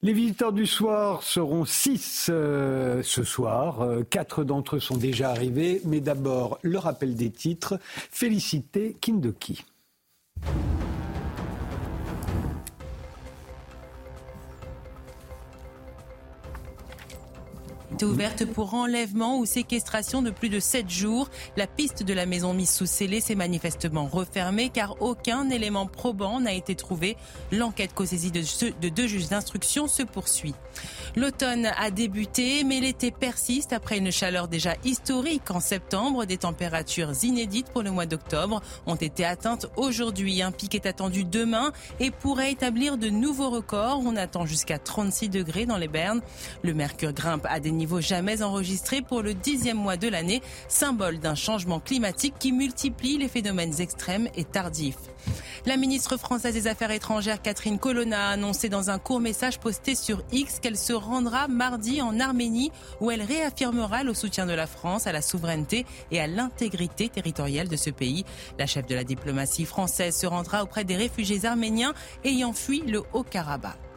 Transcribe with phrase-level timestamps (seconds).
[0.00, 3.82] Les visiteurs du soir seront six euh, ce soir.
[3.82, 5.80] Euh, quatre d'entre eux sont déjà arrivés.
[5.84, 7.80] Mais d'abord, le rappel des titres.
[7.82, 9.64] Félicité Kindoki.
[18.04, 21.30] Ouverte pour enlèvement ou séquestration de plus de 7 jours.
[21.56, 26.40] La piste de la maison mise sous scellé s'est manifestement refermée car aucun élément probant
[26.40, 27.16] n'a été trouvé.
[27.52, 30.54] L'enquête de, de deux juges d'instruction se poursuit.
[31.16, 36.26] L'automne a débuté, mais l'été persiste après une chaleur déjà historique en septembre.
[36.26, 40.42] Des températures inédites pour le mois d'octobre ont été atteintes aujourd'hui.
[40.42, 44.00] Un pic est attendu demain et pourrait établir de nouveaux records.
[44.04, 46.20] On attend jusqu'à 36 degrés dans les Bernes.
[46.62, 51.18] Le mercure grimpe à des niveaux jamais enregistrés pour le dixième mois de l'année, symbole
[51.18, 54.98] d'un changement climatique qui multiplie les phénomènes extrêmes et tardifs.
[55.66, 59.94] La ministre française des Affaires étrangères Catherine Colonna a annoncé dans un court message posté
[59.94, 64.66] sur X qu'elle se rendra mardi en Arménie où elle réaffirmera le soutien de la
[64.66, 68.26] France à la souveraineté et à l'intégrité territoriale de ce pays.
[68.58, 73.02] La chef de la diplomatie française se rendra auprès des réfugiés arméniens ayant fui le
[73.14, 73.87] Haut-Karabakh.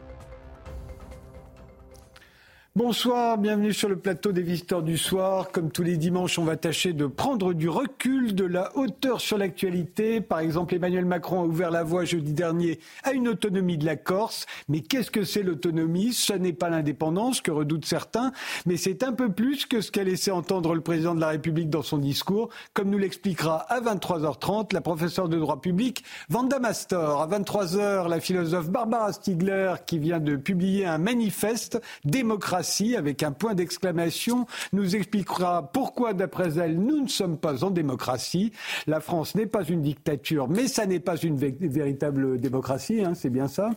[2.73, 5.51] Bonsoir, bienvenue sur le plateau des visiteurs du soir.
[5.51, 9.37] Comme tous les dimanches, on va tâcher de prendre du recul, de la hauteur sur
[9.37, 10.21] l'actualité.
[10.21, 13.97] Par exemple, Emmanuel Macron a ouvert la voie jeudi dernier à une autonomie de la
[13.97, 14.45] Corse.
[14.69, 16.13] Mais qu'est-ce que c'est l'autonomie?
[16.13, 18.31] Ce n'est pas l'indépendance que redoutent certains,
[18.65, 21.69] mais c'est un peu plus que ce qu'a laissé entendre le président de la République
[21.69, 27.21] dans son discours, comme nous l'expliquera à 23h30 la professeure de droit public Vanda Mastor.
[27.21, 32.60] À 23h, la philosophe Barbara Stiegler qui vient de publier un manifeste démocratique
[32.97, 38.51] avec un point d'exclamation nous expliquera pourquoi, d'après elle, nous ne sommes pas en démocratie.
[38.87, 43.29] La France n'est pas une dictature, mais ça n'est pas une véritable démocratie, hein, c'est
[43.29, 43.71] bien ça.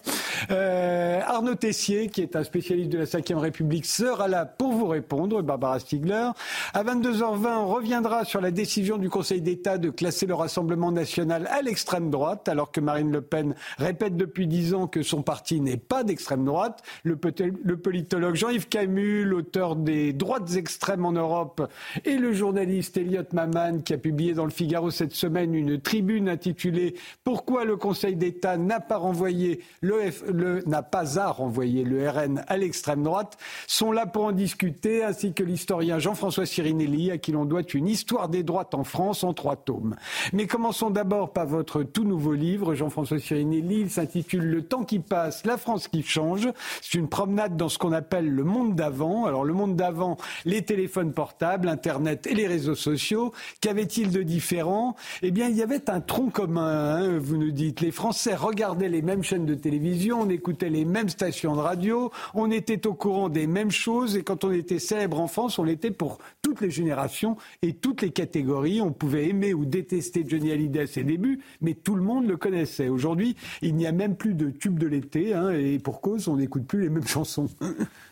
[0.50, 4.86] Euh, Arnaud Tessier, qui est un spécialiste de la Ve République, sera là pour vous
[4.86, 6.30] répondre, Barbara Stiegler.
[6.72, 11.48] À 22h20, on reviendra sur la décision du Conseil d'État de classer le Rassemblement national
[11.50, 15.60] à l'extrême droite, alors que Marine Le Pen répète depuis dix ans que son parti
[15.60, 16.82] n'est pas d'extrême droite.
[17.02, 17.18] Le,
[17.62, 21.70] le politologue Jean-Yves Camus, l'auteur des droites extrêmes en Europe,
[22.04, 26.28] et le journaliste Elliot Maman, qui a publié dans le Figaro cette semaine une tribune
[26.28, 32.42] intitulée Pourquoi le Conseil d'État n'a pas renvoyé le, n'a pas à renvoyer le RN
[32.48, 37.30] à l'extrême droite, sont là pour en discuter, ainsi que l'historien Jean-François Sirinelli, à qui
[37.30, 39.94] l'on doit une histoire des droites en France en trois tomes.
[40.32, 43.82] Mais commençons d'abord par votre tout nouveau livre, Jean-François Sirinelli.
[43.82, 46.48] Il s'intitule Le temps qui passe, la France qui change.
[46.82, 49.26] C'est une promenade dans ce qu'on appelle le monde d'avant.
[49.26, 53.32] Alors le monde d'avant, les téléphones portables, Internet et les réseaux sociaux.
[53.60, 54.96] Qu'avait-il de différent?
[55.22, 57.80] Eh bien, il y avait un tronc commun, hein, vous nous dites.
[57.80, 62.10] Les Français regardaient les mêmes chaînes de télévision, on écoutait les mêmes stations de radio,
[62.34, 65.64] on était au courant des mêmes choses et quand on était célèbre en France, on
[65.64, 68.80] l'était pour toutes les générations et toutes les catégories.
[68.80, 72.36] On pouvait aimer ou détester Johnny Hallyday à ses débuts, mais tout le monde le
[72.36, 72.88] connaissait.
[72.88, 76.36] Aujourd'hui, il n'y a même plus de tube de l'été hein, et pour cause, on
[76.36, 77.48] n'écoute plus les mêmes chansons.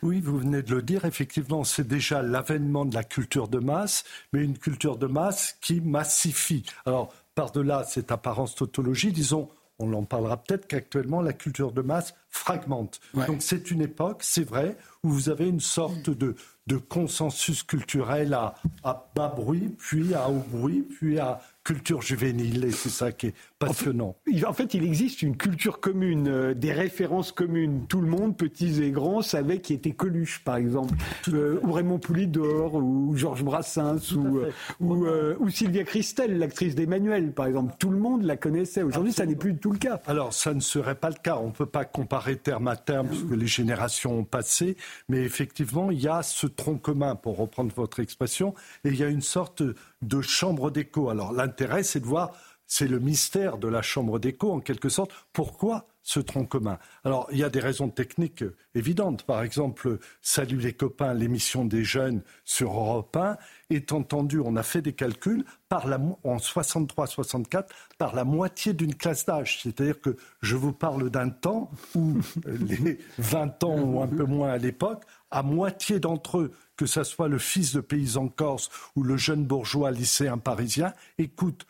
[0.03, 4.05] Oui, vous venez de le dire, effectivement, c'est déjà l'avènement de la culture de masse,
[4.33, 6.65] mais une culture de masse qui massifie.
[6.87, 9.49] Alors, par-delà cette apparence tautologie, disons,
[9.79, 13.01] on en parlera peut-être qu'actuellement, la culture de masse fragmente.
[13.27, 16.37] Donc c'est une époque, c'est vrai, où vous avez une sorte de,
[16.67, 18.55] de consensus culturel à,
[18.85, 23.29] à bas bruit, puis à haut bruit, puis à culture juvénile, et c'est ça qui
[23.29, 23.35] est
[23.67, 24.17] passionnant.
[24.47, 27.87] En fait, il existe une culture commune, euh, des références communes.
[27.89, 30.95] Tout le monde, petits et grands, savait qui était Coluche, par exemple,
[31.29, 37.47] euh, ou Raymond Poulidor, ou Georges Brassens, ou, euh, ou, Sylvia Christel, l'actrice d'Emmanuel, par
[37.47, 37.75] exemple.
[37.79, 38.83] Tout le monde la connaissait.
[38.83, 40.01] Aujourd'hui, ça n'est plus du tout le cas.
[40.07, 41.39] Alors, ça ne serait pas le cas.
[41.43, 44.77] On ne peut pas comparer terme à terme, puisque les générations ont passé,
[45.09, 49.05] mais effectivement, il y a ce tronc commun, pour reprendre votre expression, et il y
[49.05, 49.63] a une sorte
[50.03, 51.09] de chambre d'écho.
[51.11, 52.33] Alors l'intérêt, c'est de voir,
[52.75, 55.11] c'est le mystère de la chambre d'écho en quelque sorte.
[55.35, 56.79] Pourquoi ce tronc commun?
[57.05, 58.45] Alors il y a des raisons techniques
[58.75, 59.25] évidentes.
[59.25, 63.37] Par exemple, Salut les copains, l'émission des jeunes sur Europe 1
[63.69, 67.67] est entendue, on a fait des calculs, par la, en 63-64
[67.99, 69.61] par la moitié d'une classe d'âge.
[69.63, 74.53] C'est-à-dire que je vous parle d'un temps où les 20 ans ou un peu moins
[74.53, 79.03] à l'époque, à moitié d'entre eux que ce soit le fils de paysan corse ou
[79.03, 81.67] le jeune bourgeois lycéen parisien, écoute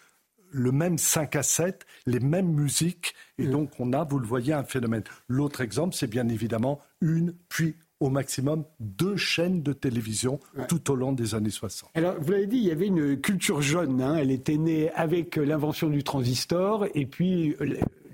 [0.53, 4.53] le même 5 à 7, les mêmes musiques, et donc on a, vous le voyez,
[4.53, 5.03] un phénomène.
[5.29, 10.97] L'autre exemple, c'est bien évidemment une, puis au maximum deux chaînes de télévision tout au
[10.97, 11.89] long des années 60.
[11.95, 14.03] Alors, vous l'avez dit, il y avait une culture jeune.
[14.03, 14.17] Hein.
[14.17, 17.55] Elle était née avec l'invention du transistor et puis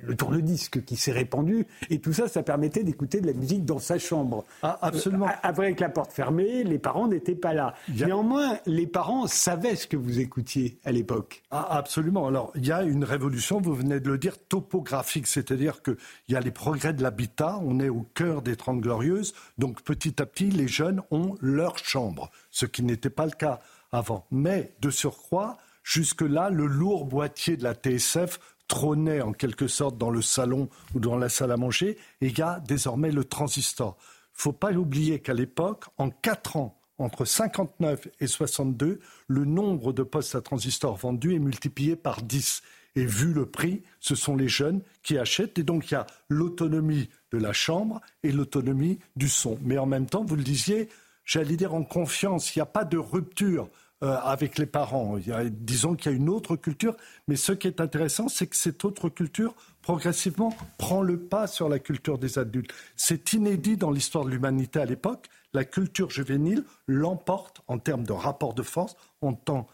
[0.03, 1.67] le tourne-disque qui s'est répandu.
[1.91, 4.45] Et tout ça, ça permettait d'écouter de la musique dans sa chambre.
[4.63, 5.27] Ah, absolument.
[5.27, 7.75] Euh, avec la porte fermée, les parents n'étaient pas là.
[7.89, 11.43] Néanmoins, les parents savaient ce que vous écoutiez à l'époque.
[11.51, 12.27] Ah, absolument.
[12.27, 15.27] Alors, il y a une révolution, vous venez de le dire, topographique.
[15.27, 15.97] C'est-à-dire qu'il
[16.29, 17.59] y a les progrès de l'habitat.
[17.63, 19.35] On est au cœur des Trente Glorieuses.
[19.59, 23.61] Donc, petit à petit, les jeunes ont leur chambre, ce qui n'était pas le cas
[23.93, 24.27] avant.
[24.31, 30.11] Mais, de surcroît, jusque-là, le lourd boîtier de la TSF trônait en quelque sorte dans
[30.11, 33.97] le salon ou dans la salle à manger, et il y a désormais le transistor.
[33.99, 39.45] Il ne faut pas oublier qu'à l'époque, en quatre ans, entre 59 et 62, le
[39.45, 42.63] nombre de postes à transistor vendus est multiplié par 10.
[42.97, 45.59] Et vu le prix, ce sont les jeunes qui achètent.
[45.59, 49.59] Et donc il y a l'autonomie de la chambre et l'autonomie du son.
[49.63, 50.89] Mais en même temps, vous le disiez,
[51.25, 53.69] j'allais dire en confiance, il n'y a pas de rupture
[54.05, 55.19] euh, avec les parents.
[55.51, 56.97] disons qu'il y a une autre culture,
[57.27, 61.69] mais ce qui est intéressant, c'est que cette autre culture, progressivement, prend le pas sur
[61.69, 62.73] la culture des adultes.
[62.95, 65.29] C'est inédit dans l'histoire de l'humanité à l'époque.
[65.53, 69.67] La culture juvénile l'emporte en termes de rapport de force, en temps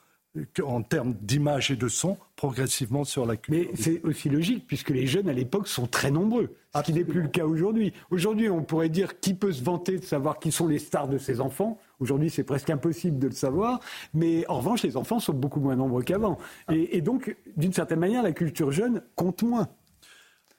[0.64, 3.70] en termes d'image et de son, progressivement sur la culture.
[3.70, 7.04] Mais c'est aussi logique, puisque les jeunes à l'époque sont très nombreux, ce qui n'est
[7.04, 7.92] plus le cas aujourd'hui.
[8.10, 11.18] Aujourd'hui, on pourrait dire qui peut se vanter de savoir qui sont les stars de
[11.18, 11.78] ses enfants?
[12.00, 13.80] Aujourd'hui, c'est presque impossible de le savoir.
[14.12, 16.38] Mais en revanche, les enfants sont beaucoup moins nombreux qu'avant.
[16.70, 19.68] Et, et donc, d'une certaine manière, la culture jeune compte moins.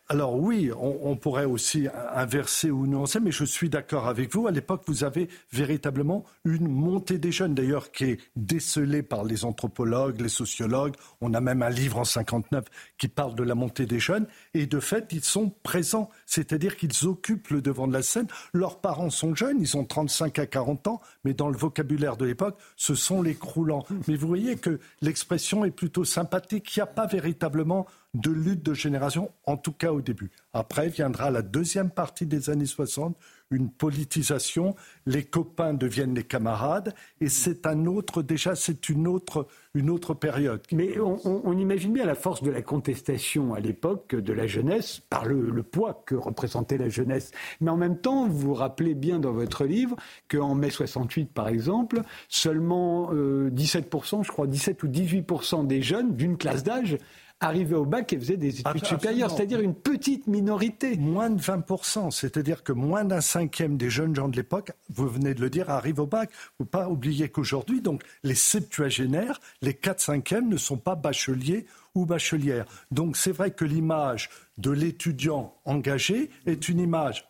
[0.08, 4.46] Alors oui, on, pourrait aussi inverser ou nuancer, mais je suis d'accord avec vous.
[4.46, 9.46] À l'époque, vous avez véritablement une montée des jeunes, d'ailleurs, qui est décelée par les
[9.46, 10.94] anthropologues, les sociologues.
[11.22, 12.66] On a même un livre en 59
[13.00, 14.28] qui parle de la montée des jeunes.
[14.54, 18.28] Et de fait, ils sont présents, c'est-à-dire qu'ils occupent le devant de la scène.
[18.54, 22.26] Leurs parents sont jeunes, ils ont 35 à 40 ans, mais dans le vocabulaire de
[22.26, 23.86] l'époque, ce sont les croulants.
[24.08, 26.76] Mais vous voyez que l'expression est plutôt sympathique.
[26.76, 30.32] Il n'y a pas véritablement de lutte de génération, en tout cas au début.
[30.54, 33.18] Après viendra la deuxième partie des années 60,
[33.52, 34.76] une politisation,
[35.06, 40.14] les copains deviennent les camarades, et c'est un autre, déjà c'est une autre, une autre
[40.14, 40.62] période.
[40.72, 45.26] Mais on, imagine bien la force de la contestation à l'époque de la jeunesse, par
[45.26, 47.32] le, poids que représentait la jeunesse.
[47.62, 49.96] Mais en même temps, vous rappelez bien dans votre livre
[50.28, 56.16] qu'en mai 68, par exemple, seulement 17%, euh, je crois 17 ou 18% des jeunes
[56.16, 56.98] d'une classe d'âge
[57.40, 60.98] arrivaient au bac et faisaient des études supérieures, c'est-à-dire une petite minorité.
[60.98, 65.34] Moins de 20%, c'est-à-dire que moins d'un cinquième des jeunes gens de l'époque, vous venez
[65.34, 66.30] de le dire, arrivent au bac.
[66.32, 70.96] Il ne faut pas oublier qu'aujourd'hui, donc, les septuagénaires, les 4 cinquièmes ne sont pas
[70.96, 72.66] bacheliers ou bachelières.
[72.92, 77.26] Donc c'est vrai que l'image de l'étudiant engagé est une image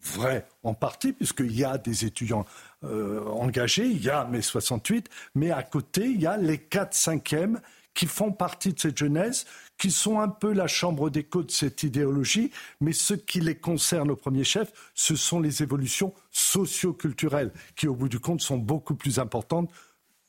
[0.00, 2.44] vraie en partie, puisqu'il y a des étudiants
[2.84, 6.94] euh, engagés, il y a mai 68, mais à côté, il y a les 4
[6.94, 7.60] cinquièmes
[7.94, 9.46] qui font partie de cette jeunesse,
[9.78, 12.50] qui sont un peu la chambre d'écho de cette idéologie,
[12.80, 17.94] mais ce qui les concerne au premier chef, ce sont les évolutions socio-culturelles, qui au
[17.94, 19.70] bout du compte sont beaucoup plus importantes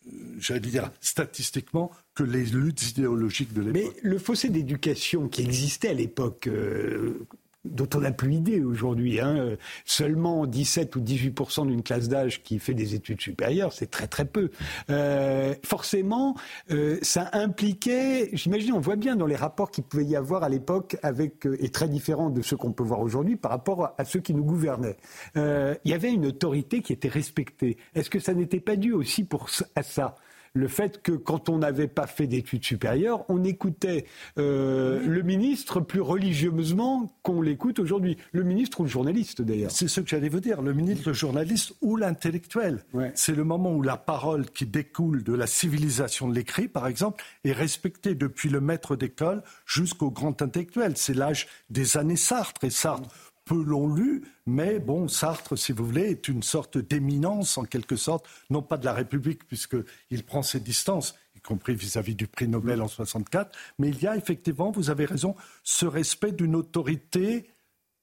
[0.07, 3.93] euh, j'allais dire statistiquement, que les luttes idéologiques de l'époque.
[3.95, 7.27] Mais le fossé d'éducation qui existait à l'époque, euh,
[7.65, 9.19] dont on n'a plus idée aujourd'hui.
[9.19, 9.57] Hein.
[9.85, 14.25] Seulement 17 ou 18% d'une classe d'âge qui fait des études supérieures, c'est très très
[14.25, 14.49] peu.
[14.89, 16.35] Euh, forcément,
[16.71, 20.49] euh, ça impliquait, j'imagine, on voit bien dans les rapports qu'il pouvait y avoir à
[20.49, 24.05] l'époque avec, euh, et très différents de ceux qu'on peut voir aujourd'hui par rapport à
[24.05, 24.97] ceux qui nous gouvernaient.
[25.35, 27.77] il y avait une autorité qui était respectée.
[27.93, 30.15] Est-ce que ça n'était pas dû aussi pour, à ça?
[30.55, 34.05] Le fait que quand on n'avait pas fait d'études supérieures, on écoutait
[34.39, 38.17] euh, le ministre plus religieusement qu'on l'écoute aujourd'hui.
[38.31, 39.71] Le ministre ou le journaliste d'ailleurs.
[39.71, 42.83] C'est ce que j'allais vous dire, le ministre, le journaliste ou l'intellectuel.
[43.13, 47.23] C'est le moment où la parole qui découle de la civilisation de l'écrit, par exemple,
[47.43, 50.93] est respectée depuis le maître d'école jusqu'au grand intellectuel.
[50.95, 52.63] C'est l'âge des années Sartre.
[52.63, 53.09] Et Sartre
[53.45, 57.95] peu l'ont lu, mais bon, Sartre, si vous voulez, est une sorte d'éminence en quelque
[57.95, 62.47] sorte, non pas de la République, puisqu'il prend ses distances, y compris vis-à-vis du prix
[62.47, 67.47] Nobel en 64, mais il y a effectivement, vous avez raison, ce respect d'une autorité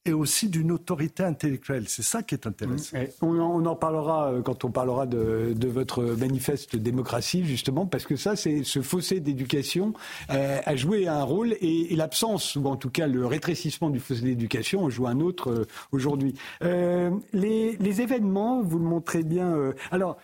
[0.04, 1.84] et aussi d'une autorité intellectuelle.
[1.88, 2.96] C'est ça qui est intéressant.
[3.20, 8.34] On en, parlera euh, quand on parlera de, votre manifeste démocratie, justement, parce que ça,
[8.34, 9.92] c'est ce fossé d'éducation
[10.30, 14.22] euh, a joué un rôle et, l'absence, ou en tout cas le rétrécissement du fossé
[14.22, 16.34] d'éducation, joue un autre euh, aujourd'hui.
[16.62, 19.72] les, les, événements, vous le montrez bien.
[19.90, 20.16] alors,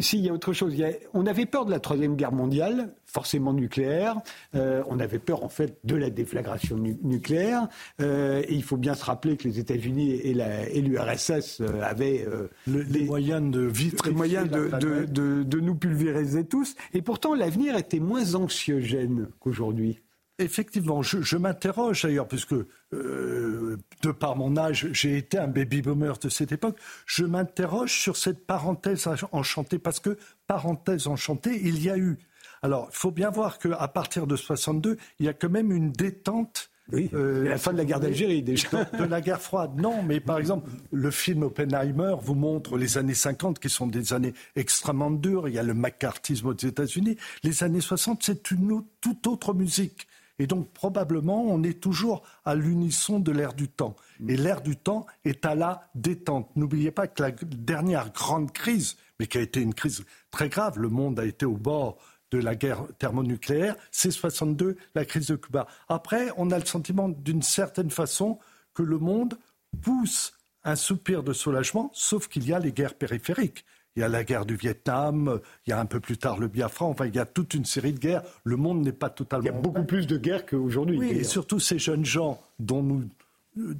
[0.00, 0.74] s'il y a autre chose,
[1.14, 4.16] on avait peur de la Troisième Guerre mondiale, forcément nucléaire.
[4.54, 7.68] Euh, on avait peur, en fait, de la déflagration nucléaire.
[8.00, 12.26] Euh, et il faut bien se rappeler que les États-Unis et l'URSS euh, avaient
[12.66, 13.70] les moyens de
[14.04, 16.74] les moyens de, nous pulvériser tous.
[16.94, 20.00] Et pourtant, l'avenir était moins anxiogène qu'aujourd'hui.
[20.44, 26.18] Effectivement, je, m'interroge d'ailleurs, puisque euh, de par mon âge, j'ai été un baby boomer
[26.18, 31.90] de cette époque, je m'interroge sur cette parenthèse enchantée, parce que parenthèse enchantée, il y
[31.90, 32.18] a eu.
[32.62, 35.90] Alors, il faut bien voir qu'à partir de 62, il y a quand même une
[35.90, 38.84] détente oui, euh, la fin de la guerre d'Algérie déjà.
[38.84, 43.14] De, la guerre froide, non, mais par exemple, le film Oppenheimer vous montre les années
[43.14, 45.48] 50 qui sont des années extrêmement dures.
[45.48, 47.16] Il y a le macartisme aux États-Unis.
[47.44, 50.06] Les années 60, c'est une toute autre musique.
[50.38, 53.96] Et donc probablement, on est toujours à l'unisson de l'ère du temps.
[54.28, 56.50] Et l'ère du temps est à la détente.
[56.56, 60.78] N'oubliez pas que la dernière grande crise, mais qui a été une crise très grave,
[60.78, 61.98] le monde a été au bord
[62.32, 65.66] de la guerre thermonucléaire, c'est 62, la crise de Cuba.
[65.88, 68.38] Après, on a le sentiment d'une certaine façon
[68.74, 69.38] que le monde
[69.82, 70.32] pousse
[70.64, 73.64] un soupir de soulagement, sauf qu'il y a les guerres périphériques.
[73.96, 76.48] Il y a la guerre du Vietnam, il y a un peu plus tard le
[76.48, 78.22] Biafra, enfin il y a toute une série de guerres.
[78.44, 79.44] Le monde n'est pas totalement...
[79.44, 80.98] Il y a beaucoup plus de guerres qu'aujourd'hui.
[80.98, 83.04] Oui, et surtout ces jeunes gens dont nous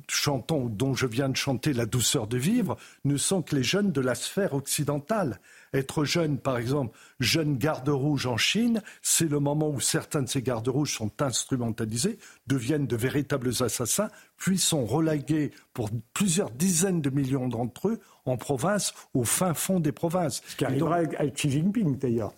[0.08, 3.92] chantons, dont je viens de chanter La douceur de vivre, ne sont que les jeunes
[3.92, 5.40] de la sphère occidentale.
[5.72, 10.42] Être jeune, par exemple, jeune garde-rouge en Chine, c'est le moment où certains de ces
[10.42, 17.48] gardes-rouges sont instrumentalisés, deviennent de véritables assassins, puis sont relégués pour plusieurs dizaines de millions
[17.48, 20.42] d'entre eux en province, au fin fond des provinces.
[20.46, 22.32] Ce qui arrivera à Xi Jinping d'ailleurs.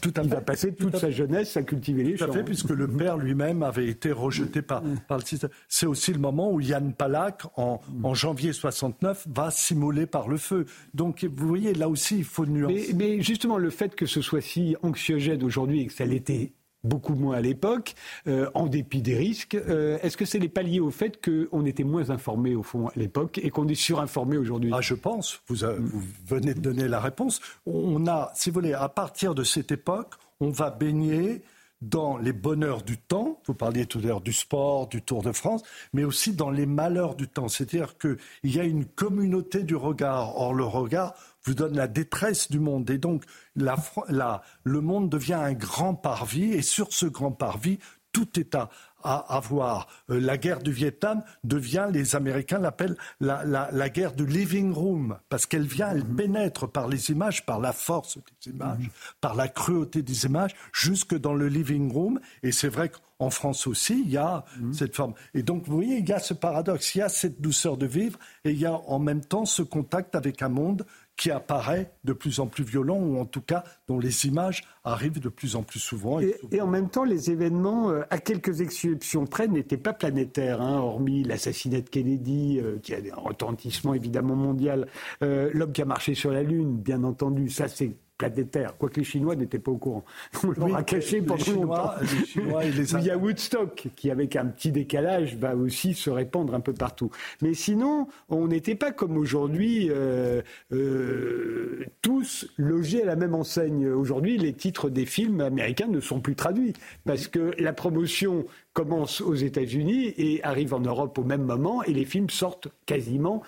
[0.00, 2.26] Tout à il va passer toute sa jeunesse à cultiver les champs.
[2.26, 5.50] Tout à fait, puisque le père lui-même avait été rejeté par, par le système.
[5.68, 10.38] C'est aussi le moment où Yann Palak, en, en, janvier 69, va s'immoler par le
[10.38, 10.64] feu.
[10.94, 12.94] Donc, vous voyez, là aussi, il faut nuancer.
[12.94, 16.54] Mais, mais justement, le fait que ce soit si anxiogène aujourd'hui et que ça l'était
[16.84, 17.94] beaucoup moins à l'époque,
[18.26, 19.54] euh, en dépit des risques.
[19.54, 22.92] Euh, est-ce que c'est les paliers au fait qu'on était moins informé au fond à
[22.96, 24.70] l'époque et qu'on est surinformé aujourd'hui?
[24.74, 25.42] Ah, je pense.
[25.48, 27.40] Vous, vous, venez de donner la réponse.
[27.66, 31.42] On a, si vous voulez, à partir de cette époque, on va baigner
[31.80, 35.32] dans les bonheurs du temps, vous parliez tout à l'heure du sport, du Tour de
[35.32, 37.48] France, mais aussi dans les malheurs du temps.
[37.48, 40.36] C'est-à-dire qu'il y a une communauté du regard.
[40.36, 42.88] Or, le regard vous donne la détresse du monde.
[42.90, 43.24] Et donc,
[43.56, 46.52] la, le monde devient un grand parvis.
[46.52, 47.78] Et sur ce grand parvis,
[48.12, 48.70] tout est à,
[49.02, 49.86] à avoir.
[50.10, 55.18] Euh, la guerre du Vietnam devient, les Américains l'appellent la, la, guerre du living room,
[55.28, 56.16] parce qu'elle vient, elle mhm.
[56.16, 58.90] pénètre par les images, par la force des images, mhm.
[59.20, 62.20] par la cruauté des images, jusque dans le living room.
[62.42, 64.72] Et c'est vrai qu'en France aussi, il y a mhm.
[64.72, 65.14] cette forme.
[65.34, 67.86] Et donc, vous voyez, il y a ce paradoxe, il y a cette douceur de
[67.86, 70.84] vivre, et il y a en même temps ce contact avec un monde
[71.20, 75.20] qui apparaît de plus en plus violent, ou en tout cas dont les images arrivent
[75.20, 76.18] de plus en plus souvent.
[76.18, 80.78] Et, en même temps, les événements, euh, à quelques exceptions près, n'étaient pas planétaires, hein,
[80.78, 84.86] hormis l'assassinat de Kennedy, euh, qui a un retentissement évidemment mondial,
[85.22, 89.04] euh, l'homme qui a marché sur la Lune, bien entendu, ça c'est planétaire, quoique les
[89.04, 90.04] Chinois n'étaient pas au courant.
[90.44, 91.92] On leur a caché pendant longtemps.
[92.36, 96.74] Il y a Woodstock, qui avec un petit décalage va aussi se répandre un peu
[96.74, 97.10] partout.
[97.40, 103.88] Mais sinon, on n'était pas comme aujourd'hui, euh, euh, tous logés à la même enseigne.
[103.88, 106.74] Aujourd'hui, les titres des films américains ne sont plus traduits,
[107.06, 111.92] parce que la promotion commence aux États-Unis et arrive en Europe au même moment et
[111.92, 113.42] les films sortent quasiment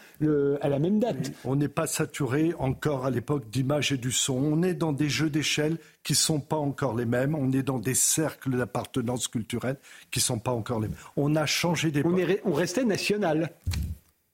[0.61, 1.33] à la même date.
[1.45, 4.62] On n'est pas saturé encore à l'époque d'images et du son.
[4.63, 7.35] On est dans des jeux d'échelle qui ne sont pas encore les mêmes.
[7.35, 9.77] On est dans des cercles d'appartenance culturelle
[10.13, 10.97] qui ne sont pas encore les mêmes.
[11.17, 12.15] On a changé d'époque.
[12.45, 13.51] On, on restait national.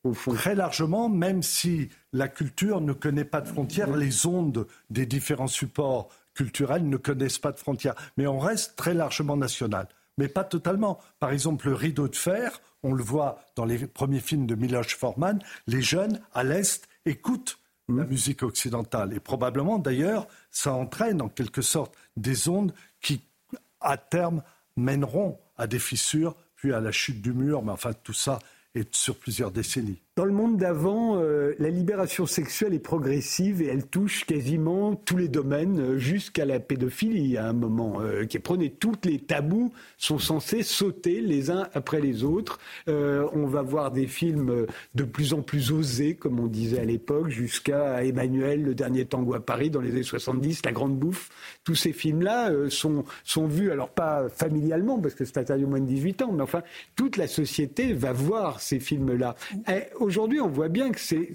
[0.05, 0.35] Au fond.
[0.35, 5.47] Très largement, même si la culture ne connaît pas de frontières, les ondes des différents
[5.47, 7.95] supports culturels ne connaissent pas de frontières.
[8.19, 10.99] Mais on reste très largement national mais pas totalement.
[11.21, 14.97] Par exemple, le rideau de fer, on le voit dans les premiers films de Miloš
[14.97, 18.09] Forman, les jeunes à l'Est écoutent la mmh.
[18.09, 19.15] musique occidentale.
[19.15, 23.23] Et probablement, d'ailleurs, ça entraîne en quelque sorte des ondes qui,
[23.81, 24.43] à terme,
[24.77, 27.63] mèneront à des fissures, puis à la chute du mur.
[27.63, 28.39] Mais enfin, tout ça
[28.75, 30.03] est sur plusieurs décennies.
[30.19, 35.17] Dans le monde d'avant, euh, la libération sexuelle est progressive et elle touche quasiment tous
[35.17, 39.73] les domaines, euh, jusqu'à la pédophilie à un moment, euh, qui prenait tous les tabous
[39.97, 42.59] sont censés sauter les uns après les autres.
[42.89, 47.29] on va voir des films de plus en plus osés, comme on disait à l'époque,
[47.29, 51.31] jusqu'à Emmanuel, Le Dernier Tango à Paris dans les années 70, La Grande Bouffe.
[51.63, 55.81] Tous ces films-là sont, sont vus, alors pas familialement, parce que c'est interdit au moins
[55.81, 56.63] de 18 ans, mais enfin,
[56.97, 59.37] toute la société va voir ces films-là
[60.09, 61.33] aujourd'hui, on voit bien que c'est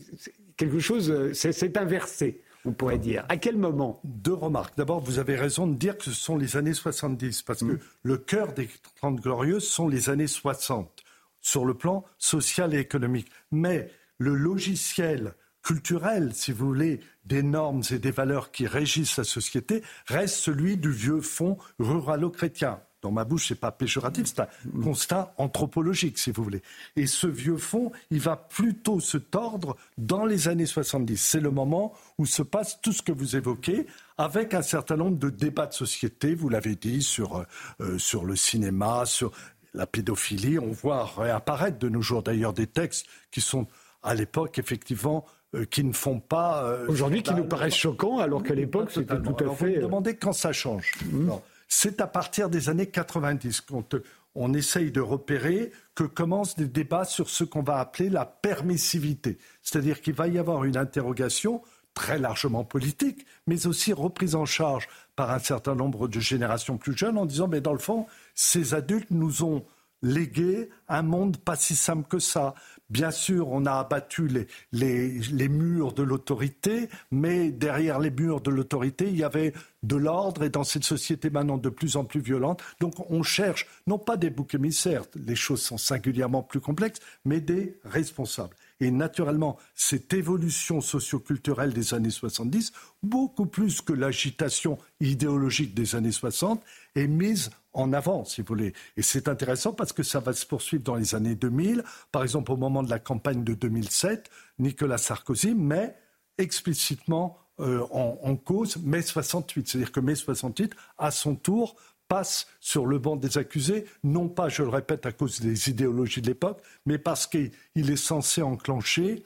[0.58, 3.26] quelque chose, euh, c'est inversé on pourrait dire.
[3.30, 4.00] À quel moment?
[4.04, 4.78] Deux remarques.
[4.78, 7.80] D'abord, vous avez raison de dire que ce sont les années 70, parce que mm.
[8.04, 11.04] le cœur des Trente Glorieuses sont les années 60,
[11.42, 13.30] sur le plan social et économique.
[13.52, 19.24] Mais le logiciel culturel, si vous voulez, des normes et des valeurs qui régissent la
[19.24, 24.48] société, reste celui du vieux fond ruralo-chrétien dans ma bouche, c'est pas péjoratif, c'est un
[24.82, 26.64] constat anthropologique, si vous voulez.
[26.96, 31.18] Et ce vieux fond, il va plutôt se tordre dans les années 70.
[31.18, 35.18] C'est le moment où se passe tout ce que vous évoquez, avec un certain nombre
[35.18, 37.44] de débats de société, vous l'avez dit, sur, euh,
[37.82, 39.32] euh, sur le cinéma, sur
[39.74, 40.58] la pédophilie.
[40.58, 43.68] On voit réapparaître de nos jours d'ailleurs des textes qui sont
[44.02, 46.74] à l'époque effectivement euh, qui ne font pas.
[46.88, 49.72] Aujourd'hui, qui nous paraissent choquants, alors qu'à l'époque, c'était tout à fait.
[49.72, 50.94] Vous me demandez quand ça change.
[51.12, 51.32] Mmh.
[51.76, 53.96] C'est à partir des années 90 quand
[54.36, 59.40] on essaye de repérer que commencent des débats sur ce qu'on va appeler la permissivité.
[59.64, 61.64] C'est-à-dire qu'il va y avoir une interrogation
[61.96, 66.96] très largement politique, mais aussi reprise en charge par un certain nombre de générations plus
[66.96, 69.66] jeunes en disant, mais dans le fond, ces adultes nous ont
[70.04, 72.54] légué un monde pas si simple que ça.
[72.90, 74.30] Bien sûr, on a abattu
[74.72, 80.44] les, murs de l'autorité, mais derrière les murs de l'autorité, il y avait de l'ordre
[80.44, 82.62] et dans cette société maintenant de plus en plus violente.
[82.80, 87.40] Donc on cherche non pas des boucs émissaires, les choses sont singulièrement plus complexes, mais
[87.40, 88.56] des responsables.
[88.84, 96.12] Et naturellement, cette évolution socioculturelle des années 70, beaucoup plus que l'agitation idéologique des années
[96.12, 96.62] 60,
[96.96, 98.74] est mise en avant, si vous voulez.
[98.98, 101.86] Et c'est intéressant parce que ça va se poursuivre dans les années 2000.
[102.12, 105.96] Par exemple, au moment de la campagne de 2007, Nicolas Sarkozy met
[106.38, 109.66] explicitement euh, en, en, cause mai 68.
[109.66, 111.78] C'est-à-dire que mai 68, à son tour,
[112.14, 116.22] passe sur le banc des accusés, non pas, je le répète, à cause des idéologies
[116.22, 119.24] de l'époque, mais parce qu'il est censé enclencher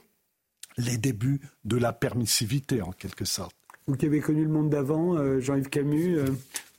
[0.77, 3.53] les débuts de la permissivité, en quelque sorte.
[3.88, 6.27] Vous qui avez connu le monde d'avant, euh, Jean-Yves Camus, euh,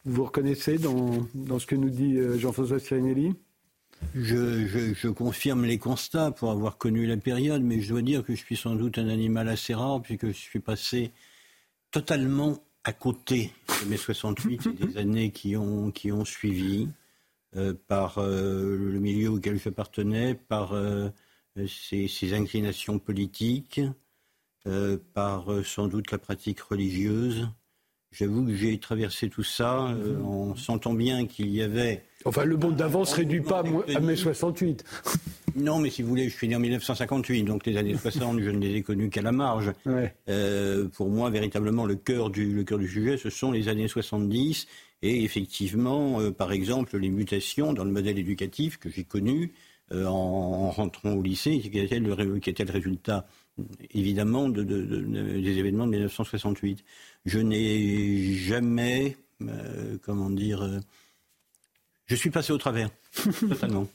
[0.06, 3.34] vous vous reconnaissez dans, dans, ce que nous dit euh, Jean-François Sirinelli
[4.14, 8.24] je, je, je, confirme les constats pour avoir connu la période, mais je dois dire
[8.24, 11.12] que je suis sans doute un animal assez rare, puisque je suis passé
[11.90, 12.56] totalement
[12.88, 13.52] à côté
[13.84, 16.88] de mai 68 et des années qui ont, qui ont suivi,
[17.54, 21.10] euh, par euh, le milieu auquel j'appartenais, par euh,
[21.66, 23.82] ses, ses, inclinations politiques,
[24.66, 27.50] euh, par euh, sans doute la pratique religieuse.
[28.10, 32.04] J'avoue que j'ai traversé tout ça euh, en sentant bien qu'il y avait.
[32.24, 33.62] Enfin, le monde d'avant ne se réduit pas
[33.94, 34.84] à mai 68.
[35.56, 38.50] Non, mais si vous voulez, je suis né en 1958, donc les années 60, je
[38.50, 39.72] ne les ai connues qu'à la marge.
[39.86, 40.14] Ouais.
[40.28, 43.88] Euh, pour moi, véritablement, le cœur, du, le cœur du sujet, ce sont les années
[43.88, 44.68] 70.
[45.02, 49.52] Et effectivement, euh, par exemple, les mutations dans le modèle éducatif que j'ai connu
[49.90, 53.26] en, en, rentrant au lycée, qui était le, qui était le résultat,
[53.92, 56.84] évidemment, de, de, de, des événements de 1968.
[57.26, 60.80] Je n'ai jamais, euh, comment dire,
[62.06, 62.90] je suis passé au travers,
[63.40, 63.86] totalement.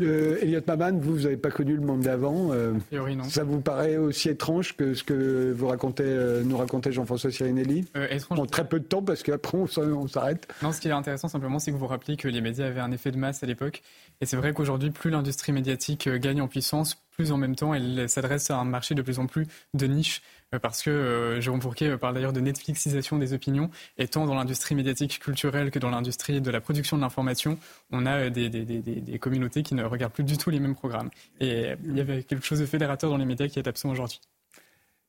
[0.00, 2.52] Euh, Elliot Maman, vous, vous n'avez pas connu le monde d'avant.
[2.52, 3.24] Euh, théorie, non.
[3.24, 7.86] Ça vous paraît aussi étrange que ce que vous racontez, euh, nous racontait Jean-François Sirinelli
[7.96, 8.40] euh, étrange.
[8.40, 10.48] En très peu de temps, parce qu'après, on s'arrête.
[10.62, 12.92] Non, ce qui est intéressant, simplement, c'est que vous rappelez que les médias avaient un
[12.92, 13.82] effet de masse à l'époque.
[14.20, 18.08] Et c'est vrai qu'aujourd'hui, plus l'industrie médiatique gagne en puissance, plus en même temps, elle
[18.08, 20.22] s'adresse à un marché de plus en plus de niche
[20.58, 24.74] parce que euh, Jérôme Fourquet parle d'ailleurs de Netflixisation des opinions, et tant dans l'industrie
[24.74, 27.58] médiatique culturelle que dans l'industrie de la production de l'information,
[27.90, 30.74] on a des, des, des, des, communautés qui ne regardent plus du tout les mêmes
[30.74, 31.10] programmes.
[31.40, 34.20] Et il y avait quelque chose de fédérateur dans les médias qui est absent aujourd'hui.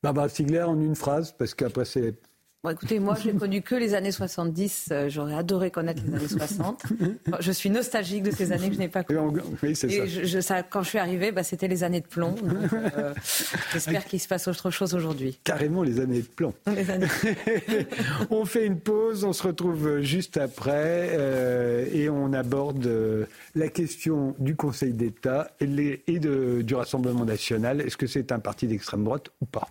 [0.03, 2.15] Barbara Stigler, en une phrase, parce qu'après c'est
[2.65, 4.89] Bon, écoutez, moi, je n'ai connu que les années 70.
[4.91, 6.81] Euh, J'aurais adoré connaître les années 60.
[7.39, 9.39] je suis nostalgique de ces années que je n'ai pas connues.
[9.61, 10.05] Oui, c'est ça.
[10.07, 10.63] Je, je, ça.
[10.63, 12.33] Quand je suis arrivée, bah, c'était les années de plomb.
[12.97, 13.13] Euh,
[13.71, 15.37] J'espère qu'il se passe autre chose aujourd'hui.
[15.43, 16.55] Carrément les années de plomb.
[16.65, 17.05] Années...
[18.31, 23.67] on fait une pause, on se retrouve juste après euh, et on aborde euh, la
[23.67, 27.81] question du Conseil d'État et, les, et de, du Rassemblement national.
[27.81, 29.67] Est-ce que c'est un parti d'extrême droite ou pas?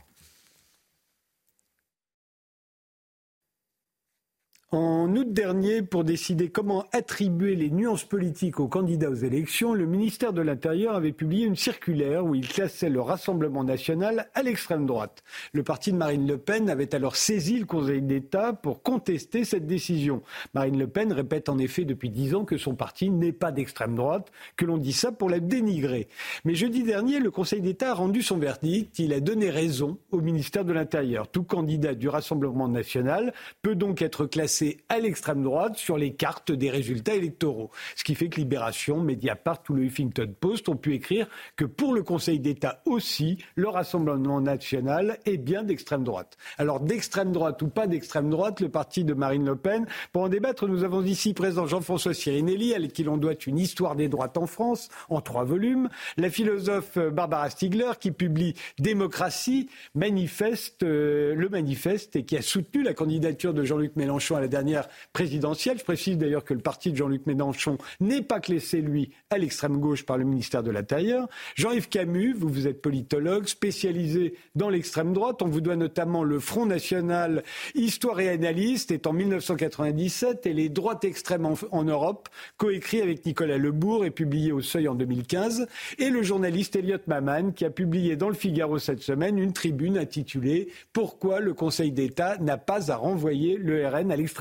[4.70, 9.86] En août dernier, pour décider comment attribuer les nuances politiques aux candidats aux élections, le
[9.86, 14.86] ministère de l'Intérieur avait publié une circulaire où il classait le Rassemblement national à l'extrême
[14.86, 15.22] droite.
[15.52, 19.66] Le parti de Marine Le Pen avait alors saisi le Conseil d'État pour contester cette
[19.66, 20.22] décision.
[20.54, 23.94] Marine Le Pen répète en effet depuis dix ans que son parti n'est pas d'extrême
[23.94, 26.08] droite, que l'on dit ça pour la dénigrer.
[26.44, 28.98] Mais jeudi dernier, le Conseil d'État a rendu son verdict.
[28.98, 31.28] Il a donné raison au ministère de l'Intérieur.
[31.28, 34.53] Tout candidat du Rassemblement national peut donc être classé
[34.88, 37.70] à l'extrême droite sur les cartes des résultats électoraux.
[37.96, 41.94] Ce qui fait que Libération, Mediapart ou le Huffington Post ont pu écrire que pour
[41.94, 46.36] le Conseil d'État aussi, le Rassemblement national est bien d'extrême droite.
[46.58, 50.28] Alors d'extrême droite ou pas d'extrême droite, le parti de Marine Le Pen, pour en
[50.28, 54.36] débattre, nous avons ici présent Jean-François Sirinelli, à qui l'on doit une histoire des droites
[54.36, 61.48] en France, en trois volumes, la philosophe Barbara Stiegler, qui publie Démocratie, manifeste, euh, le
[61.48, 65.78] manifeste, et qui a soutenu la candidature de Jean-Luc Mélenchon à la dernière présidentielle.
[65.78, 69.78] Je précise d'ailleurs que le parti de Jean-Luc Mélenchon n'est pas classé, lui, à l'extrême
[69.78, 71.28] gauche par le ministère de l'Intérieur.
[71.54, 75.40] Jean-Yves Camus, vous, vous êtes politologue, spécialisé dans l'extrême droite.
[75.40, 77.42] On vous doit notamment le Front National,
[77.74, 82.28] Histoire et Analyste, est en 1997, et les droites extrêmes en, Europe,
[82.58, 85.66] coécrit avec Nicolas Lebourg et publié au Seuil en 2015,
[85.98, 89.96] et le journaliste Elliot Maman, qui a publié dans le Figaro cette semaine une tribune
[89.96, 94.33] intitulée Pourquoi le Conseil d'État n'a pas à renvoyer le RN à l'extrême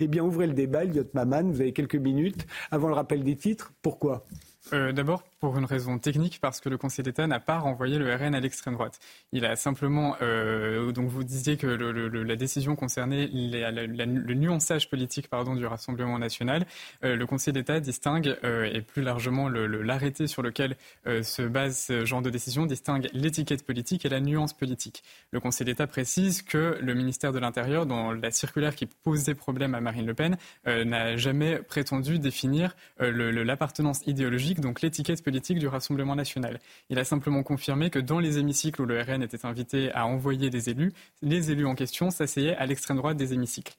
[0.00, 3.36] Eh bien, ouvrez le débat, Elliot Maman, vous avez quelques minutes avant le rappel des
[3.36, 3.72] titres.
[3.82, 4.26] Pourquoi?
[4.72, 8.12] Euh, D'abord, pour une raison technique, parce que le Conseil d'État n'a pas renvoyé le
[8.14, 8.98] RN à l'extrême droite.
[9.32, 15.28] Il a simplement, euh, donc vous disiez que le, la décision concernait le nuançage politique
[15.28, 16.66] pardon, du Rassemblement national.
[17.04, 22.04] Euh, le Conseil d'État distingue, euh, et plus largement l'arrêté sur lequel se base ce
[22.04, 25.02] genre de décision, distingue l'étiquette politique et la nuance politique.
[25.30, 29.74] Le Conseil d'État précise que le ministère de l'Intérieur, dans la circulaire qui posait problème
[29.74, 36.60] à Marine Le Pen, n'a jamais prétendu définir l'appartenance idéologique, donc l'étiquette du Rassemblement national.
[36.90, 40.50] Il a simplement confirmé que dans les hémicycles où le RN était invité à envoyer
[40.50, 43.74] des élus, les élus en question s'asseyaient à l'extrême droite des hémicycles.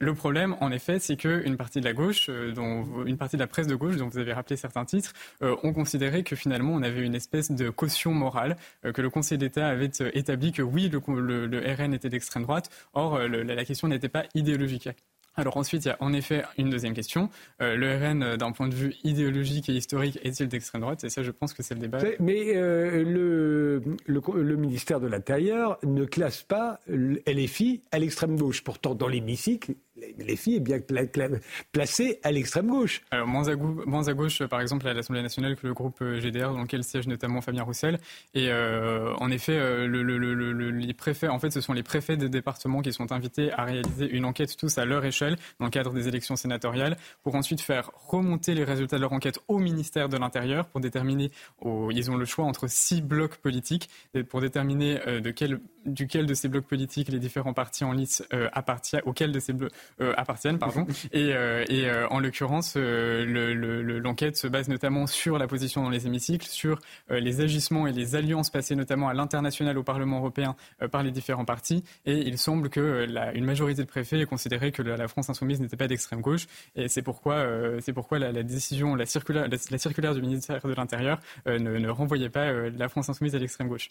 [0.00, 3.48] Le problème, en effet, c'est qu'une partie de la gauche, euh, une partie de la
[3.48, 6.82] presse de gauche, dont vous avez rappelé certains titres, euh, ont considéré que finalement on
[6.82, 10.88] avait une espèce de caution morale, euh, que le Conseil d'État avait établi que oui,
[10.88, 12.70] le, RN était d'extrême droite.
[12.92, 14.88] Or, la question n'était pas idéologique.
[15.38, 17.30] Alors ensuite, il y a en effet une deuxième question.
[17.62, 21.04] Euh, le RN, euh, d'un point de vue idéologique et historique, est-il d'extrême droite?
[21.04, 21.98] Et ça, je pense que c'est le débat.
[22.18, 28.64] Mais euh, le, le, le, ministère de l'Intérieur ne classe pas LFI à l'extrême gauche.
[28.64, 29.74] Pourtant, dans l'hémicycle,
[30.18, 30.78] LFI est bien
[31.72, 33.02] placé à l'extrême gauche.
[33.10, 36.52] Alors, moins à, moins à, gauche, par exemple, à l'Assemblée nationale que le groupe GDR,
[36.52, 37.98] dans lequel siège notamment Fabien Roussel.
[38.34, 42.82] Et euh, en effet, le, les préfets, en fait, ce sont les préfets des départements
[42.82, 46.08] qui sont invités à réaliser une enquête tous à leur échelle dans le cadre des
[46.08, 50.68] élections sénatoriales, pour ensuite faire remonter les résultats de leur enquête au ministère de l'Intérieur
[50.68, 51.30] pour déterminer,
[51.64, 53.88] ils ont le choix entre six blocs politiques,
[54.28, 58.22] pour déterminer euh, de quel, duquel de ces blocs politiques les différents partis en lice
[58.32, 60.86] euh, appartiennent, auquel de ces blocs euh, appartiennent, pardon.
[61.12, 66.06] Et, euh, et euh, en l'occurrence, l'enquête se base notamment sur la position dans les
[66.06, 70.56] hémicycles, sur les agissements et les alliances passées notamment à l'international au Parlement européen
[70.90, 71.84] par les différents partis.
[72.06, 75.60] Et il semble que la, une majorité de préfets ait considéré que la, France insoumise
[75.60, 76.46] n'était pas d'extrême gauche.
[76.76, 77.46] Et c'est pourquoi,
[77.80, 81.88] c'est pourquoi la, la, décision, la circulaire, la, circulaire du ministère de l'Intérieur ne, ne,
[81.88, 83.88] renvoyait pas la France insoumise à l'extrême gauche.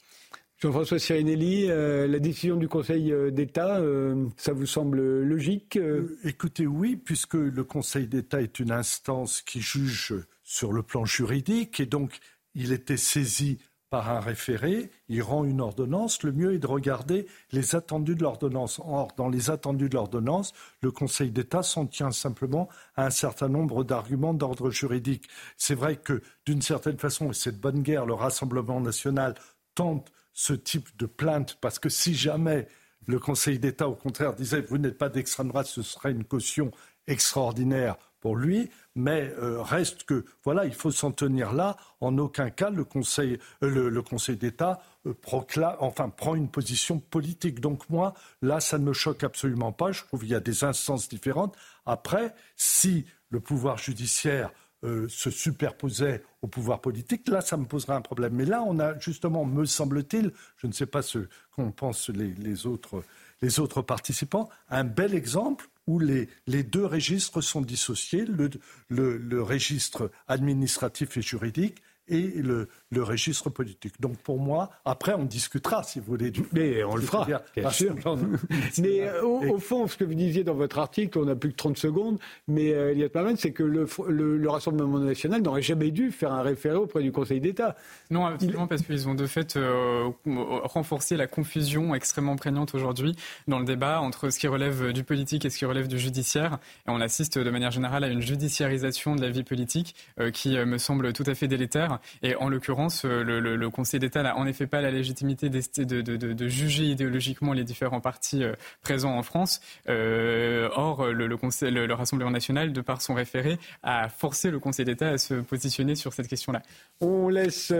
[0.59, 6.67] Jean-François Sirinelli, euh, la décision du Conseil d'État, euh, ça vous semble logique euh Écoutez,
[6.67, 11.85] oui, puisque le Conseil d'État est une instance qui juge sur le plan juridique et
[11.85, 12.19] donc
[12.55, 17.25] il était saisi par un référé, il rend une ordonnance, le mieux est de regarder
[17.51, 18.81] les attendus de l'ordonnance.
[18.83, 23.47] Or, dans les attendus de l'ordonnance, le Conseil d'État s'en tient simplement à un certain
[23.47, 25.29] nombre d'arguments d'ordre juridique.
[25.55, 29.35] C'est vrai que, d'une certaine façon, et c'est de bonne guerre, le Rassemblement national
[29.73, 32.67] tente ce type de plainte, parce que si jamais
[33.07, 36.71] le Conseil d'État, au contraire, disait vous n'êtes pas d'extrême droite, ce serait une caution
[37.07, 41.77] extraordinaire pour lui, mais euh, reste que voilà, il faut s'en tenir là.
[42.01, 47.59] En aucun cas, le Conseil, euh, d'État euh, proclame, enfin prend une position politique.
[47.59, 49.91] Donc moi, là, ça ne me choque absolument pas.
[49.91, 51.55] Je trouve qu'il y a des instances différentes.
[51.85, 54.51] Après, si le pouvoir judiciaire
[54.87, 58.33] euh, se superposait au pouvoir politique, là, ça me poserait un problème.
[58.33, 62.65] Mais là, on a justement, me semble-t-il, je ne sais pas ce qu'en pensent les,
[62.65, 63.03] autres,
[63.41, 68.49] les autres participants, un bel exemple où les, les deux registres sont dissociés, le,
[68.89, 73.99] le registre administratif et juridique et le, le, registre politique.
[73.99, 76.31] Donc pour moi, après on discutera si vous voulez.
[76.31, 76.43] Du...
[76.53, 77.95] Mais on le fera, bien, bien sûr.
[78.77, 81.51] mais euh, au, au, fond, ce que vous disiez dans votre article, on n'a plus
[81.51, 85.61] que 30 secondes, mais euh, Eliott Maman, c'est que le, le, le, Rassemblement national n'aurait
[85.61, 87.75] jamais dû faire un référé auprès du Conseil d'État.
[88.09, 88.67] Non, absolument, Il...
[88.67, 93.15] parce qu'ils ont de fait euh, renforcé la confusion extrêmement prégnante aujourd'hui
[93.47, 96.59] dans le débat entre ce qui relève du politique et ce qui relève du judiciaire.
[96.87, 100.57] Et on assiste de manière générale à une judiciarisation de la vie politique euh, qui
[100.57, 101.99] me semble tout à fait délétère.
[102.23, 106.85] Et en l'occurrence, euh, le, Conseil d'État n'a en effet pas la légitimité de, juger
[106.85, 109.59] idéologiquement les différents partis euh, présents en France.
[109.89, 114.85] Euh, or, le, conseil, le, Rassemblement national, de par son référé, a forcé le Conseil
[114.85, 116.61] d'État à se positionner sur cette question-là.
[117.01, 117.73] On laisse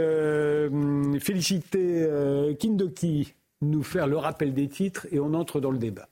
[1.19, 2.07] féliciter
[2.59, 6.07] Kindoki nous faire le rappel des titres et on entre dans le débat.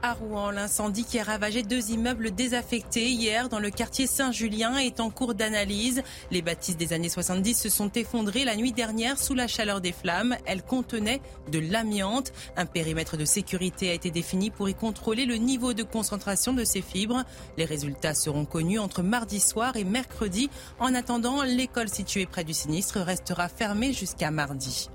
[0.00, 5.00] À Rouen, l'incendie qui a ravagé deux immeubles désaffectés hier dans le quartier Saint-Julien est
[5.00, 6.04] en cours d'analyse.
[6.30, 9.90] Les bâtisses des années 70 se sont effondrées la nuit dernière sous la chaleur des
[9.90, 10.36] flammes.
[10.46, 12.32] Elles contenaient de l'amiante.
[12.56, 16.62] Un périmètre de sécurité a été défini pour y contrôler le niveau de concentration de
[16.62, 17.24] ces fibres.
[17.56, 20.48] Les résultats seront connus entre mardi soir et mercredi.
[20.78, 24.90] En attendant, l'école située près du sinistre restera fermée jusqu'à mardi.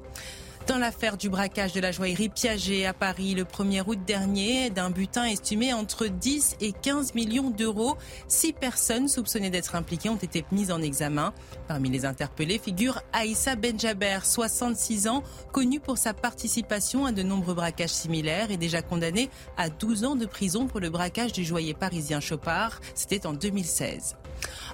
[0.68, 4.92] Dans l'affaire du braquage de la joaillerie Piaget à Paris le 1er août dernier, d'un
[4.92, 7.98] butin estimé entre 10 et 15 millions d'euros,
[8.30, 11.34] six personnes soupçonnées d'être impliquées ont été mises en examen.
[11.68, 15.22] Parmi les interpellés figure Aïssa Benjaber, 66 ans,
[15.52, 20.16] connue pour sa participation à de nombreux braquages similaires et déjà condamnée à 12 ans
[20.16, 22.80] de prison pour le braquage du joaillier parisien Chopard.
[22.96, 24.16] C'était en 2016.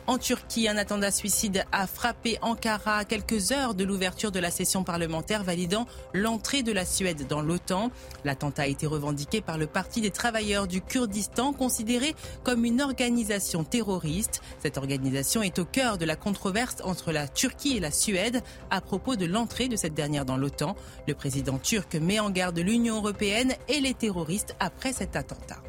[0.07, 4.49] En Turquie, un attentat suicide a frappé Ankara à quelques heures de l'ouverture de la
[4.49, 7.91] session parlementaire validant l'entrée de la Suède dans l'OTAN.
[8.25, 13.63] L'attentat a été revendiqué par le Parti des travailleurs du Kurdistan, considéré comme une organisation
[13.63, 14.41] terroriste.
[14.63, 18.81] Cette organisation est au cœur de la controverse entre la Turquie et la Suède à
[18.81, 20.75] propos de l'entrée de cette dernière dans l'OTAN.
[21.07, 25.61] Le président turc met en garde l'Union européenne et les terroristes après cet attentat.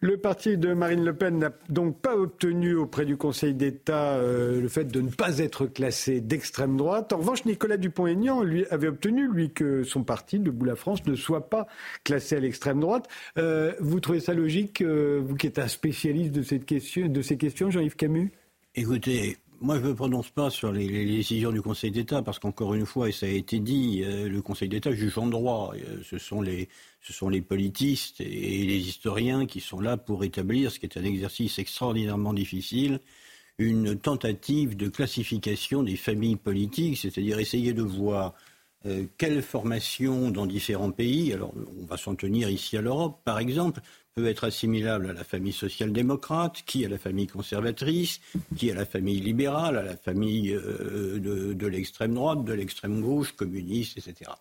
[0.00, 4.60] Le parti de Marine Le Pen n'a donc pas obtenu auprès du Conseil d'État euh,
[4.60, 7.12] le fait de ne pas être classé d'extrême droite.
[7.12, 11.16] En revanche, Nicolas Dupont-Aignan lui avait obtenu, lui, que son parti, Debout la France, ne
[11.16, 11.66] soit pas
[12.04, 13.08] classé à l'extrême droite.
[13.38, 17.36] Euh, vous trouvez ça logique, euh, vous qui êtes un spécialiste de, question, de ces
[17.36, 18.30] questions, Jean-Yves Camus?
[18.76, 22.74] Écoutez, moi, je ne me prononce pas sur les, décisions du Conseil d'État, parce qu'encore
[22.74, 25.72] une fois, et ça a été dit, le Conseil d'État juge en droit.
[26.02, 26.68] ce sont les,
[27.00, 30.96] ce sont les politistes et les historiens qui sont là pour établir, ce qui est
[30.96, 33.00] un exercice extraordinairement difficile,
[33.58, 38.34] une tentative de classification des familles politiques, c'est-à-dire essayer de voir
[38.86, 43.40] euh, quelle formation dans différents pays, alors on va s'en tenir ici à l'Europe par
[43.40, 43.80] exemple,
[44.18, 48.20] peut être assimilable à la famille social-démocrate, qui à la famille conservatrice,
[48.56, 53.32] qui à la famille libérale, à la famille euh, de, l'extrême droite, de l'extrême gauche,
[53.36, 54.32] communiste, etc.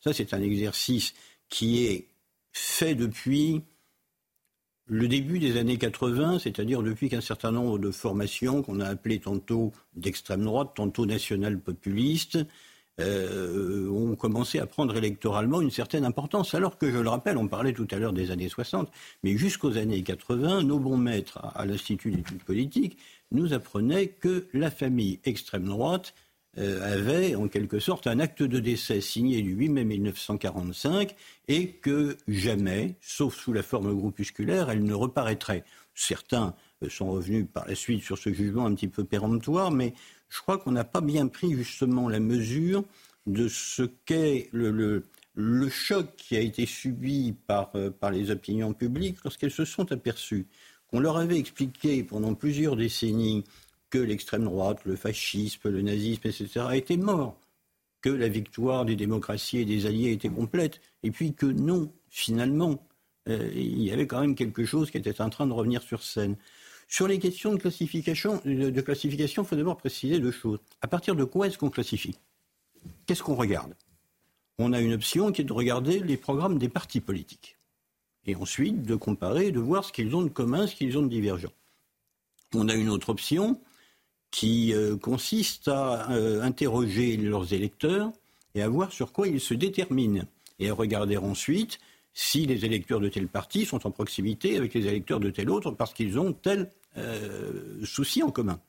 [0.00, 1.12] Ça, c'est un exercice
[1.48, 2.06] qui est
[2.52, 3.62] fait depuis
[4.86, 9.18] le début des années 80, c'est-à-dire depuis qu'un certain nombre de formations qu'on a appelées
[9.18, 12.38] tantôt d'extrême droite, tantôt nationales populistes,
[13.00, 16.54] euh, ont commencé à prendre électoralement une certaine importance.
[16.54, 18.90] Alors que, je le rappelle, on parlait tout à l'heure des années 60,
[19.22, 22.98] mais jusqu'aux années 80, nos bons maîtres à l'Institut d'études politiques
[23.32, 26.14] nous apprenaient que la famille extrême droite
[26.58, 31.14] euh, avait en quelque sorte un acte de décès signé du 8 mai 1945
[31.46, 35.62] et que jamais, sauf sous la forme groupusculaire, elle ne reparaîtrait.
[35.94, 39.94] Certains euh, sont revenus par la suite sur ce jugement un petit peu péremptoire, mais
[40.30, 42.84] je crois qu'on n'a pas bien pris justement la mesure
[43.26, 45.04] de ce qu'est le,
[45.68, 50.46] choc qui a été subi par, euh, par les opinions publiques lorsqu'elles se sont aperçues
[50.90, 53.44] qu'on leur avait expliqué pendant plusieurs décennies
[53.90, 57.38] que l'extrême droite, le fascisme, le nazisme, etc., étaient morts,
[58.00, 62.86] que la victoire des démocraties et des alliés était complète, et puis que non, finalement,
[63.28, 66.02] euh, il y avait quand même quelque chose qui était en train de revenir sur
[66.02, 66.36] scène.
[66.90, 70.58] Sur les questions de classification, il faut d'abord préciser deux choses.
[70.82, 72.16] À partir de quoi est-ce qu'on classifie?
[73.06, 73.76] Qu'est-ce qu'on regarde?
[74.58, 77.58] On a une option qui est de regarder les programmes des partis politiques.
[78.26, 81.08] Et ensuite de comparer, de voir ce qu'ils ont de commun, ce qu'ils ont de
[81.08, 81.52] divergent.
[82.56, 83.60] On a une autre option
[84.32, 88.10] qui euh, consiste à euh, interroger leurs électeurs
[88.56, 90.24] et à voir sur quoi ils se déterminent,
[90.58, 91.78] et à regarder ensuite
[92.14, 95.70] si les électeurs de tel parti sont en proximité avec les électeurs de tel autre
[95.70, 98.60] parce qu'ils ont tel euh, souci en commun.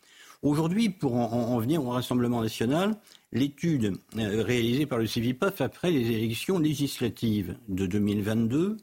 [0.42, 2.96] Aujourd'hui, pour en, venir au Rassemblement national,
[3.32, 8.78] l'étude réalisée par le CIVIPAF après les élections législatives de 2022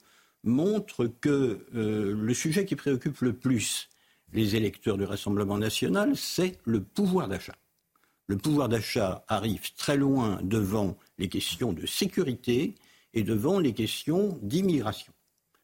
[0.45, 3.89] montre que le sujet qui préoccupe le plus
[4.33, 7.57] les électeurs du Rassemblement national, c'est le pouvoir d'achat.
[8.27, 12.75] Le pouvoir d'achat arrive très loin devant les questions de sécurité
[13.15, 15.13] et devant les questions d'immigration.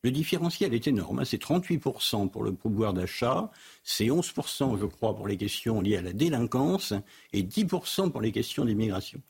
[0.05, 1.25] Le différentiel est énorme, hein.
[1.25, 3.51] c'est 38% pour le pouvoir d'achat,
[3.83, 6.93] c'est 11% je crois pour les questions liées à la délinquance
[7.33, 9.23] et 10% pour les questions d'immigration.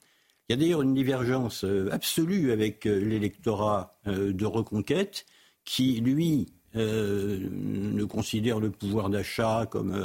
[0.48, 5.26] Il y a d'ailleurs une divergence euh, absolue avec euh, l'électorat euh, de reconquête
[5.64, 9.96] qui, lui, ne considère le pouvoir d'achat comme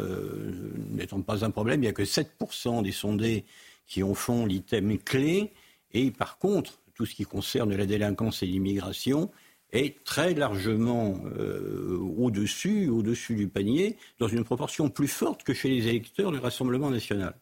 [0.91, 1.79] n'étant pas un problème.
[1.79, 3.43] Il n'y a que 7% des sondés
[3.87, 5.51] qui en font l'item clé.
[5.93, 9.31] Et par contre, tout ce qui concerne la délinquance et l'immigration
[9.71, 15.69] est très largement euh, au-dessus, au-dessus du panier, dans une proportion plus forte que chez
[15.69, 17.35] les électeurs du Rassemblement national.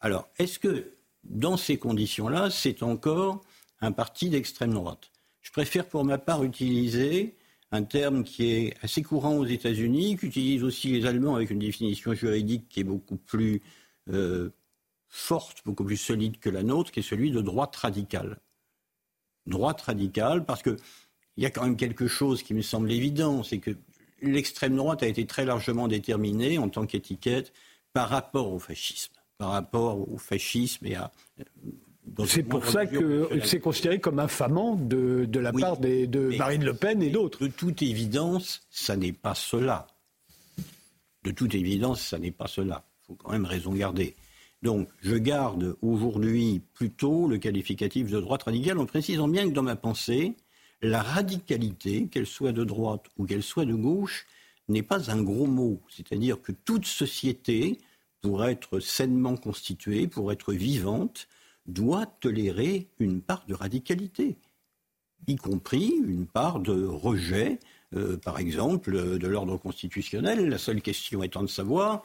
[0.00, 0.92] Alors, est-ce que
[1.24, 3.42] dans ces conditions-là, c'est encore
[3.80, 5.10] un parti d'extrême droite?
[5.40, 7.36] Je préfère pour ma part utiliser
[7.72, 12.14] un terme qui est assez courant aux États-Unis, qu'utilisent aussi les Allemands avec une définition
[12.14, 13.62] juridique qui est beaucoup plus
[14.08, 14.50] euh,
[15.08, 18.38] forte, beaucoup plus solide que la nôtre, qui est celui de droite radicale.
[19.46, 20.62] Droite radicale, parce
[21.40, 23.70] qu'il y a quand même quelque chose qui me semble évident, c'est que
[24.20, 27.54] l'extrême droite a été très largement déterminée en tant qu'étiquette
[27.94, 31.10] par rapport au fascisme, par rapport au fascisme et à
[32.26, 36.74] c'est pour ça que c'est considéré comme infamant de, de la part de Marine Le
[36.74, 37.44] Pen et d'autres.
[37.44, 39.86] De toute évidence, ça n'est pas cela.
[41.24, 42.84] De toute évidence, ça n'est pas cela.
[43.02, 44.14] Il faut quand même raison garder.
[44.62, 49.62] Donc, je garde aujourd'hui plutôt le qualificatif de droite radicale en précisant bien que dans
[49.62, 50.34] ma pensée,
[50.82, 54.26] la radicalité, qu'elle soit de droite ou qu'elle soit de gauche,
[54.68, 55.80] n'est pas un gros mot.
[55.88, 57.78] C'est-à-dire que toute société,
[58.22, 61.28] pour être sainement constituée, pour être vivante,
[61.66, 64.36] doit tolérer une part de radicalité,
[65.26, 67.58] y compris une part de rejet,
[67.94, 70.48] euh, par exemple, de l'ordre constitutionnel.
[70.48, 72.02] La seule question étant de savoir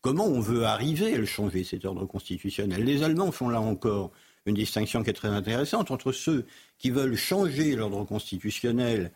[0.00, 2.84] comment on veut arriver à le changer, cet ordre constitutionnel.
[2.84, 4.12] Les Allemands font là encore
[4.46, 6.46] une distinction qui est très intéressante entre ceux
[6.78, 9.10] qui veulent changer l'ordre constitutionnel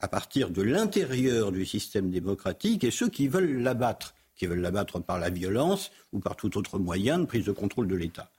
[0.00, 5.00] à partir de l'intérieur du système démocratique et ceux qui veulent l'abattre, qui veulent l'abattre
[5.00, 8.30] par la violence ou par tout autre moyen de prise de contrôle de l'État.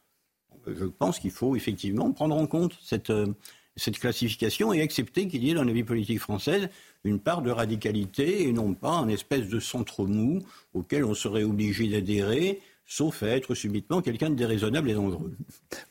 [0.68, 3.28] Je pense qu'il faut effectivement prendre en compte cette, euh,
[3.76, 6.70] cette classification et accepter qu'il y ait dans la vie politique française
[7.04, 10.42] une part de radicalité et non pas un espèce de centre mou
[10.74, 15.34] auquel on serait obligé d'adhérer sauf à être subitement quelqu'un de déraisonnable et dangereux.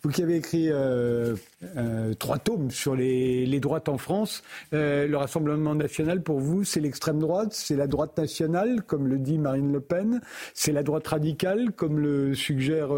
[0.02, 1.34] Vous qui avez écrit euh,
[1.76, 6.80] euh, trois tomes sur les, droites en France, euh, le Rassemblement national, pour vous, c'est
[6.80, 10.20] l'extrême droite, c'est la droite nationale, comme le dit Marine Le Pen,
[10.54, 12.90] c'est la droite radicale, comme le suggère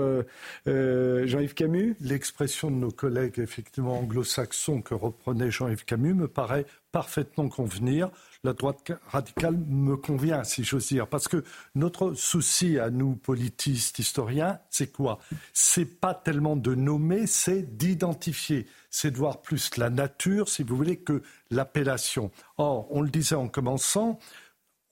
[0.66, 1.96] Jean-Yves Camus?
[2.00, 8.10] L'expression de nos collègues, effectivement, anglo-saxons que reprenait Jean-Yves Camus, me paraît parfaitement convenir
[8.46, 11.08] la droite radicale me convient, si j'ose dire.
[11.08, 11.44] Parce que
[11.74, 15.18] notre souci à nous, politistes, historiens, c'est quoi?
[15.52, 18.66] C'est pas tellement de nommer, c'est d'identifier.
[18.88, 22.30] C'est de voir plus la nature, si vous voulez, que l'appellation.
[22.56, 24.18] Or, on le disait en commençant,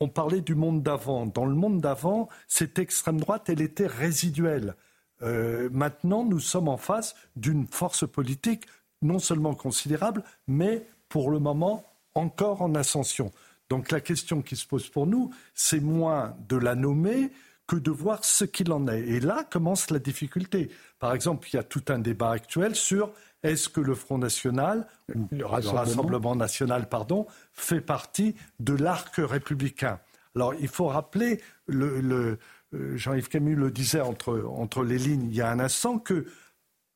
[0.00, 1.26] on parlait du monde d'avant.
[1.26, 4.74] Dans le monde d'avant, cette extrême droite, elle était résiduelle.
[5.22, 8.66] Euh, maintenant, nous sommes en face d'une force politique
[9.00, 11.84] non seulement considérable, mais pour le moment
[12.16, 13.30] encore en ascension.
[13.70, 17.30] Donc la question qui se pose pour nous, c'est moins de la nommer
[17.68, 19.02] que de voir ce qu'il en est.
[19.02, 20.72] Et là commence la difficulté.
[20.98, 23.12] Par exemple, il y a tout un débat actuel sur
[23.44, 24.88] est-ce que le Front National,
[25.30, 30.00] le Rassemblement, National, pardon, fait partie de l'arc républicain.
[30.34, 32.40] Alors il faut rappeler, le,
[32.74, 36.26] euh, Jean-Yves Camus le disait entre, entre les lignes il y a un instant, que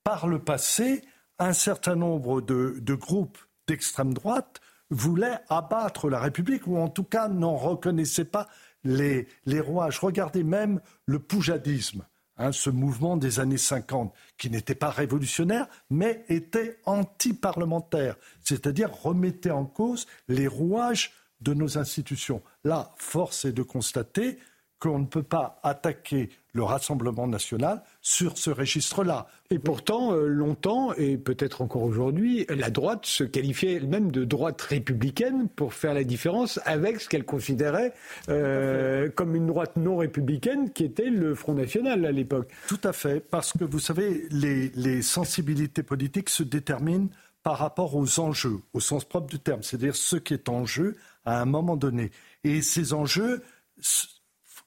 [0.03, 1.05] par le passé,
[1.39, 7.05] un certain nombre de, de groupes d'extrême droite voulait abattre la République, ou en tout
[7.05, 8.49] cas n'en reconnaissait pas
[8.85, 9.99] les, les rouages.
[9.99, 12.07] Regardez même le poujadisme,
[12.39, 19.51] hein, ce mouvement des années 50, qui n'était pas révolutionnaire, mais était anti-parlementaire, c'est-à-dire remettait
[19.51, 22.43] en cause les rouages de nos institutions.
[22.65, 24.39] Là, force est de constater
[24.79, 29.27] qu'on ne peut pas attaquer le Rassemblement national sur ce registre-là.
[29.51, 34.61] Et pourtant, euh, longtemps, et peut-être encore aujourd'hui, la droite se qualifiait elle-même de droite
[34.62, 37.93] républicaine pour faire la différence avec ce qu'elle considérait
[38.29, 42.51] euh, comme une droite non républicaine qui était le Front National à l'époque.
[42.67, 47.09] Tout à fait, parce que vous savez, les, les sensibilités politiques se déterminent
[47.43, 50.97] par rapport aux enjeux, au sens propre du terme, c'est-à-dire ce qui est en jeu
[51.25, 52.11] à un moment donné.
[52.45, 53.43] Et ces enjeux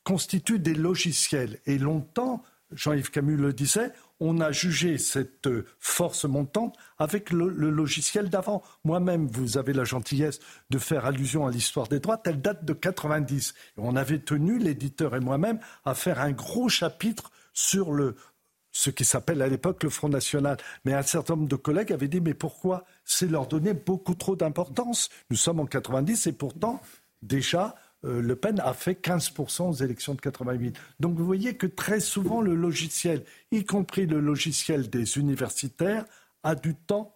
[0.04, 1.60] constituent des logiciels.
[1.66, 8.30] Et longtemps, Jean-Yves Camus le disait, on a jugé cette force montante avec le, logiciel
[8.30, 8.62] d'avant.
[8.84, 12.74] Moi-même, vous avez la gentillesse de faire allusion à l'histoire des droites, elle date de
[12.74, 13.54] 90.
[13.78, 18.16] on avait tenu, l'éditeur et moi-même, à faire un gros chapitre sur le,
[18.72, 20.58] ce qui s'appelle à l'époque le Front National.
[20.86, 24.36] Mais un certain nombre de collègues avaient dit, mais pourquoi C'est leur donner beaucoup trop
[24.36, 25.10] d'importance?
[25.30, 26.82] Nous sommes en 90 et pourtant,
[27.22, 30.78] déjà, euh, Le Pen a fait 15% aux élections de 88.
[31.00, 36.06] Donc vous voyez que très souvent le logiciel, y compris le logiciel des universitaires,
[36.44, 37.16] a du temps,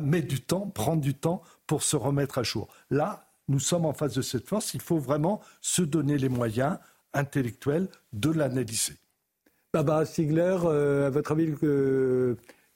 [0.00, 2.68] met du temps, prend du temps pour se remettre à jour.
[2.90, 4.74] Là, nous sommes en face de cette force.
[4.74, 6.78] Il faut vraiment se donner les moyens
[7.12, 8.94] intellectuels de l'analyser.
[10.04, 11.52] Stiegler, euh, à votre avis,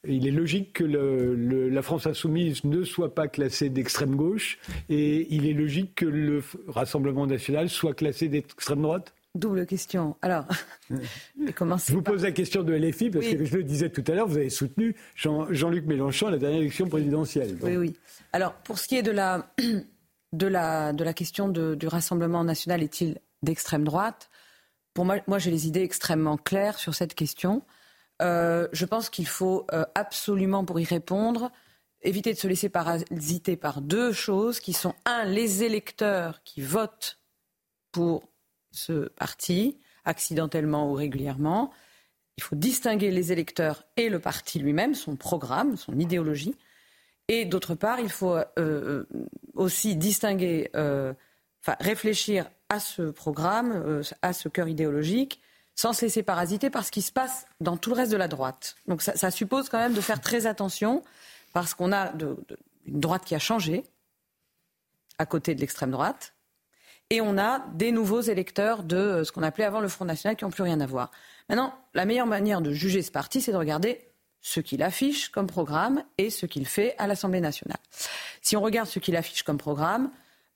[0.08, 5.46] il est logique que la France insoumise ne soit pas classée d'extrême gauche et il
[5.46, 10.16] est logique que le Rassemblement national soit classé d'extrême droite Double question.
[10.22, 10.46] Alors,
[10.90, 14.26] je vous pose la question de LFI parce que je le disais tout à l'heure,
[14.26, 17.56] vous avez soutenu Jean-Luc Mélenchon à la dernière élection présidentielle.
[17.60, 17.96] Oui, oui.
[18.32, 19.52] Alors, pour ce qui est de la,
[20.32, 24.30] de la, de la question du Rassemblement national, est-il d'extrême droite?
[24.94, 27.62] Pour moi, moi j'ai les idées extrêmement claires sur cette question.
[28.22, 31.50] Euh, je pense qu'il faut euh, absolument, pour y répondre,
[32.02, 37.18] éviter de se laisser parasiter par deux choses qui sont, un, les électeurs qui votent
[37.92, 38.28] pour
[38.70, 41.72] ce parti, accidentellement ou régulièrement.
[42.38, 46.54] Il faut distinguer les électeurs et le parti lui-même, son programme, son idéologie.
[47.28, 49.04] Et d'autre part, il faut euh,
[49.54, 55.40] aussi distinguer, enfin réfléchir à ce programme, à ce cœur idéologique,
[55.76, 58.28] sans se laisser parasiter par ce qui se passe dans tout le reste de la
[58.28, 58.76] droite.
[58.88, 61.04] Donc ça, suppose quand même de faire très attention
[61.52, 62.12] parce qu'on a
[62.86, 63.84] une droite qui a changé
[65.18, 66.34] à côté de l'extrême droite
[67.10, 70.36] et on a des nouveaux électeurs de euh, ce qu'on appelait avant le Front National
[70.36, 71.12] qui n'ont plus rien à voir.
[71.48, 74.00] Maintenant, la meilleure manière de juger ce parti, c'est de regarder
[74.42, 77.78] ce qu'il affiche comme programme et ce qu'il fait à l'Assemblée nationale.
[78.42, 80.10] Si on regarde ce qu'il affiche comme programme,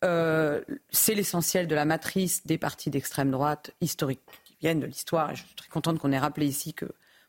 [0.04, 0.60] euh,
[0.90, 4.20] c'est l'essentiel de la matrice des partis d'extrême droite historique
[4.60, 5.34] viennent de l'histoire.
[5.34, 6.86] Je suis très contente qu'on ait rappelé ici que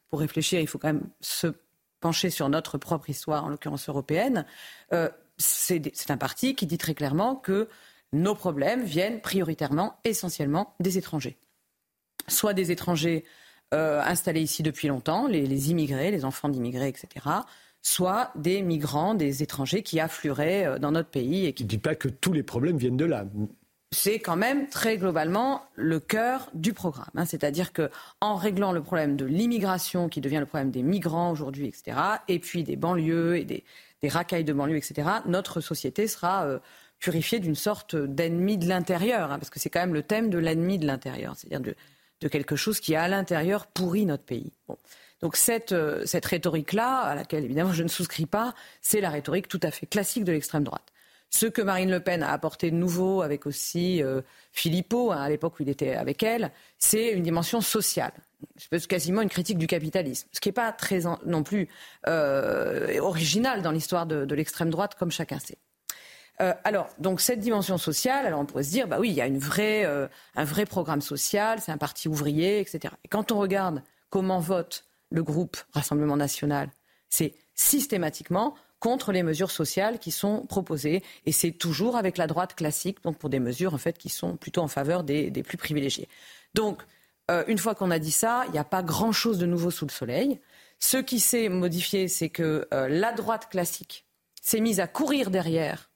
[0.09, 1.47] pour réfléchir, il faut quand même se
[1.99, 4.45] pencher sur notre propre histoire, en l'occurrence européenne.
[4.91, 7.69] Euh, c'est un parti qui dit très clairement que
[8.13, 11.37] nos problèmes viennent prioritairement, essentiellement des étrangers.
[12.27, 13.23] Soit des étrangers
[13.73, 17.25] euh, installés ici depuis longtemps, les, immigrés, les enfants d'immigrés, etc.,
[17.81, 21.45] soit des migrants, des étrangers qui afflueraient euh, dans notre pays.
[21.45, 21.63] Et qui...
[21.63, 23.25] ne dit pas que tous les problèmes viennent de là
[23.91, 27.09] c'est quand même très globalement le cœur du programme.
[27.15, 27.25] Hein.
[27.25, 27.89] C'est-à-dire que
[28.21, 31.97] en réglant le problème de l'immigration, qui devient le problème des migrants aujourd'hui, etc.,
[32.29, 33.63] et puis des banlieues et des,
[34.09, 36.59] racailles de banlieues, etc., notre société sera euh,
[36.99, 40.37] purifiée d'une sorte d'ennemi de l'intérieur, hein, parce que c'est quand même le thème de
[40.37, 44.53] l'ennemi de l'intérieur, c'est-à-dire de, quelque chose qui à l'intérieur pourrit notre pays.
[45.21, 49.47] Donc cette, euh, cette rhétorique-là, à laquelle évidemment je ne souscris pas, c'est la rhétorique
[49.47, 50.90] tout à fait classique de l'extrême droite.
[51.33, 54.21] Ce que Marine Le Pen a apporté de nouveau, avec aussi euh,
[54.51, 58.11] Philippot, hein, à l'époque où il était avec elle, c'est une dimension sociale.
[58.57, 61.69] C'est quasiment une critique du capitalisme, ce qui n'est pas très non plus
[62.07, 65.57] euh, original dans l'histoire de, l'extrême droite, comme chacun sait.
[66.41, 69.21] Euh, alors, donc cette dimension sociale, alors on pourrait se dire, bah oui, il y
[69.21, 69.85] a une vraie,
[70.35, 72.93] un vrai programme social, c'est un parti ouvrier, etc.
[73.05, 76.69] Et quand on regarde comment vote le groupe Rassemblement national,
[77.09, 81.01] c'est systématiquement contre les mesures sociales qui sont proposées.
[81.25, 84.35] Et c'est toujours avec la droite classique, donc pour des mesures en fait qui sont
[84.35, 86.09] plutôt en faveur des, plus privilégiés.
[86.53, 86.81] Donc,
[87.29, 89.85] euh, une fois qu'on a dit ça, il n'y a pas grand-chose de nouveau sous
[89.85, 90.41] le soleil.
[90.79, 94.05] Ce qui s'est modifié, c'est que euh, la droite classique
[94.41, 95.91] s'est mise à courir derrière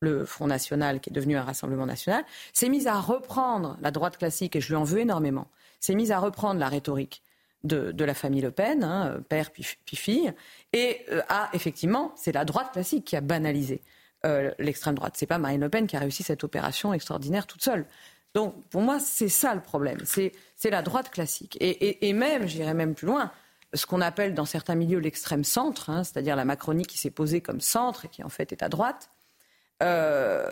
[0.00, 4.18] le Front National, qui est devenu un Rassemblement National, s'est mise à reprendre la droite
[4.18, 5.48] classique, et je lui en veux énormément,
[5.78, 7.22] s'est mise à reprendre la rhétorique
[7.64, 9.64] de, la famille Le Pen, hein, père puis,
[9.96, 10.32] fille,
[10.72, 11.20] et euh,
[11.52, 13.82] effectivement, c'est la droite classique qui a banalisé
[14.24, 15.14] euh, l'extrême droite.
[15.16, 17.86] C'est pas Marine Le Pen qui a réussi cette opération extraordinaire toute seule.
[18.34, 19.98] Donc pour moi, c'est ça le problème.
[20.04, 20.32] C'est
[20.70, 21.56] la droite classique.
[21.60, 23.32] Et, même, j'irais même plus loin,
[23.74, 27.40] ce qu'on appelle dans certains milieux l'extrême centre, hein, c'est-à-dire la Macronie qui s'est posée
[27.40, 29.10] comme centre et qui en fait est à droite.
[29.82, 30.50] Euh,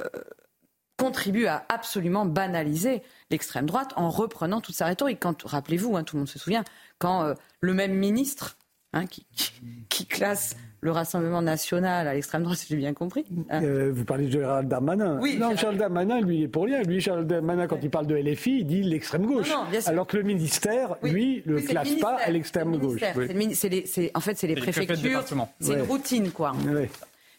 [0.99, 5.20] contribue à absolument banaliser l'extrême droite en reprenant toute sa rhétorique.
[5.20, 6.64] Quand, rappelez-vous, hein, tout le monde se souvient,
[6.99, 8.59] quand euh, le même ministre
[8.92, 9.24] hein, qui,
[9.88, 13.24] qui, classe le Rassemblement national à l'extrême droite, si j'ai bien compris.
[13.49, 13.62] Hein.
[13.62, 15.20] Euh, vous parlez de Gérald Darmanin.
[15.20, 16.82] Oui, non, Gérald Darmanin, lui, il est pour rien.
[16.82, 19.53] Lui, Gérald Darmanin, quand il parle de LFI, il dit l'extrême gauche.
[19.86, 23.01] alors que le ministère, lui, ne le classe pas à l'extrême gauche.
[23.03, 25.24] en fait, c'est les préfectures.
[25.61, 26.55] C'est une routine, quoi.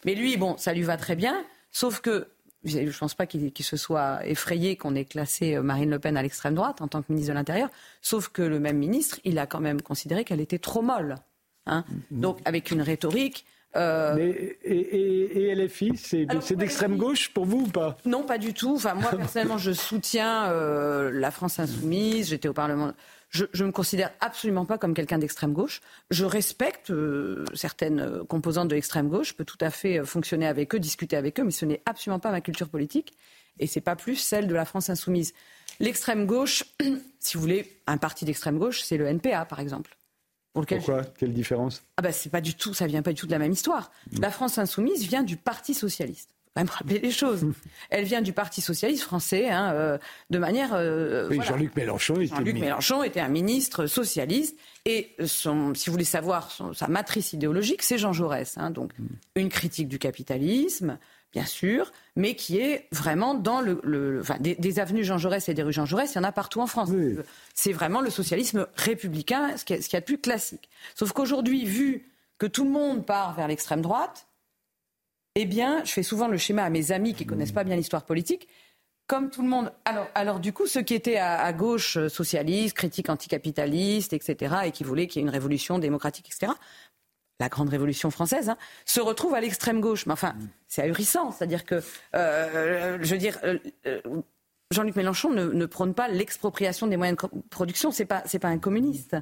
[0.06, 1.44] Mais lui, bon, ça lui va très bien.
[1.72, 2.26] Sauf que
[2.64, 6.16] je ne pense pas qu'il se soit effrayé qu'on ait classé euh, Marine Le Pen
[6.16, 7.70] à l'extrême droite en tant que ministre de l'Intérieur,
[8.02, 11.16] sauf que le même ministre, il a quand même considéré qu'elle était trop molle.
[11.66, 11.84] Hein.
[11.90, 12.20] Mm-hmm.
[12.20, 13.46] Donc avec une rhétorique.
[13.76, 14.14] Euh...
[14.16, 17.96] Mais, et, et, LFI, c'est d'extrême gauche pour vous ou pas?
[18.04, 18.74] Non, pas du tout.
[18.74, 22.30] Enfin, moi personnellement, je soutiens euh, la France insoumise.
[22.30, 22.92] J'étais au Parlement
[23.30, 25.80] je ne me considère absolument pas comme quelqu'un d'extrême gauche.
[26.10, 29.28] Je respecte euh, certaines composantes de l'extrême gauche.
[29.28, 31.80] Je peux tout à fait euh, fonctionner avec eux, discuter avec eux, mais ce n'est
[31.86, 33.12] absolument pas ma culture politique.
[33.60, 35.32] Et ce n'est pas plus celle de la France insoumise.
[35.78, 36.64] L'extrême gauche,
[37.20, 39.96] si vous voulez, un parti d'extrême gauche, c'est le NPA, par exemple.
[40.52, 41.04] Pourquoi?
[41.16, 41.84] Quelle différence?
[41.96, 43.92] Ah ben, c'est pas du tout, ça vient pas du tout de la même histoire.
[44.10, 44.20] Mmh.
[44.20, 47.44] La France insoumise vient du Parti socialiste quand même rappeler les choses.
[47.90, 49.98] Elle vient du Parti socialiste français, hein, euh,
[50.30, 50.70] de manière.
[50.74, 52.34] Euh, oui, Jean-Luc Mélenchon était.
[52.34, 57.82] Jean-Luc Mélenchon était un ministre socialiste et son, si vous voulez savoir sa matrice idéologique,
[57.82, 58.56] c'est Jean Jaurès.
[58.58, 59.06] Hein, donc mm.
[59.36, 60.98] une critique du capitalisme,
[61.32, 65.62] bien sûr, mais qui est vraiment dans le, enfin, des, avenues Jean Jaurès et des
[65.62, 66.90] rues Jean Jaurès, il y en a partout en France.
[67.54, 70.68] C'est vraiment le socialisme républicain, ce qui est, ce qui est plus classique.
[70.94, 74.26] Sauf qu'aujourd'hui, vu que tout le monde part vers l'extrême droite,
[75.36, 78.04] eh bien, je fais souvent le schéma à mes amis qui connaissent pas bien l'histoire
[78.04, 78.48] politique.
[79.06, 79.72] Comme tout le monde.
[79.84, 84.70] Alors, alors du coup, ceux qui étaient à, gauche, euh, socialistes, critiques anticapitalistes, etc., et
[84.70, 86.52] qui voulaient qu'il y ait une révolution démocratique, etc.,
[87.40, 90.06] la grande révolution française, hein, se retrouvent à l'extrême gauche.
[90.06, 90.34] Mais enfin,
[90.68, 91.32] c'est ahurissant.
[91.32, 91.82] C'est-à-dire que,
[92.14, 93.58] euh, je veux dire, euh,
[94.72, 97.90] Jean-Luc Mélenchon ne, prône pas l'expropriation des moyens de production.
[97.90, 99.16] C'est pas c'est pas un communiste.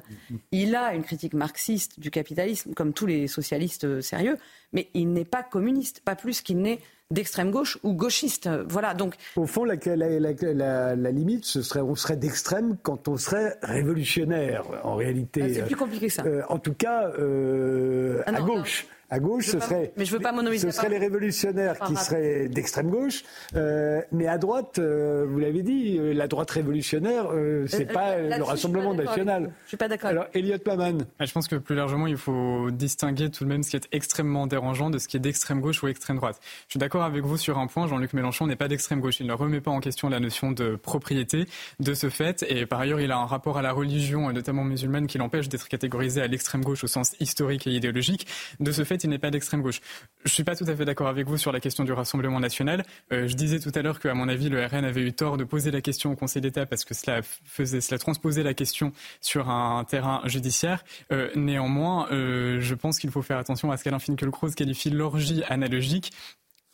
[0.51, 4.37] Il a une critique marxiste du capitalisme, comme tous les socialistes euh, sérieux,
[4.73, 6.79] mais il n'est pas communiste, pas plus qu'il n'est
[7.09, 8.47] d'extrême gauche ou gauchiste.
[8.67, 8.93] Voilà.
[8.93, 14.65] Donc au fond, la, la, limite, ce serait on serait d'extrême quand on serait révolutionnaire.
[14.83, 16.23] En réalité, ah, c'est plus compliqué que ça.
[16.27, 18.85] Euh, en tout cas, euh, ah à gauche.
[19.11, 22.89] À gauche, ce serait, mais je veux pas ce serait les révolutionnaires qui seraient d'extrême
[22.89, 23.23] gauche,
[23.55, 28.17] euh, mais à droite, euh, vous l'avez dit, euh, la droite révolutionnaire, euh, c'est pas
[28.17, 29.51] le Rassemblement national.
[29.63, 30.11] Je suis pas d'accord.
[30.11, 30.99] Alors, Elliot Maman.
[31.19, 34.45] Je pense que plus largement, il faut distinguer tout de même ce qui est extrêmement
[34.45, 36.39] dérangeant de ce qui est d'extrême gauche ou extrême droite.
[36.67, 39.19] Je suis d'accord avec vous sur un point, Jean-Luc Mélenchon n'est pas d'extrême gauche.
[39.19, 41.45] Il ne remet pas en question la notion de propriété
[41.79, 45.07] de ce fait, et par ailleurs, il a un rapport à la religion, notamment musulmane,
[45.07, 48.27] qui l'empêche d'être catégorisé à l'extrême gauche au sens historique et idéologique.
[48.59, 49.81] De ce fait, il n'est pas d'extrême gauche.
[50.25, 52.83] Je suis pas tout à fait d'accord avec vous sur la question du Rassemblement national.
[53.11, 55.43] Euh, je disais tout à l'heure qu'à mon avis, le RN avait eu tort de
[55.43, 58.91] poser la question au Conseil d'État parce que cela faisait, cela transposait la question
[59.21, 60.83] sur un terrain judiciaire.
[61.11, 65.43] Euh, néanmoins, euh, je pense qu'il faut faire attention à ce qu'Alain Finkielkraut qualifie l'orgie
[65.49, 66.11] analogique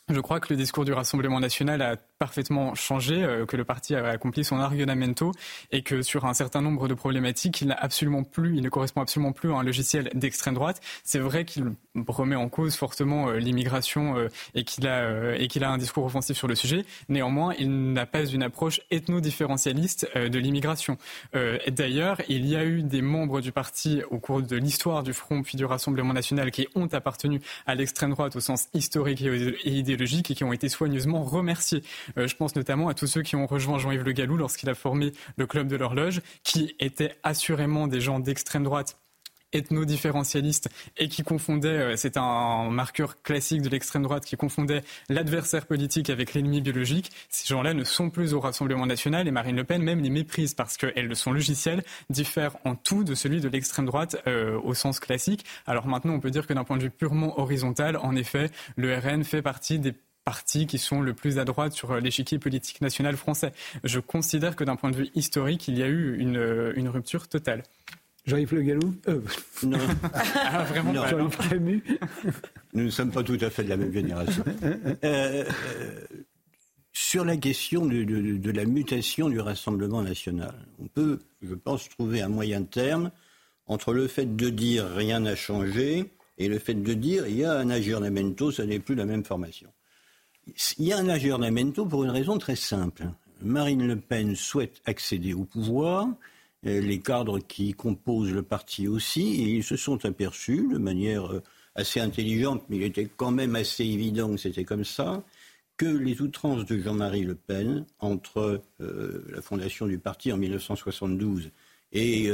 [0.08, 4.06] je crois que le discours du Rassemblement national a parfaitement changé, que le parti a
[4.06, 5.32] accompli son argumento
[5.72, 9.02] et que sur un certain nombre de problématiques, il n'a absolument plus, il ne correspond
[9.02, 10.80] absolument plus à un logiciel d'extrême droite.
[11.04, 11.74] C'est vrai qu'il
[12.08, 16.06] remet en cause fortement euh, l'immigration euh, et qu'il a et qu'il a un discours
[16.06, 16.86] offensif sur le sujet.
[17.10, 20.98] Néanmoins, il n'a pas une approche ethno-différentialiste de l'immigration.
[21.68, 25.42] D'ailleurs, il y a eu des membres du parti au cours de l'histoire du Front
[25.44, 30.32] puis du Rassemblement national qui ont appartenu à l'extrême droite au sens historique et idéologique
[30.32, 31.84] et qui ont été soigneusement remerciés.
[32.18, 34.76] Euh, je pense notamment à tous ceux qui ont rejoint Jean-Yves Le Gallou lorsqu'il a
[34.76, 38.98] formé le club de l'horloge, qui étaient assurément des gens d'extrême droite
[39.56, 45.66] ethno-différentialiste et qui confondait, euh, c'est un marqueur classique de l'extrême droite, qui confondait l'adversaire
[45.66, 47.12] politique avec l'ennemi biologique.
[47.30, 50.54] Ces gens-là ne sont plus au Rassemblement national et Marine Le Pen même les méprise
[50.54, 54.74] parce que de son logiciel diffère en tout de celui de l'extrême droite euh, au
[54.74, 55.46] sens classique.
[55.66, 58.96] Alors maintenant, on peut dire que d'un point de vue purement horizontal, en effet, le
[58.96, 59.94] RN fait partie des
[60.24, 63.52] partis qui sont le plus à droite sur l'échiquier politique national français.
[63.84, 67.64] Je considère que d'un point de vue historique, il y a eu une rupture totale.
[68.26, 69.22] Jean-Yves Le Gallou euh,
[69.64, 69.78] Non.
[70.34, 71.08] Ah, vraiment non.
[71.08, 71.84] Jean-Yves Camus
[72.74, 74.44] Nous ne sommes pas tout à fait de la même génération.
[74.64, 75.44] Euh, euh,
[76.92, 81.88] sur la question de, de, de, la mutation du Rassemblement national, on peut, je pense,
[81.90, 83.12] trouver un moyen terme
[83.68, 87.46] entre le fait de dire rien n'a changé et le fait de dire il y
[87.46, 89.70] a un aggiornamento, ça n'est plus la même formation.
[90.78, 93.06] Il y a un aggiornamento pour une raison très simple.
[93.42, 96.08] Marine Le Pen souhaite accéder au pouvoir
[96.66, 101.44] les cadres qui composent le parti aussi, et ils se sont aperçus de manière euh,
[101.76, 105.24] assez intelligente, mais il était quand même assez évident que c'était comme ça,
[105.78, 111.52] que les outrances de Jean-Marie Le Pen entre euh, la fondation du parti en 1972
[111.92, 112.30] et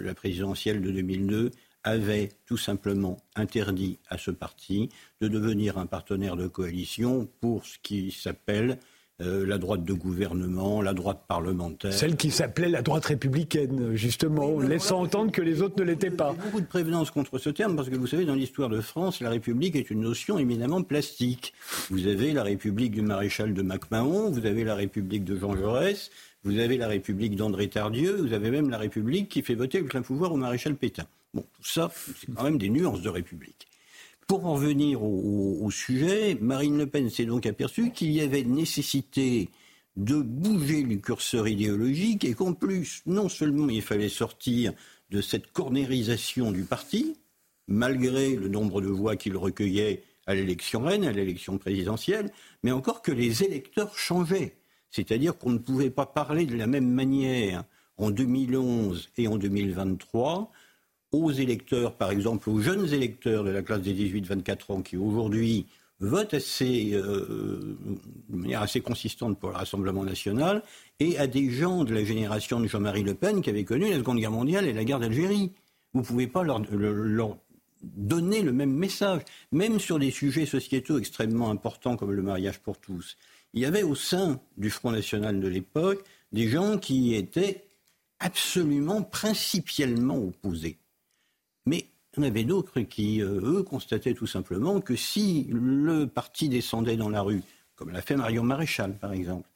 [0.00, 1.50] la présidentielle de 2002
[1.86, 4.90] avaient tout simplement interdit à ce parti
[5.20, 8.78] de devenir un partenaire de coalition pour ce qui s'appelle
[9.22, 11.90] euh, la droite de gouvernement, la droite parlementaire.
[11.90, 16.34] Celle qui s'appelait la droite républicaine, justement, laissant entendre que les autres ne l'étaient pas.
[16.34, 19.30] Beaucoup de prévenance contre ce terme, parce que vous savez, dans l'histoire de France, la
[19.30, 21.54] République est une notion éminemment plastique.
[21.88, 26.10] Vous avez la République du maréchal de MacMahon, vous avez la République de Jean Jaurès,
[26.44, 29.86] vous avez la République d'André Tardieu, vous avez même la République qui fait voter le
[29.86, 31.06] plein pouvoir au maréchal Pétain.
[31.32, 31.90] Bon, tout ça,
[32.20, 33.66] c'est quand même des nuances de République.
[34.26, 39.50] Pour en venir au, sujet, Marine Le Pen s'est donc aperçue qu'il y avait nécessité
[39.94, 44.72] de bouger le curseur idéologique et qu'en plus, non seulement il fallait sortir
[45.10, 47.16] de cette cornérisation du parti,
[47.68, 52.32] malgré le nombre de voix qu'il recueillait à l'élection reine, à l'élection présidentielle,
[52.64, 54.56] mais encore que les électeurs changeaient.
[54.90, 57.62] C'est-à-dire qu'on ne pouvait pas parler de la même manière
[57.96, 60.50] en 2011 et en 2023
[61.24, 65.66] aux électeurs, par exemple aux jeunes électeurs de la classe des 18-24 ans qui aujourd'hui
[66.00, 67.76] votent assez, euh,
[68.28, 70.62] de manière assez consistante pour le Rassemblement national,
[71.00, 73.96] et à des gens de la génération de Jean-Marie Le Pen qui avaient connu la
[73.96, 75.52] Seconde Guerre mondiale et la guerre d'Algérie.
[75.94, 76.60] Vous ne pouvez pas leur,
[77.82, 82.78] donner le même message, même sur des sujets sociétaux extrêmement importants comme le mariage pour
[82.78, 83.16] tous.
[83.54, 87.64] Il y avait au sein du Front National de l'époque des gens qui étaient
[88.18, 90.78] absolument principiellement opposés.
[91.66, 91.86] Mais
[92.16, 96.96] il y avait d'autres qui, euh, eux, constataient tout simplement que si le parti descendait
[96.96, 97.42] dans la rue,
[97.74, 99.48] comme l'a fait Marion Maréchal par exemple,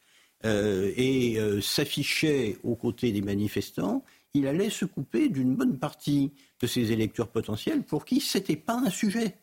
[0.44, 4.04] euh, et euh, s'affichait aux côtés des manifestants,
[4.34, 8.56] il allait se couper d'une bonne partie de ses électeurs potentiels pour qui ce n'était
[8.56, 9.36] pas un sujet.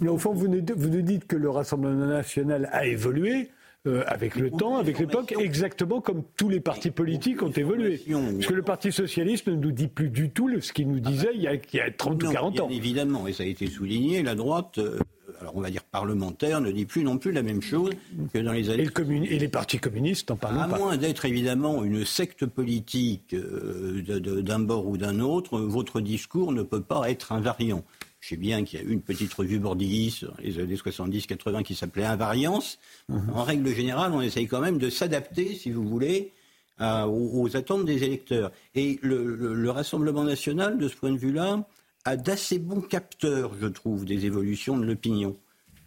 [0.00, 3.50] Mais au fond, vous nous dites que le Rassemblement national a évolué.
[3.88, 8.00] Euh, avec le temps, avec l'époque, exactement comme tous les partis politiques ont évolué.
[8.08, 11.32] Parce que le Parti socialiste ne nous dit plus du tout ce qu'il nous disait
[11.34, 12.68] il, y a, il, y a, 30 ou 40 ans.
[12.70, 15.00] Évidemment, et ça a été souligné, la droite, euh,
[15.40, 17.90] alors on va dire parlementaire, ne dit plus non plus la même chose
[18.32, 18.84] que dans les années.
[18.84, 20.76] Et, le et les partis communistes n'en parlent pas.
[20.76, 24.00] À moins d'être évidemment une secte politique euh,
[24.42, 27.82] d'un bord ou d'un autre, votre discours ne peut pas être invariant.
[28.22, 31.64] Je sais bien qu'il y a eu une petite revue bordilliste dans les années 70-80
[31.64, 32.78] qui s'appelait Invariance.
[33.08, 33.30] Mhm.
[33.34, 36.32] En règle générale, on essaye quand même de s'adapter, si vous voulez,
[36.78, 38.52] aux, attentes des électeurs.
[38.76, 41.66] Et le, Rassemblement national, de ce point de vue-là,
[42.04, 45.36] a d'assez bons capteurs, je trouve, des évolutions de l'opinion.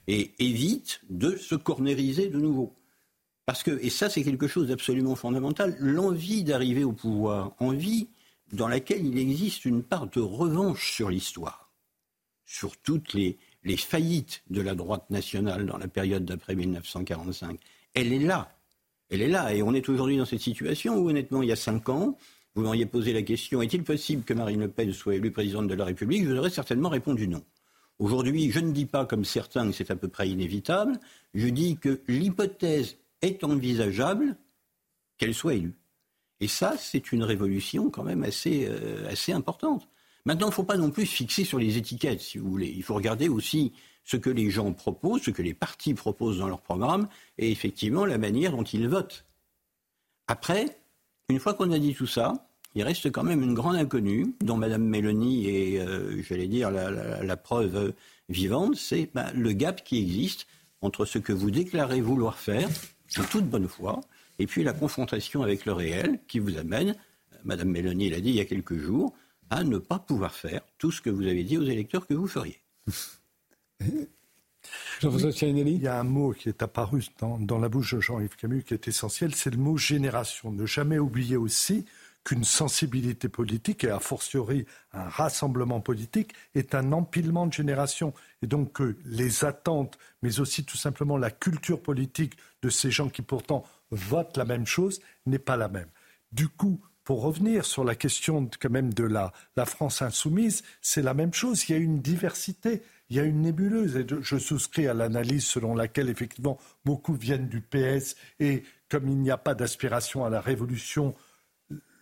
[0.08, 2.76] Et évite de se cornériser de nouveau.
[3.46, 8.10] Parce que, et ça c'est quelque chose d'absolument fondamental, l'envie d'arriver au pouvoir, envie
[8.52, 11.64] dans laquelle il existe une part de revanche sur l'histoire
[12.46, 13.38] sur toutes les,
[13.78, 17.60] faillites de la droite nationale dans la période d'après 1945.
[17.93, 18.56] Elle est là.
[19.10, 19.54] Elle est là.
[19.54, 22.18] Et on est aujourd'hui dans cette situation où, honnêtement, il y a cinq ans,
[22.54, 25.74] vous m'auriez posé la question est-il possible que Marine Le Pen soit élue présidente de
[25.74, 26.24] la République?
[26.24, 27.43] Je vous aurais certainement répondu non.
[28.00, 31.00] Aujourd'hui, je ne dis pas comme certains que c'est à peu près inévitable.
[31.34, 34.38] Je dis que l'hypothèse est envisageable
[35.18, 35.76] qu'elle soit élue.
[36.39, 39.88] Et ça, c'est une révolution quand même assez, euh, assez importante.
[40.26, 42.74] Maintenant, il ne faut pas non plus se fixer sur les étiquettes, si vous voulez.
[42.76, 43.74] Il faut regarder aussi
[44.04, 47.08] ce que les gens proposent, ce que les partis proposent dans leur programme,
[47.38, 49.26] et effectivement la manière dont ils votent.
[50.28, 50.80] Après,
[51.30, 54.58] une fois qu'on a dit tout ça, il reste quand même une grande inconnue, dont
[54.58, 57.94] Mme Mélanie est, euh, j'allais dire, la, preuve
[58.30, 60.48] vivante, c'est ben, le gap qui existe
[60.82, 64.02] entre ce que vous déclarez vouloir faire, de toute bonne foi,
[64.40, 66.96] et puis la confrontation avec le réel qui vous amène,
[67.44, 69.14] Mme Mélanie l'a dit il y a quelques jours,
[69.50, 72.28] à ne pas pouvoir faire tout ce que vous avez dit aux électeurs que vous
[72.28, 72.62] feriez.
[75.02, 78.74] Il y a un mot qui est apparu dans, la bouche de Jean-Yves Camus qui
[78.74, 80.52] est essentiel, c'est le mot génération.
[80.52, 81.86] Ne jamais oublier aussi
[82.24, 88.14] qu'une sensibilité politique, et a fortiori un rassemblement politique, est un empilement de générations.
[88.41, 93.10] Et donc que les attentes, mais aussi tout simplement la culture politique de ces gens
[93.10, 95.89] qui pourtant votent la même chose, n'est pas la même.
[96.32, 99.32] Du coup, pour revenir sur la question quand même de la,
[99.66, 101.70] France insoumise, c'est la même chose.
[101.70, 103.95] Il y a une diversité, il y a une nébuleuse.
[103.95, 109.18] Et je souscris à l'analyse selon laquelle effectivement beaucoup viennent du PS et comme il
[109.18, 111.16] n'y a pas d'aspiration à la révolution,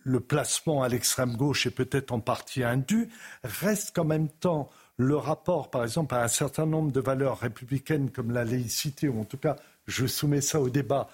[0.04, 3.10] le placement à l'extrême gauche est peut-être en partie indu.
[3.42, 8.10] Reste qu'en même temps le rapport, par exemple, à un certain nombre de valeurs républicaines
[8.10, 11.08] comme la laïcité, ou en tout cas, je soumets ça au débat,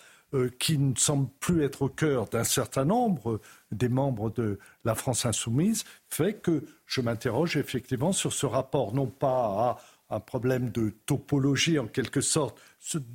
[0.59, 3.41] qui ne semble plus être au cœur d'un certain nombre
[3.73, 9.07] des membres de la France insoumise, fait que je m'interroge effectivement sur ce rapport, non
[9.07, 9.79] pas
[10.09, 12.61] à un problème de topologie en quelque sorte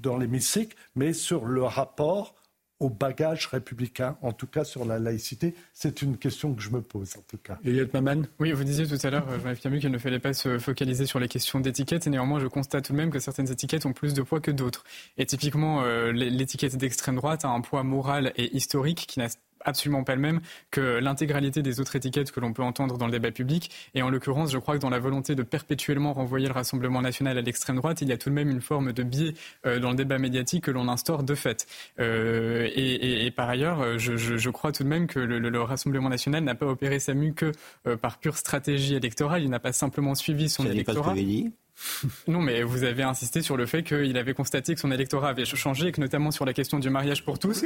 [0.01, 2.36] dans l'hémicycle, mais sur le rapport
[2.80, 6.82] au bagage républicain, en tout cas sur la laïcité C'est une question que je me
[6.82, 7.57] pose, en tout cas.
[7.63, 10.59] Elliot Maman Oui, vous disiez tout à l'heure, Jean-Yves Camus, qu'il ne fallait pas se
[10.59, 12.07] focaliser sur les questions d'étiquette.
[12.07, 14.51] Et néanmoins, je constate tout de même que certaines étiquettes ont plus de poids que
[14.51, 14.84] d'autres.
[15.17, 19.30] Et typiquement, euh, l'étiquette d'extrême droite a un poids moral et historique qui n'a
[19.66, 20.41] absolument pas le même
[20.72, 23.72] que l'intégralité des autres étiquettes que l'on peut entendre dans le débat public.
[23.93, 27.38] Et en l'occurrence, je crois que dans la volonté de perpétuellement renvoyer le Rassemblement national
[27.38, 29.34] à l'extrême droite, il y a tout de même une forme de biais
[29.66, 31.68] euh, dans le débat médiatique que l'on instaure de fait.
[31.99, 36.68] Euh, et, par ailleurs, je, crois tout de même que le, Rassemblement national n'a pas
[36.68, 37.51] opéré sa mue que
[37.88, 39.43] euh, par pure stratégie électorale.
[39.43, 41.13] Il n'a pas simplement suivi son électorat.
[42.28, 45.45] Non, mais vous avez insisté sur le fait qu'il avait constaté que son électorat avait
[45.45, 47.63] changé, et que notamment sur la question du mariage pour tous,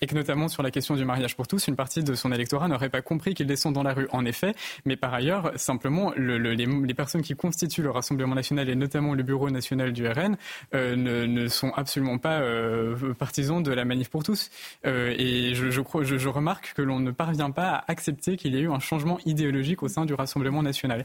[0.00, 2.68] et que notamment sur la question du mariage pour tous, une partie de son électorat
[2.68, 4.54] n'aurait pas compris qu'il descend dans la rue, en effet.
[4.84, 9.50] Mais par ailleurs, simplement, les, personnes qui constituent le Rassemblement national, et notamment le bureau
[9.50, 10.36] national du RN,
[10.74, 14.50] euh, ne, sont absolument pas euh, partisans de la manif pour tous.
[14.86, 18.62] Euh, et je, je remarque que l'on ne parvient pas à accepter qu'il y ait
[18.62, 21.04] eu un changement idéologique au sein du Rassemblement national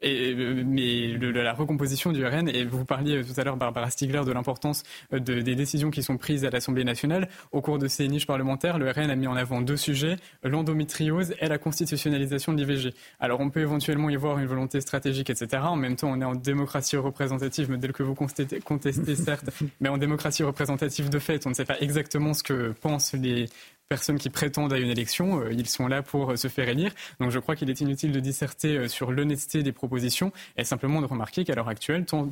[0.00, 4.22] Et, euh, mais la recomposition du RN, et vous parliez tout à l'heure, Barbara Stigler,
[4.24, 4.82] de l'importance
[5.12, 7.28] euh, de, des décisions qui sont prises à l'Assemblée nationale.
[7.52, 11.34] Au cours de ces niches parlementaires, le RN a mis en avant deux sujets, l'endométriose
[11.40, 12.94] et la constitutionnalisation de l'IVG.
[13.18, 15.62] Alors on peut éventuellement y voir une volonté stratégique, etc.
[15.64, 19.50] En même temps, on est en démocratie représentative, mais dès que vous contestez, contestez certes,
[19.80, 23.46] mais en démocratie représentative de fait, on ne sait pas exactement ce que pensent les,
[23.88, 26.92] personnes qui prétendent à une élection, euh, ils sont là pour euh, se faire élire.
[27.20, 31.00] Donc je crois qu'il est inutile de disserter euh, sur l'honnêteté des propositions et simplement
[31.00, 32.28] de remarquer qu'à l'heure actuelle, tant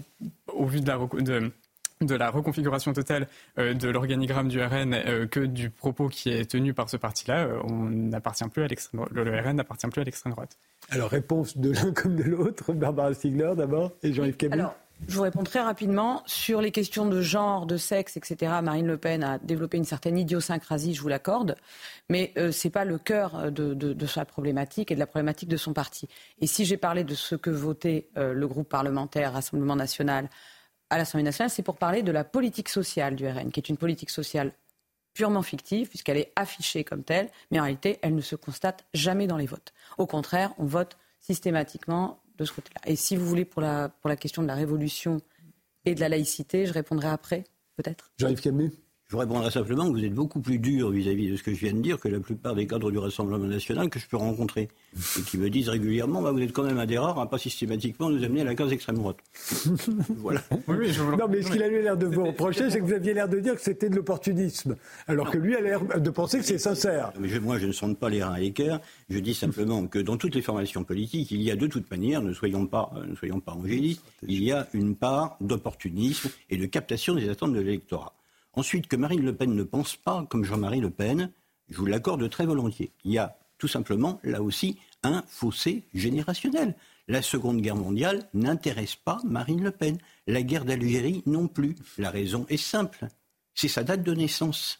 [0.52, 0.98] au vu de la,
[2.00, 3.26] de, la reconfiguration totale
[3.56, 8.48] de l'organigramme du RN que du propos qui est tenu par ce parti-là, on n'appartient
[8.48, 10.58] plus à l'extrême le, RN n'appartient plus à l'extrême droite.
[10.90, 14.62] Alors réponse de l'un comme de l'autre, Barbara Stigler d'abord et Jean-Yves Camus.
[15.08, 16.22] Je vous réponds très rapidement.
[16.26, 20.18] Sur les questions de genre, de sexe, etc., Marine Le Pen a développé une certaine
[20.18, 21.56] idiosyncrasie, je vous l'accorde,
[22.08, 25.56] mais euh, ce n'est pas le cœur de, sa problématique et de la problématique de
[25.56, 26.08] son parti.
[26.40, 30.30] Et si j'ai parlé de ce que votait euh, le groupe parlementaire Rassemblement national
[30.88, 33.76] à l'Assemblée nationale, c'est pour parler de la politique sociale du RN, qui est une
[33.76, 34.52] politique sociale
[35.12, 39.26] purement fictive, puisqu'elle est affichée comme telle, mais en réalité, elle ne se constate jamais
[39.26, 39.72] dans les votes.
[39.98, 42.80] Au contraire, on vote systématiquement de ce côté-là.
[42.86, 45.20] Et si vous voulez, pour la, pour la question de la révolution
[45.84, 47.44] et de la laïcité, je répondrai après,
[47.76, 48.10] peut-être.
[48.18, 48.40] Jean-Yves
[49.08, 51.60] je vous répondrai simplement que vous êtes beaucoup plus dur vis-à-vis de ce que je
[51.60, 54.68] viens de dire que la plupart des cadres du Rassemblement national que je peux rencontrer
[55.16, 57.38] et qui me disent régulièrement bah, vous êtes quand même un des rares à pas
[57.38, 59.18] systématiquement nous amener à la case extrême droite.
[60.16, 60.42] voilà.
[60.50, 63.28] Non, mais ce qu'il a eu l'air de vous reprocher, c'est que vous aviez l'air
[63.28, 64.74] de dire que c'était de l'opportunisme,
[65.06, 67.12] alors que lui a l'air de penser que c'est sincère.
[67.20, 68.80] Mais moi, je ne sonde pas les reins à l'équerre.
[69.08, 72.22] Je dis simplement que dans toutes les formations politiques, il y a de toute manière,
[72.22, 76.66] ne soyons pas, ne soyons pas angélistes, il y a une part d'opportunisme et de
[76.66, 78.12] captation des attentes de l'électorat.
[78.56, 81.30] Ensuite, que Marine Le Pen ne pense pas comme Jean-Marie Le Pen,
[81.68, 82.90] je vous l'accorde très volontiers.
[83.04, 86.74] Il y a tout simplement, là aussi, un fossé générationnel.
[87.06, 89.98] La Seconde Guerre mondiale n'intéresse pas Marine Le Pen.
[90.26, 91.76] La guerre d'Algérie non plus.
[91.98, 93.08] La raison est simple.
[93.54, 94.78] C'est sa date de naissance.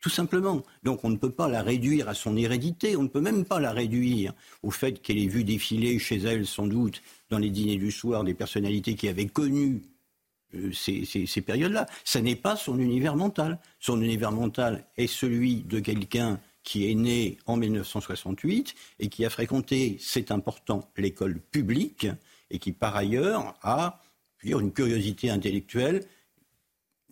[0.00, 0.62] Tout simplement.
[0.82, 3.60] Donc on ne peut pas la réduire à son hérédité, on ne peut même pas
[3.60, 7.78] la réduire au fait qu'elle ait vu défiler chez elle, sans doute, dans les dîners
[7.78, 9.82] du soir, des personnalités qui avaient connu
[10.54, 11.86] euh, ces, périodes-là.
[12.04, 13.58] Ce n'est pas son univers mental.
[13.80, 19.30] Son univers mental est celui de quelqu'un qui est né en 1968 et qui a
[19.30, 22.06] fréquenté, c'est important, l'école publique
[22.50, 24.00] et qui par ailleurs a
[24.44, 26.04] une curiosité intellectuelle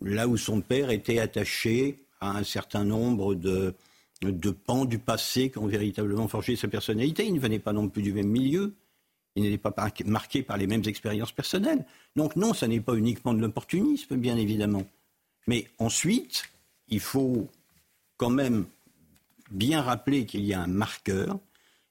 [0.01, 3.73] là où son père était attaché à un certain nombre de,
[4.21, 7.25] de pans du passé qui ont véritablement forgé sa personnalité.
[7.25, 8.73] Il ne venait pas non plus du même milieu.
[9.35, 9.73] Il n'était pas
[10.05, 11.85] marqué par les mêmes expériences personnelles.
[12.15, 14.85] Donc non, ça n'est pas uniquement de l'opportunisme, bien évidemment.
[15.47, 16.43] Mais ensuite,
[16.89, 17.49] il faut
[18.17, 18.65] quand même
[19.49, 21.39] bien rappeler qu'il y a un marqueur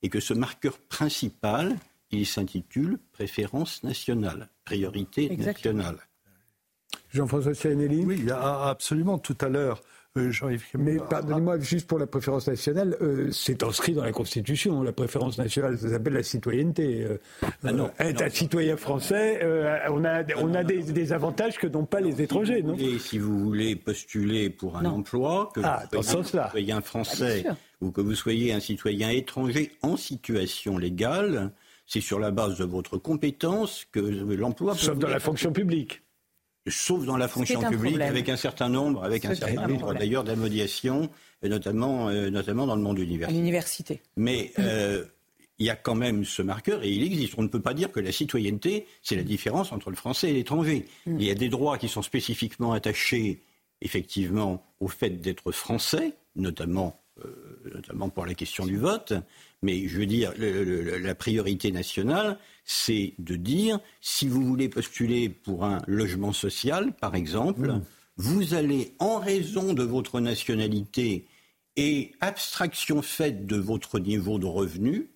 [0.03, 1.76] et que ce marqueur principal,
[2.11, 5.99] il s'intitule préférence nationale, priorité nationale.
[7.12, 9.18] Jean-François Sianelli Oui, absolument.
[9.18, 9.82] Tout à l'heure,
[10.16, 10.32] euh,
[10.76, 14.82] Mais pardonnez-moi, juste pour la préférence nationale, euh, c'est inscrit dans la Constitution.
[14.82, 17.04] La préférence nationale, ça s'appelle la citoyenneté.
[17.04, 17.18] Euh,
[17.62, 19.40] ah non, être un citoyen français,
[19.88, 23.38] on a, on a des, avantages que n'ont pas les étrangers, non Et si vous
[23.38, 27.44] voulez postuler pour un emploi, que ah, vous soyez un citoyen français
[27.80, 31.52] ou que vous soyez un citoyen étranger en situation légale,
[31.86, 34.74] c'est sur la base de votre compétence que l'emploi.
[34.74, 36.02] Sauf dans la fonction publique
[36.68, 41.11] sauf dans la fonction publique, avec un certain nombre, avec un certain nombre d'ailleurs d'amodiations,
[41.42, 43.36] notamment, euh, notamment dans le monde universitaire.
[43.36, 44.02] l'université.
[44.16, 45.04] Mais euh,
[45.58, 47.34] il y a quand même ce marqueur et il existe.
[47.36, 50.32] On ne peut pas dire que la citoyenneté, c'est la différence entre le français et
[50.32, 50.86] l'étranger.
[51.06, 51.16] Mm.
[51.18, 53.40] Il y a des droits qui sont spécifiquement attachés,
[53.82, 57.09] effectivement, au fait d'être français, notamment, euh,
[57.72, 59.12] notamment pour la question du vote.
[59.62, 65.64] Mais je veux dire, la priorité nationale, c'est de dire, si vous voulez postuler pour
[65.64, 67.84] un logement social, par exemple, mmh.
[68.16, 71.26] vous allez, en raison de votre nationalité
[71.76, 75.10] et abstraction faite de votre niveau de revenu,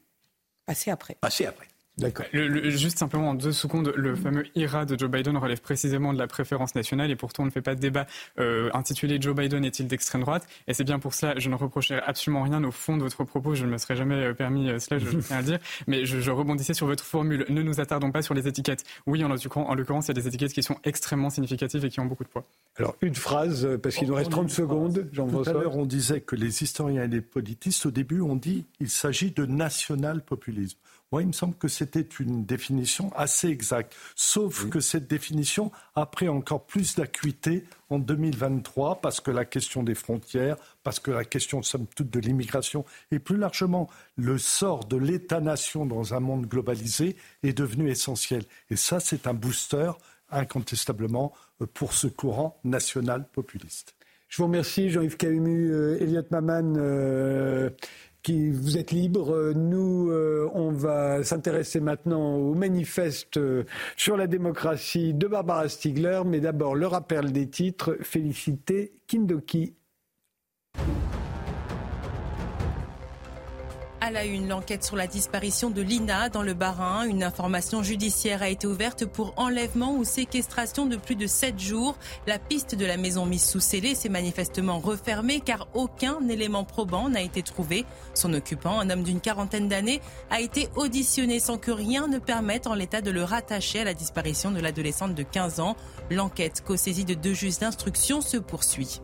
[0.66, 1.16] passer après.
[1.20, 1.68] Passer après.
[1.96, 2.26] D'accord.
[2.32, 6.26] juste simplement en deux secondes, le fameux IRA de Joe Biden relève précisément de la
[6.26, 8.06] préférence nationale et pourtant on ne fait pas de débat
[8.40, 10.44] euh, intitulé Joe Biden est-il d'extrême droite?
[10.66, 13.54] Et c'est bien pour cela, je ne reprocherai absolument rien au fond de votre propos,
[13.54, 16.04] je ne me serais jamais euh, permis euh, cela, je tiens à le dire, mais
[16.04, 17.46] je, rebondissais sur votre formule.
[17.48, 18.82] Ne nous attardons pas sur les étiquettes.
[19.06, 22.00] Oui, en, en l'occurrence, il y a des étiquettes qui sont extrêmement significatives et qui
[22.00, 22.44] ont beaucoup de poids.
[22.76, 26.22] Alors une phrase, parce qu'il nous reste 30 secondes, Jean Tout à l'heure, on disait
[26.22, 30.78] que les historiens et les politistes, au début, ont dit qu'il s'agit de national-populisme.
[31.12, 33.94] Moi, il me semble que c'était une définition assez exacte.
[34.16, 39.82] Sauf que cette définition a pris encore plus d'acuité en 2023 parce que la question
[39.82, 44.86] des frontières, parce que la question, somme toute, de l'immigration et plus largement le sort
[44.86, 48.44] de l'État-nation dans un monde globalisé est devenu essentiel.
[48.70, 49.92] Et ça, c'est un booster
[50.30, 51.32] incontestablement
[51.74, 53.94] pour ce courant national populiste.
[54.28, 56.74] Je vous remercie, Jean-Yves Cahumu, euh, Elliot Maman.
[56.76, 57.70] Euh,
[58.24, 59.52] qui vous êtes libre.
[59.54, 63.38] Nous, euh, on va s'intéresser maintenant au manifeste
[63.96, 67.96] sur la démocratie de Barbara Stiegler, mais d'abord le rappel des titres.
[68.00, 69.74] Félicité Kindoki.
[74.04, 77.04] À la une, l'enquête sur la disparition de Lina dans le Bas-Rhin.
[77.04, 81.96] Une information judiciaire a été ouverte pour enlèvement ou séquestration de plus de 7 jours.
[82.26, 87.08] La piste de la maison mise sous scellé s'est manifestement refermée car aucun élément probant
[87.08, 87.86] n'a été trouvé.
[88.12, 92.66] Son occupant, un homme d'une quarantaine d'années, a été auditionné sans que rien ne permette
[92.66, 95.76] en l'état de le rattacher à la disparition de l'adolescente de 15 ans.
[96.10, 99.00] L'enquête, co-saisie de deux juges d'instruction, se poursuit.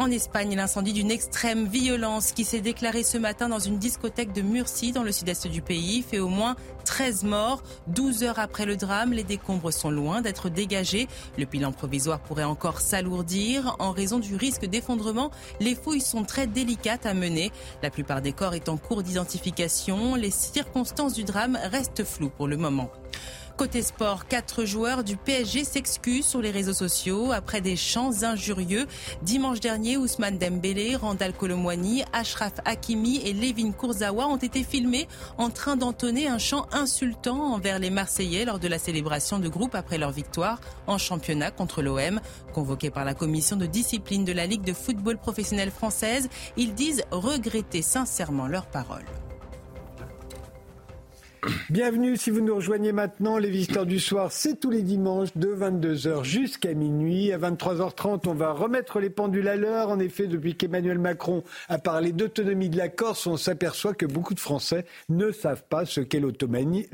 [0.00, 4.40] En Espagne, l'incendie d'une extrême violence qui s'est déclaré ce matin dans une discothèque de
[4.40, 7.62] Murcie, dans le sud-est du pays, fait au moins 13 morts.
[7.88, 11.06] 12 heures après le drame, les décombres sont loin d'être dégagés.
[11.36, 13.76] Le bilan provisoire pourrait encore s'alourdir.
[13.78, 15.30] En raison du risque d'effondrement,
[15.60, 17.52] les fouilles sont très délicates à mener.
[17.82, 20.14] La plupart des corps est en cours d'identification.
[20.14, 22.90] Les circonstances du drame restent floues pour le moment.
[23.60, 28.86] Côté sport, quatre joueurs du PSG s'excusent sur les réseaux sociaux après des chants injurieux.
[29.20, 35.50] Dimanche dernier, Ousmane Dembélé, Randall Colomwani, Ashraf Hakimi et Levin Kurzawa ont été filmés en
[35.50, 39.98] train d'entonner un chant insultant envers les Marseillais lors de la célébration de groupe après
[39.98, 42.18] leur victoire en championnat contre l'OM.
[42.54, 47.04] Convoqués par la commission de discipline de la Ligue de football professionnel française, ils disent
[47.10, 49.04] regretter sincèrement leurs paroles.
[51.70, 53.38] Bienvenue si vous nous rejoignez maintenant.
[53.38, 57.32] Les visiteurs du soir, c'est tous les dimanches de 22h jusqu'à minuit.
[57.32, 59.88] À 23h30, on va remettre les pendules à l'heure.
[59.88, 64.34] En effet, depuis qu'Emmanuel Macron a parlé d'autonomie de la Corse, on s'aperçoit que beaucoup
[64.34, 66.86] de Français ne savent pas ce qu'est l'autonomie.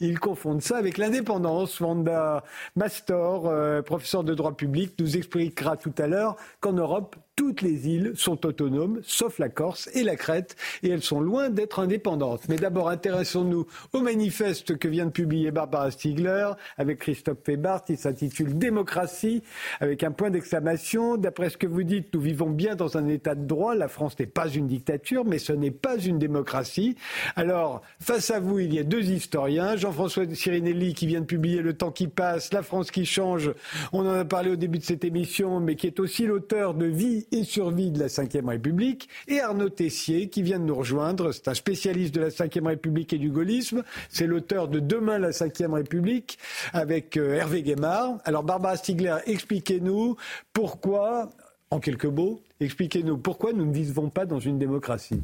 [0.00, 1.80] Ils confondent ça avec l'indépendance.
[1.80, 2.44] Wanda
[2.76, 7.88] Mastor, euh, professeur de droit public, nous expliquera tout à l'heure qu'en Europe, toutes les
[7.88, 12.48] îles sont autonomes, sauf la Corse et la Crète, et elles sont loin d'être indépendantes.
[12.48, 17.84] Mais d'abord, intéressons-nous au manifeste que vient de publier Barbara Stiegler avec Christophe Febart.
[17.88, 19.42] Il s'intitule Démocratie,
[19.80, 21.16] avec un point d'exclamation.
[21.16, 23.74] D'après ce que vous dites, nous vivons bien dans un état de droit.
[23.74, 26.96] La France n'est pas une dictature, mais ce n'est pas une démocratie.
[27.36, 29.76] Alors, face à vous, il y a deux historiens.
[29.76, 33.52] Jean-François Sirinelli, qui vient de publier Le temps qui passe, La France qui change.
[33.92, 36.86] On en a parlé au début de cette émission, mais qui est aussi l'auteur de
[36.86, 41.32] Vie et survie de la Ve République, et Arnaud Tessier, qui vient de nous rejoindre.
[41.32, 43.82] C'est un spécialiste de la Ve République et du gaullisme.
[44.08, 46.38] C'est l'auteur de Demain la Ve République,
[46.72, 48.18] avec euh, Hervé Guémard.
[48.24, 50.16] Alors, Barbara Stigler, expliquez-nous
[50.52, 51.30] pourquoi,
[51.70, 55.22] en quelques mots, expliquez-nous pourquoi nous ne vivons pas dans une démocratie.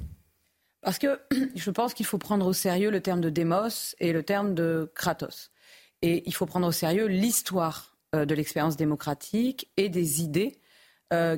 [0.82, 1.20] Parce que
[1.54, 4.90] je pense qu'il faut prendre au sérieux le terme de démos et le terme de
[4.94, 5.50] kratos.
[6.02, 10.58] Et il faut prendre au sérieux l'histoire euh, de l'expérience démocratique et des idées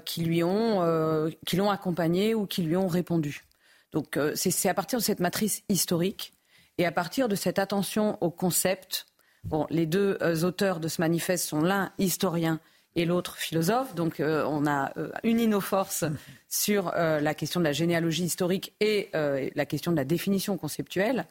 [0.05, 3.45] qui lui ont euh, qui l'ont accompagné ou qui lui ont répondu.
[3.93, 6.35] Donc euh, c'est à partir de cette matrice historique
[6.79, 9.07] et à partir de cette attention au concept.
[9.45, 12.61] Bon, les deux auteurs de ce manifeste sont l'un historien
[12.95, 13.95] et l'autre philosophe.
[13.95, 14.93] Donc on a
[15.23, 16.05] uni nos forces
[16.49, 21.25] sur la question de la généalogie historique et la question de la définition conceptuelle.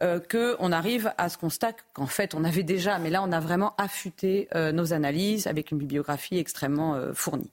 [0.00, 3.74] qu'on arrive à ce constat qu'en fait on avait déjà, mais là on a vraiment
[3.76, 7.50] affûté nos analyses avec une bibliographie extrêmement fournie.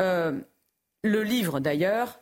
[0.00, 0.40] Euh,
[1.02, 2.20] le livre, d'ailleurs,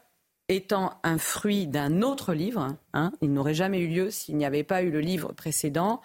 [0.48, 4.64] étant un fruit d'un autre livre, hein, il n'aurait jamais eu lieu s'il n'y avait
[4.64, 6.00] pas eu le livre précédent,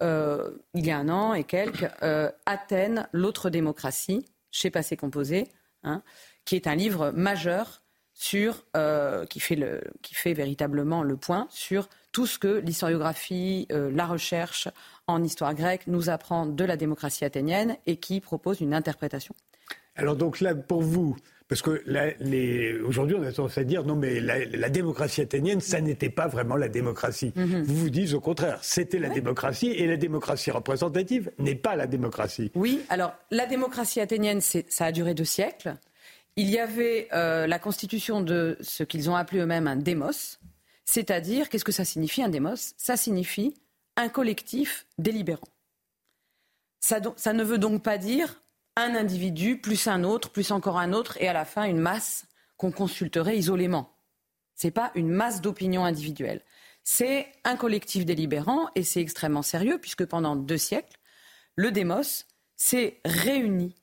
[0.00, 5.48] euh, il y a un an et quelques, euh, Athènes, l'autre démocratie, chez Passé Composé,
[5.84, 6.02] hein,
[6.44, 7.82] qui est un livre majeur
[8.14, 14.68] qui fait véritablement le point sur tout ce que l'historiographie, la recherche
[15.06, 19.34] en histoire grecque nous apprend de la démocratie athénienne et qui propose une interprétation.
[19.96, 21.16] Alors donc là, pour vous,
[21.48, 26.08] parce que aujourd'hui, on a tendance à dire non, mais la, démocratie athénienne, ça n'était
[26.08, 27.32] pas vraiment la démocratie.
[27.36, 27.62] Mhm.
[27.62, 31.86] Vous vous dites au contraire, c'était la démocratie et la démocratie représentative n'est pas la
[31.86, 32.50] démocratie.
[32.54, 35.74] Oui, alors la démocratie athénienne, ça a duré deux siècles.
[36.36, 40.40] Il y avait euh, la constitution de ce qu'ils ont appelé eux-mêmes un démos,
[40.86, 42.74] c'est-à-dire, qu'est-ce que ça signifie un démos?
[42.78, 43.54] Ça signifie
[43.96, 45.48] un collectif délibérant.
[46.80, 48.41] Ça, ça ne veut donc pas dire
[48.76, 52.26] un individu, plus un autre, plus encore un autre, et à la fin une masse
[52.56, 53.92] qu'on consulterait isolément.
[54.54, 56.42] Ce n'est pas une masse d'opinions individuelles.
[56.84, 60.98] c'est un collectif délibérant et c'est extrêmement sérieux puisque pendant deux siècles,
[61.54, 63.74] le démos s'est réuni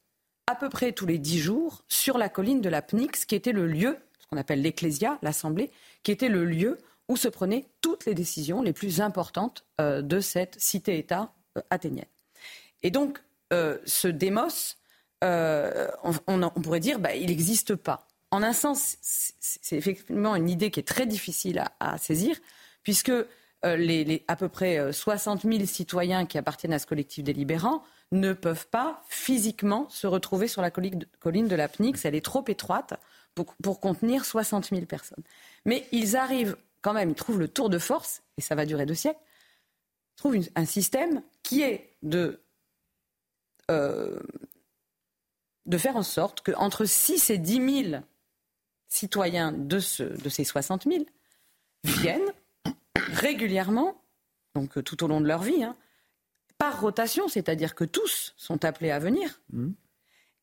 [0.47, 3.51] à peu près tous les dix jours sur la colline de la Pnyx, qui était
[3.51, 5.71] le lieu, ce qu'on appelle l'Ecclésia, l'Assemblée,
[6.03, 6.77] qui était le lieu
[7.07, 12.05] où se prenaient toutes les décisions les plus importantes euh, de cette cité-État euh, athénienne.
[12.81, 13.21] Et donc,
[13.51, 14.77] ce démos,
[15.21, 18.07] on, pourrait dire, bah, il n'existe pas.
[18.31, 22.37] En un sens, c'est effectivement une idée qui est très difficile à, saisir,
[22.83, 23.11] puisque
[23.63, 28.67] les, à peu près 60 000 citoyens qui appartiennent à ce collectif délibérant ne peuvent
[28.67, 32.05] pas physiquement se retrouver sur la colline de la Pnyx.
[32.05, 32.93] Elle est trop étroite
[33.35, 35.23] pour, contenir 60 000 personnes.
[35.65, 38.85] Mais ils arrivent quand même, ils trouvent le tour de force, et ça va durer
[38.85, 42.41] deux siècles, ils trouvent un système qui est de,
[43.69, 44.19] euh,
[45.65, 48.03] de faire en sorte qu'entre 6 et 10 000
[48.87, 51.05] citoyens de, ce, de ces 60 000
[51.83, 52.33] viennent
[52.95, 54.01] régulièrement,
[54.55, 55.75] donc euh, tout au long de leur vie, hein,
[56.57, 59.41] par rotation, c'est-à-dire que tous sont appelés à venir.
[59.53, 59.69] Mmh.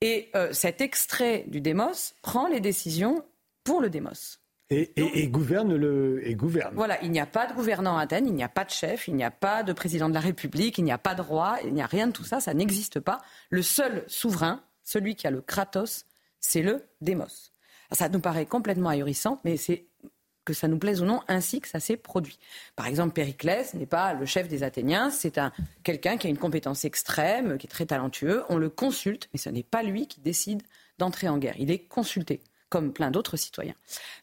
[0.00, 3.24] Et euh, cet extrait du démos prend les décisions
[3.64, 4.40] pour le démos.
[4.68, 6.74] Et, gouverne le et gouverne.
[6.74, 9.06] Voilà, il n'y a pas de gouvernant à Athènes, il n'y a pas de chef,
[9.06, 11.58] il n'y a pas de président de la République, il n'y a pas de roi,
[11.64, 13.20] il n'y a rien de tout ça, ça n'existe pas.
[13.50, 16.04] Le seul souverain, celui qui a le kratos,
[16.40, 17.52] c'est le démos.
[17.92, 19.86] Ça nous paraît complètement ahurissant, mais c'est
[20.44, 22.38] que ça nous plaise ou non, ainsi que ça s'est produit.
[22.74, 25.52] Par exemple, Périclès n'est pas le chef des Athéniens, c'est un,
[25.82, 28.44] quelqu'un qui a une compétence extrême, qui est très talentueux.
[28.48, 30.62] On le consulte, mais ce n'est pas lui qui décide
[30.98, 31.56] d'entrer en guerre.
[31.58, 33.74] Il est consulté, comme plein d'autres citoyens.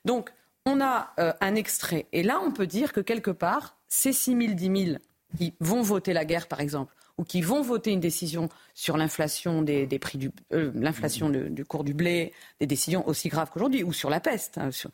[0.06, 0.32] Donc,
[0.66, 2.08] on a euh, un extrait.
[2.12, 4.98] Et là, on peut dire que quelque part, ces 6 000, 10 000
[5.38, 9.62] qui vont voter la guerre, par exemple, ou qui vont voter une décision sur l'inflation
[9.62, 13.94] des, prix du euh, l'inflation du cours du blé, des décisions aussi graves qu'aujourd'hui, ou
[13.94, 14.89] sur la peste, hein, sur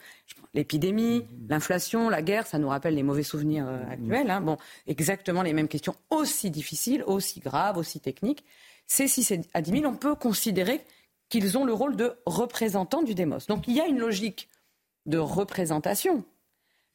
[0.53, 4.29] l'épidémie, l'inflation, la guerre, ça nous rappelle les mauvais souvenirs euh, actuels.
[4.29, 4.41] Hein.
[4.41, 8.43] bon, exactement les mêmes questions, aussi difficiles, aussi graves, aussi techniques.
[8.87, 10.81] Ces 6 à 10 000, on peut considérer
[11.29, 13.47] qu'ils ont le rôle de représentants du démos.
[13.47, 14.49] Donc il y a une logique
[15.05, 16.23] de représentation.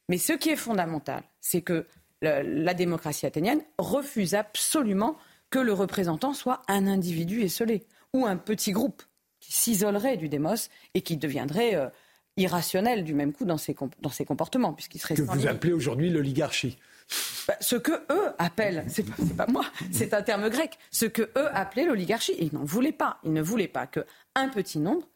[0.09, 1.87] Mais ce qui est fondamental, c'est que
[2.21, 5.17] la démocratie athénienne refuse absolument
[5.49, 9.03] que le représentant soit un individu esselé ou un petit groupe
[9.39, 11.89] qui s'isolerait du démos et qui deviendrait euh,
[12.37, 15.15] irrationnel du même coup dans ses, dans ses comportements, puisqu'il serait...
[15.15, 16.77] Que vous appelez aujourd'hui l'oligarchie.
[17.47, 21.21] Bah, ce que eux appellent, c'est pas, pas moi, c'est un terme grec, ce que
[21.21, 23.19] eux appelaient l'oligarchie, ils n'en voulaient pas.
[23.23, 25.07] Ils ne voulaient pas qu'un petit nombre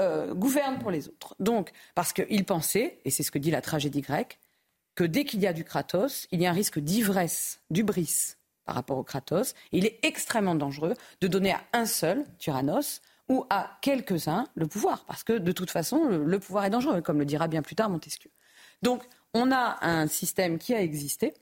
[0.00, 1.34] euh, gouverne pour les autres.
[1.40, 4.38] Donc, parce qu'ils pensaient, et c'est ce que dit la tragédie grecque,
[4.94, 8.36] que dès qu'il y a du Kratos, il y a un risque d'ivresse, d'ubris
[8.66, 9.54] par rapport au Kratos.
[9.72, 14.66] Et il est extrêmement dangereux de donner à un seul, Tyrannos, ou à quelques-uns le
[14.66, 17.74] pouvoir, parce que de toute façon, le, pouvoir est dangereux, comme le dira bien plus
[17.74, 18.30] tard Montesquieu.
[18.82, 19.02] Donc,
[19.34, 21.34] on a un système qui a existé.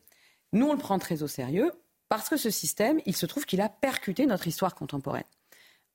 [0.53, 1.73] Nous, on le prend très au sérieux,
[2.09, 5.25] parce que ce système, il se trouve qu'il a percuté notre histoire contemporaine.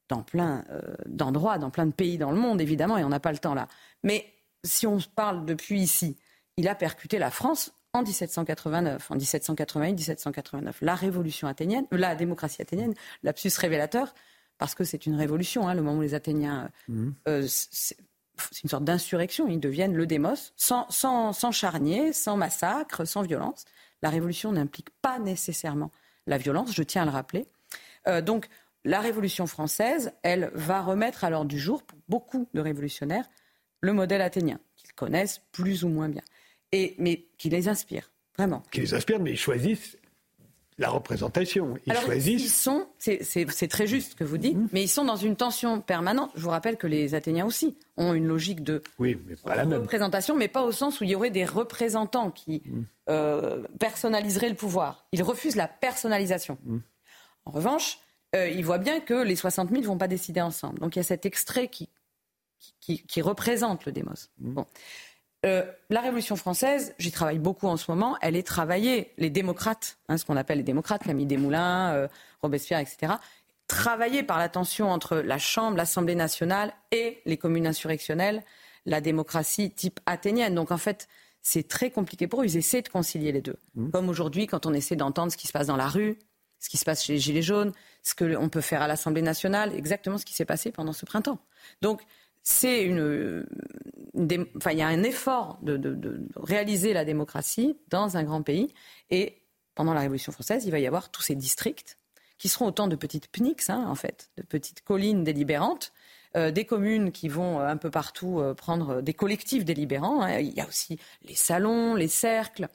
[0.08, 3.20] Dans plein euh, d'endroits, dans plein de pays dans le monde, évidemment, et on n'a
[3.20, 3.68] pas le temps là.
[4.04, 4.26] Mais
[4.64, 6.18] si on parle depuis ici,
[6.58, 10.74] il a percuté la France en 1789, en 1788-1789.
[10.82, 14.14] La révolution athénienne, la démocratie athénienne, l'absus révélateur,
[14.58, 17.12] parce que c'est une révolution, hein, le moment où les Athéniens, mmh.
[18.52, 23.66] C'est une sorte d'insurrection, ils deviennent le démos, sans, sans, charnier, sans massacre, sans violence.
[24.02, 25.92] La révolution n'implique pas nécessairement
[26.28, 27.48] la violence, je tiens à le rappeler.
[28.08, 28.48] Euh, donc,
[28.86, 33.30] la Révolution française, elle va remettre à l'ordre du jour, pour beaucoup de révolutionnaires,
[33.82, 36.24] le modèle athénien, qu'ils connaissent plus ou moins bien,
[36.72, 38.64] et, mais qui les inspire, vraiment.
[38.72, 39.98] Qui les inspire, mais ils choisissent
[40.80, 41.76] la représentation.
[41.86, 42.42] Ils choisissent.
[42.42, 44.70] Ils sont, c'est très juste ce que vous dites, mhm.
[44.72, 46.32] mais ils sont dans une tension permanente.
[46.36, 49.66] Je vous rappelle que les Athéniens aussi ont une logique de oui, mais pas la
[49.66, 49.82] même.
[49.82, 52.86] représentation, mais pas au sens où il y aurait des représentants qui mhm.
[53.10, 55.06] euh, personnaliseraient le pouvoir.
[55.12, 56.58] Ils refusent la personnalisation.
[56.64, 56.82] Mhm.
[57.46, 58.00] En revanche,
[58.36, 60.80] euh, ils voient bien que les 60 000 ne vont pas décider ensemble.
[60.80, 61.90] Donc il y a cet extrait qui,
[62.80, 64.30] qui, qui représente le démos.
[64.38, 64.66] Bon.
[65.46, 69.98] Euh, la Révolution française, j'y travaille beaucoup en ce moment, elle est travaillée, les démocrates,
[70.10, 72.08] hein, ce qu'on appelle les démocrates, Camille Desmoulins, euh,
[72.42, 73.14] Robespierre, etc.,
[73.68, 78.44] travaillée par la tension entre la Chambre, l'Assemblée nationale et les communes insurrectionnelles,
[78.86, 80.56] la démocratie type athénienne.
[80.56, 81.08] Donc en fait,
[81.42, 82.46] c'est très compliqué pour eux.
[82.46, 83.58] Ils essaient de concilier les deux.
[83.76, 83.92] Mmh.
[83.92, 86.18] Comme aujourd'hui, quand on essaie d'entendre ce qui se passe dans la rue,
[86.60, 87.72] ce qui se passe chez les Gilets jaunes,
[88.04, 91.40] ce qu'on peut faire à l'Assemblée nationale, exactement ce qui s'est passé pendant ce printemps.
[91.82, 92.02] Donc
[92.44, 93.46] c'est une,
[94.58, 98.74] enfin, il y a un effort de, réaliser la démocratie dans un grand pays.
[99.10, 99.42] Et
[99.76, 101.98] pendant la Révolution française, il va y avoir tous ces districts
[102.38, 105.92] qui seront autant de petites pnix, hein, en fait, de petites collines délibérantes,
[106.38, 110.22] euh, des communes qui vont euh, un peu partout euh, prendre des collectifs délibérants.
[110.22, 110.40] Hein.
[110.40, 112.68] Il y a aussi les salons, les cercles.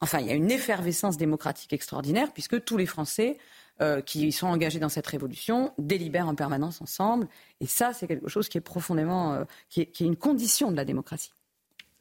[0.00, 3.38] enfin, il y a une effervescence démocratique extraordinaire puisque tous les Français
[3.80, 7.28] euh, qui sont engagés dans cette révolution délibèrent en permanence ensemble.
[7.60, 10.84] Et ça, c'est quelque chose qui est profondément, euh, qui, est, une condition de la
[10.84, 11.32] démocratie.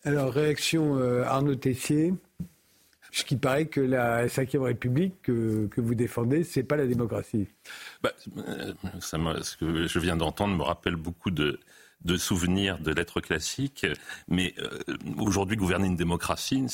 [0.04, 2.16] Alors, réaction euh, Arnaud Tessier.
[3.12, 7.48] Ce qui paraît que la Ve République que, vous défendez, c'est pas la démocratie.
[8.02, 8.12] Bah,
[9.00, 11.60] ça ce que je viens d'entendre me rappelle beaucoup de,
[12.18, 13.86] souvenirs de lettres classiques.
[14.28, 14.56] Mais
[15.20, 16.66] aujourd'hui, gouverner une démocratie,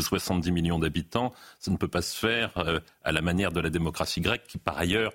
[0.00, 3.60] de 70 millions d'habitants, ça ne peut pas se faire euh, à la manière de
[3.60, 5.12] la démocratie grecque, qui par ailleurs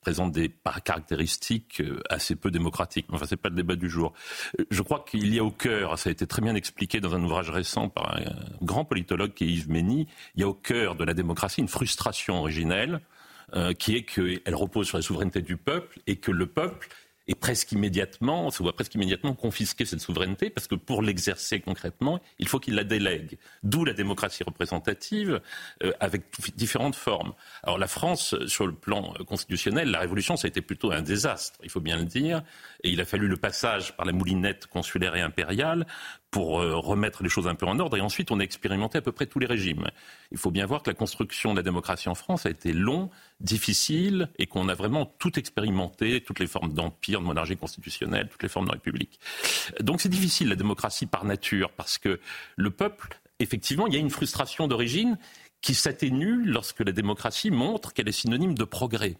[0.00, 0.52] présente des
[0.84, 3.06] caractéristiques euh, assez peu démocratiques.
[3.10, 4.14] Enfin, ce n'est pas le débat du jour.
[4.58, 7.14] Euh, je crois qu'il y a au cœur, ça a été très bien expliqué dans
[7.14, 8.22] un ouvrage récent par un
[8.62, 11.68] grand politologue qui est Yves Mény, il y a au cœur de la démocratie une
[11.68, 13.00] frustration originelle
[13.78, 16.86] qui est qu'elle repose sur la souveraineté du peuple et que le peuple
[17.28, 22.20] et presque immédiatement, se voit presque immédiatement confisquer cette souveraineté, parce que pour l'exercer concrètement,
[22.38, 23.38] il faut qu'il la délègue.
[23.62, 25.40] D'où la démocratie représentative,
[25.84, 26.22] euh, avec
[26.56, 27.34] différentes formes.
[27.62, 31.02] Alors la France, sur le plan euh, constitutionnel, la Révolution, ça a été plutôt un
[31.02, 32.42] désastre, il faut bien le dire,
[32.82, 35.86] et il a fallu le passage par la moulinette consulaire et impériale
[36.30, 37.96] pour euh, remettre les choses un peu en ordre.
[37.96, 39.86] Et ensuite, on a expérimenté à peu près tous les régimes.
[40.30, 43.10] Il faut bien voir que la construction de la démocratie en France a été long,
[43.40, 48.42] difficile, et qu'on a vraiment tout expérimenté, toutes les formes d'empire, de monarchie constitutionnelle, toutes
[48.42, 49.18] les formes de république.
[49.80, 52.20] Donc c'est difficile, la démocratie par nature, parce que
[52.56, 55.18] le peuple, effectivement, il y a une frustration d'origine
[55.60, 59.16] qui s'atténue lorsque la démocratie montre qu'elle est synonyme de progrès.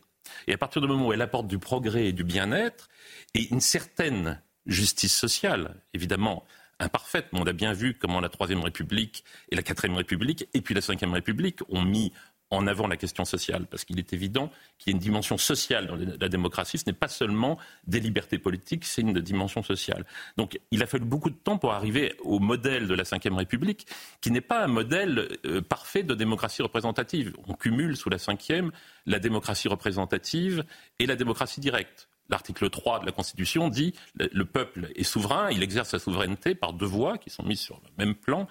[0.47, 2.89] Et à partir du moment où elle apporte du progrès et du bien-être,
[3.35, 6.45] et une certaine justice sociale, évidemment,
[6.81, 10.61] imparfaite, mais on a bien vu comment la Troisième République et la Quatrième République et
[10.61, 12.13] puis la Cinquième République ont mis
[12.51, 15.87] en avant la question sociale, parce qu'il est évident qu'il y a une dimension sociale
[15.87, 16.79] dans la démocratie.
[16.79, 20.07] Ce n'est pas seulement des libertés politiques, c'est une dimension sociale.
[20.37, 23.87] Donc il a fallu beaucoup de temps pour arriver au modèle de la Ve République,
[24.21, 27.35] qui n'est pas un modèle euh, parfait de démocratie représentative.
[27.47, 28.71] On cumule sous la Ve
[29.07, 30.65] la démocratie représentative
[30.99, 32.08] et la démocratie directe.
[32.29, 36.55] L'article 3 de la Constitution dit le, le peuple est souverain, il exerce sa souveraineté
[36.55, 38.47] par deux voies qui sont mises sur le même plan,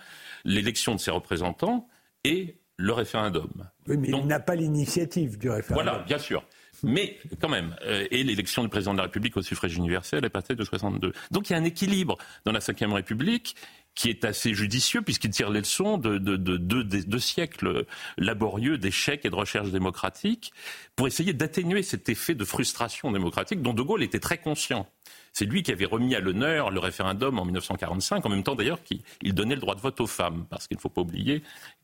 [0.46, 1.88] l'élection de ses représentants
[2.24, 3.50] et le référendum.
[3.88, 5.86] Oui, mais il n'a pas l'initiative du référendum.
[5.86, 6.44] Voilà, bien sûr.
[6.84, 10.30] Mais quand même, euh, et l'élection du président de la République au suffrage universel à
[10.30, 11.12] partir de 62.
[11.32, 13.56] Donc il y a un équilibre dans la Ve République
[13.98, 17.86] qui est assez judicieux puisqu'il tire les leçons de deux siècles
[18.18, 20.54] laborieux d'échecs et de recherche démocratique
[20.96, 24.88] pour essayer d'atténuer cet effet de frustration démocratique dont De Gaulle était très conscient.
[25.34, 28.80] C'est lui qui avait remis à l'honneur le référendum en 1945, en même temps d'ailleurs
[28.84, 31.42] qu'il donnait le droit de vote aux femmes, parce qu'il ne faut pas oublier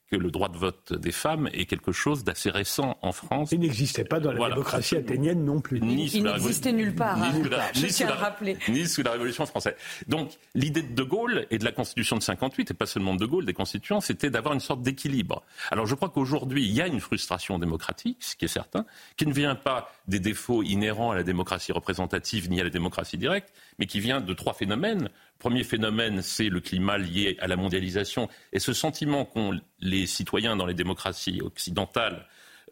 [0.10, 3.52] que le droit de vote des femmes est quelque chose d'assez récent en France.
[3.52, 5.80] Il n'existait pas dans la démocratie athénienne non plus.
[5.80, 7.18] il n'existait nulle part.
[7.18, 8.58] Ni, sous la, Je tiens à rappeler.
[8.70, 9.76] ni sous la Révolution française.
[10.08, 13.20] Donc l'idée de De Gaulle et de la Constitution de 58, et pas seulement de
[13.20, 15.44] De Gaulle, des constituants, c'était d'avoir une sorte d'équilibre.
[15.72, 18.86] Alors je crois qu'aujourd'hui, il y a une frustration démocratique, ce qui est certain,
[19.18, 23.18] qui ne vient pas des défauts inhérents à la démocratie représentative ni à la démocratie
[23.18, 25.10] directe, mais qui vient de trois phénomènes.
[25.44, 30.56] Premier phénomène, c'est le climat lié à la mondialisation et ce sentiment qu'ont les citoyens
[30.56, 32.26] dans les démocraties occidentales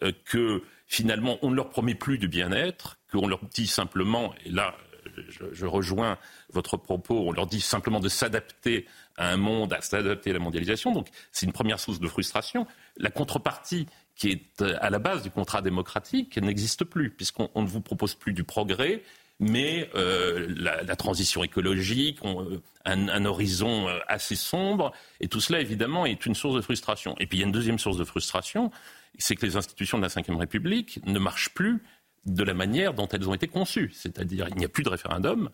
[0.04, 4.52] euh, que finalement on ne leur promet plus du bien-être, qu'on leur dit simplement, et
[4.52, 4.74] là
[5.52, 6.18] je, rejoins
[6.54, 8.86] votre propos, on leur dit simplement de s'adapter
[9.18, 10.94] à un monde, à s'adapter à la mondialisation.
[10.94, 12.66] Donc c'est une première source de frustration.
[12.96, 17.68] La contrepartie qui est euh, à la base du contrat démocratique n'existe plus, puisqu'on ne
[17.68, 19.04] vous propose plus du progrès,
[19.42, 26.06] mais euh, la, transition écologique, euh, un, horizon euh, assez sombre, et tout cela évidemment
[26.06, 27.16] est une source de frustration.
[27.20, 28.70] Et puis il y a une deuxième source de frustration,
[29.18, 31.82] c'est que les institutions de la Ve République ne marchent plus
[32.28, 35.50] de la manière dont elles ont été conçues, c'est-à-dire il n'y a plus de référendum.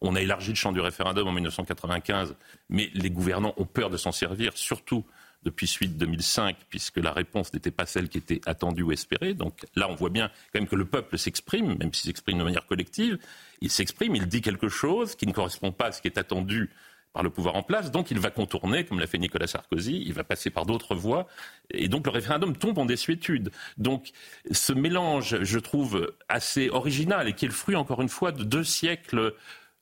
[0.00, 2.36] On a élargi le champ du référendum en 1995,
[2.68, 5.04] mais les gouvernants ont peur de s'en servir, surtout
[5.44, 9.34] depuis suite 2005, puisque la réponse n'était pas celle qui était attendue ou espérée.
[9.34, 12.44] Donc là, on voit bien quand même que le peuple s'exprime, même s'il s'exprime de
[12.44, 13.18] manière collective.
[13.60, 16.70] Il s'exprime, il dit quelque chose qui ne correspond pas à ce qui est attendu
[17.12, 20.14] par le pouvoir en place, donc il va contourner, comme l'a fait Nicolas Sarkozy, il
[20.14, 21.28] va passer par d'autres voies,
[21.70, 23.50] et donc le référendum tombe en désuétude.
[23.76, 24.12] Donc
[24.50, 28.44] ce mélange, je trouve, assez original, et qui est le fruit, encore une fois, de
[28.44, 29.34] deux siècles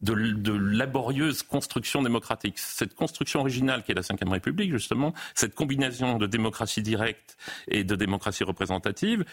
[0.02, 2.58] de, laborieuse construction démocratique.
[2.58, 7.36] Cette construction originale qui est la Ve République, justement, cette combinaison de démocratie directe
[7.68, 9.24] et de démocratie représentative,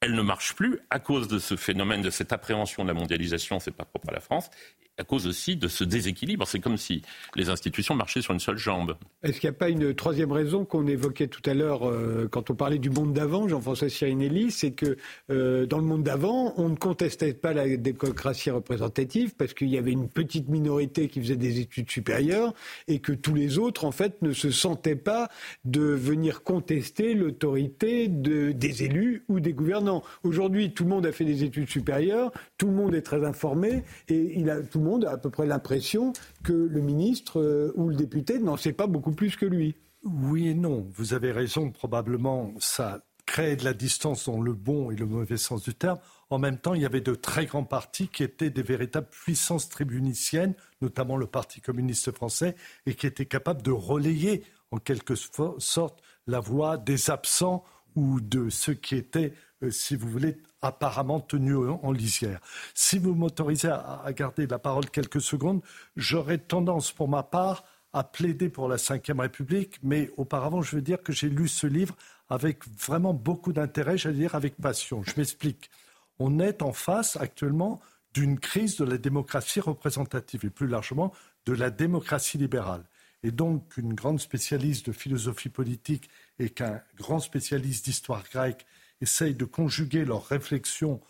[0.00, 3.58] elle ne marche plus à cause de ce phénomène, de cette appréhension de la mondialisation,
[3.58, 4.50] c'est pas propre à la France,
[4.98, 6.46] à cause aussi de ce déséquilibre.
[6.46, 7.02] C'est comme si
[7.36, 8.96] les institutions marchaient sur une seule jambe.
[9.22, 12.50] Est-ce qu'il n'y a pas une troisième raison qu'on évoquait tout à l'heure euh, quand
[12.50, 14.96] on parlait du monde d'avant, Jean-François Sirinelli, c'est que
[15.30, 19.78] euh, dans le monde d'avant, on ne contestait pas la démocratie représentative parce qu'il y
[19.78, 22.52] avait une petite minorité qui faisait des études supérieures
[22.88, 25.28] et que tous les autres, en fait, ne se sentaient pas
[25.64, 29.87] de venir contester l'autorité de, des élus ou des gouvernants.
[30.22, 33.84] Aujourd'hui, tout le monde a fait des études supérieures, tout le monde est très informé
[34.08, 36.12] et tout le monde a à peu près l'impression
[36.44, 39.74] que le ministre euh, ou le député n'en sait pas beaucoup plus que lui.
[40.04, 40.86] Oui et non.
[40.94, 41.70] Vous avez raison.
[41.70, 45.98] Probablement, ça crée de la distance dans le bon et le mauvais sens du terme.
[46.30, 49.68] En même temps, il y avait de très grands partis qui étaient des véritables puissances
[49.68, 52.54] tribuniciennes, notamment le Parti communiste français,
[52.86, 57.64] et qui étaient capables de relayer en quelque sorte la voix des absents
[57.96, 59.32] ou de ceux qui étaient,
[59.62, 62.40] euh, si vous voulez, apparemment tenus en lisière.
[62.74, 65.62] Si vous m'autorisez à, garder la parole quelques secondes,
[65.96, 70.82] j'aurais tendance pour ma part à plaider pour la Ve République, mais auparavant, je veux
[70.82, 71.96] dire que j'ai lu ce livre
[72.28, 75.02] avec vraiment beaucoup d'intérêt, j'allais dire avec passion.
[75.02, 75.70] Je m'explique.
[76.18, 77.80] On est en face actuellement
[78.12, 81.12] d'une crise de la démocratie représentative et plus largement
[81.46, 82.84] de la démocratie libérale.
[83.22, 86.08] Et donc, une grande spécialiste de philosophie politique
[86.38, 88.64] et qu'un grand spécialiste d'histoire grecque
[89.00, 91.00] essayent de conjuguer leurs réflexions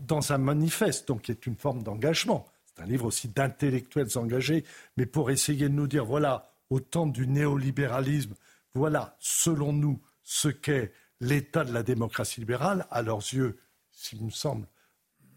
[0.00, 2.46] dans un manifeste, donc qui est une forme d'engagement.
[2.66, 4.64] C'est un livre aussi d'intellectuels engagés,
[4.96, 8.34] mais pour essayer de nous dire, voilà, au temps du néolibéralisme,
[8.74, 13.58] voilà, selon nous, ce qu'est l'état de la démocratie libérale, à leurs yeux,
[13.90, 14.66] s'il me semble,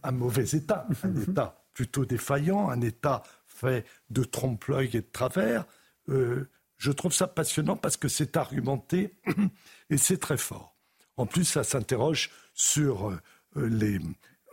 [0.03, 5.65] un mauvais état, un état plutôt défaillant, un état fait de trompe-l'œil et de travers.
[6.09, 9.15] Euh, je trouve ça passionnant parce que c'est argumenté
[9.89, 10.74] et c'est très fort.
[11.17, 13.19] En plus, ça s'interroge sur euh,
[13.55, 13.99] les,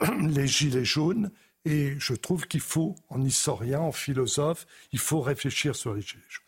[0.20, 1.30] les gilets jaunes.
[1.64, 6.22] Et je trouve qu'il faut, en historien, en philosophe, il faut réfléchir sur les gilets
[6.28, 6.42] jaunes.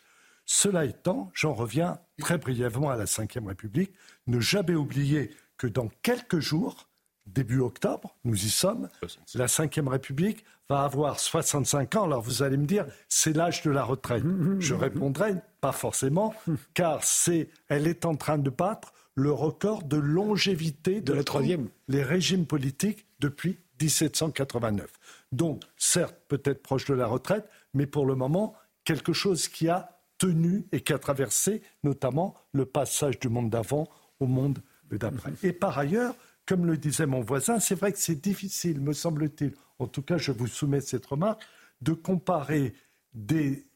[0.46, 3.92] Cela étant, j'en reviens très brièvement à la Ve République.
[4.26, 6.88] Ne jamais oublier que dans quelques jours,
[7.26, 8.88] début octobre, nous y sommes,
[9.34, 12.04] la Ve République va avoir 65 ans.
[12.04, 14.24] Alors vous allez me dire, c'est l'âge de la retraite.
[14.58, 16.34] Je répondrai, pas forcément,
[16.74, 21.68] car c'est, elle est en train de battre le record de longévité de, la troisième.
[21.88, 24.90] les régimes politiques depuis 1789.
[25.32, 28.54] Donc, certes, peut-être proche de la retraite, mais pour le moment,
[28.84, 33.88] quelque chose qui a tenu et qui a traversé notamment le passage du monde d'avant
[34.20, 34.60] au monde
[34.90, 35.32] d'après.
[35.42, 36.14] Et par ailleurs,
[36.46, 40.18] comme le disait mon voisin, c'est vrai que c'est difficile, me semble-t-il, en tout cas
[40.18, 41.42] je vous soumets cette remarque,
[41.80, 42.74] de comparer
[43.12, 43.66] des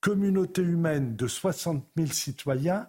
[0.00, 2.88] communautés humaines de 60 000 citoyens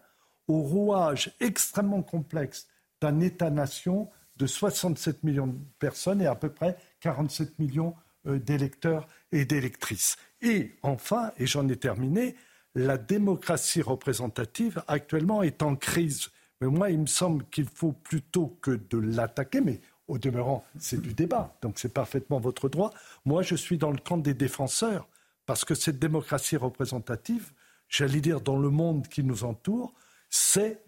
[0.49, 2.67] au rouage extrêmement complexe
[2.99, 7.95] d'un État-nation de 67 millions de personnes et à peu près 47 millions
[8.27, 10.17] euh, d'électeurs et d'électrices.
[10.41, 12.35] Et enfin, et j'en ai terminé,
[12.75, 16.29] la démocratie représentative actuellement est en crise.
[16.61, 20.99] Mais moi, il me semble qu'il faut plutôt que de l'attaquer, mais au demeurant, c'est
[20.99, 22.91] du débat, donc c'est parfaitement votre droit.
[23.25, 25.07] Moi, je suis dans le camp des défenseurs,
[25.45, 27.51] parce que cette démocratie représentative,
[27.87, 29.93] j'allais dire dans le monde qui nous entoure,
[30.29, 30.81] c'est,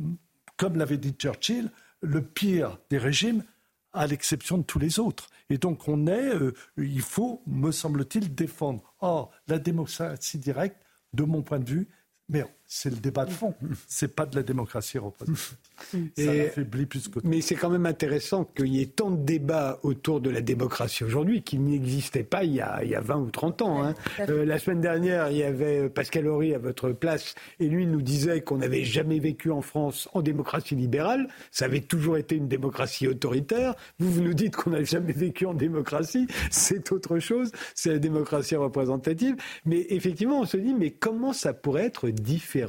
[0.57, 1.69] comme l'avait dit Churchill,
[2.01, 3.43] le pire des régimes
[3.93, 5.29] à l'exception de tous les autres.
[5.49, 8.93] Et donc on est, euh, il faut, me semble-t-il, défendre.
[8.99, 10.81] Or, la démocratie directe,
[11.13, 11.89] de mon point de vue,
[12.29, 13.53] mais c'est le débat de fond.
[13.85, 15.57] C'est pas de la démocratie représentative.
[17.25, 21.03] Mais c'est quand même intéressant qu'il y ait tant de débats autour de la démocratie
[21.03, 23.83] aujourd'hui qui n'existaient pas il y, a, il y, a, 20 ou 30 ans.
[23.83, 23.93] Hein.
[24.21, 28.01] Euh, la semaine dernière, il y avait Pascal Horry à votre place et lui nous
[28.01, 31.27] disait qu'on n'avait jamais vécu en France en démocratie libérale.
[31.51, 33.75] Ça avait toujours été une démocratie autoritaire.
[33.99, 36.25] Vous, vous nous dites qu'on n'a jamais vécu en démocratie.
[36.51, 37.51] C'est autre chose.
[37.75, 39.35] C'est la démocratie représentative.
[39.65, 42.60] Mais effectivement, on se dit, mais comment ça pourrait être différent?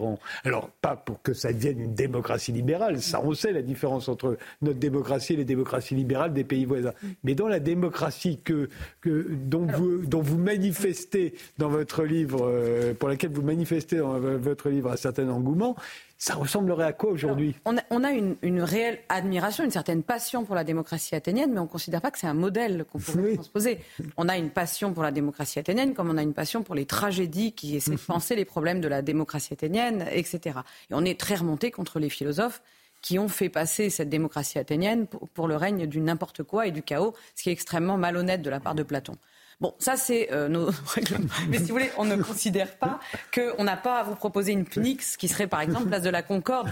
[0.44, 4.36] Alors, pas pour que ça devienne une démocratie libérale, ça on sait la différence entre
[4.60, 6.93] notre démocratie et les démocraties libérales des pays voisins.
[7.24, 8.69] Mais dans la démocratie que,
[9.05, 14.69] dont, vous, dont vous manifestez dans votre livre, euh, pour laquelle vous manifestez dans votre
[14.69, 15.77] livre un certain engouement,
[16.23, 17.57] ça ressemblerait à quoi aujourd'hui?
[17.65, 21.69] On a, une, réelle admiration, une certaine passion pour la démocratie athénienne, mais on ne
[21.69, 23.81] considère pas que c'est un modèle qu'on pourrait transposer.
[24.16, 26.86] On a une passion pour la démocratie athénienne, comme on a une passion pour les
[26.86, 30.61] tragédies qui essaient de penser les problèmes de la démocratie athénienne, etc.
[30.90, 32.62] Et on est très remonté contre les philosophes
[33.01, 36.70] qui ont fait passer cette démocratie athénienne pour, pour le règne du n'importe quoi et
[36.70, 39.16] du chaos, ce qui est extrêmement malhonnête de la part de Platon.
[39.62, 41.28] Bon, ça c'est euh, nos règlements.
[41.48, 42.98] Mais si vous voulez, on ne considère pas
[43.32, 46.22] qu'on n'a pas à vous proposer une PNIX qui serait par exemple place de la
[46.22, 46.68] Concorde.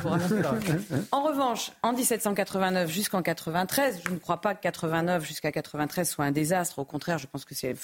[1.12, 6.24] En revanche, en 1789 jusqu'en 93, je ne crois pas que 89 jusqu'à 93 soit
[6.24, 6.80] un désastre.
[6.80, 7.76] Au contraire, je pense que c'est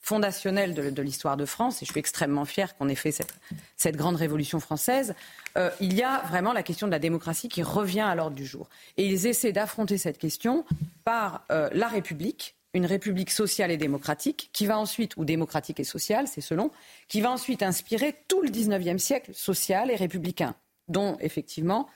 [0.00, 3.34] fondationnel de, l'histoire de France et je suis extrêmement fier qu'on ait fait cette,
[3.76, 5.16] cette grande révolution française.
[5.58, 8.46] Euh, il y a vraiment la question de la démocratie qui revient à l'ordre du
[8.46, 8.68] jour.
[8.96, 10.64] Et ils essaient d'affronter cette question
[11.04, 15.84] par euh, la République une république sociale et démocratique, qui va ensuite, ou démocratique et
[15.84, 16.70] sociale, c'est selon,
[17.08, 20.54] qui va ensuite inspirer tout le 19e siècle social et républicain,
[20.88, 21.88] dont effectivement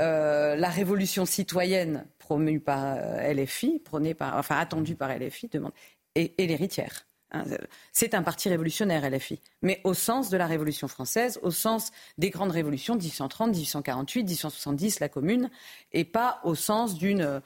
[0.00, 5.72] euh, la révolution citoyenne promue par euh, LFI, prônée par, enfin attendue par LFI, demande,
[6.14, 7.06] et, l'héritière.
[7.30, 7.44] Hein,
[7.92, 12.30] c'est un parti révolutionnaire, LFI, mais au sens de la Révolution française, au sens des
[12.30, 15.50] grandes révolutions 1830, 1848, 1870, la Commune,
[15.92, 17.40] et pas au sens d'une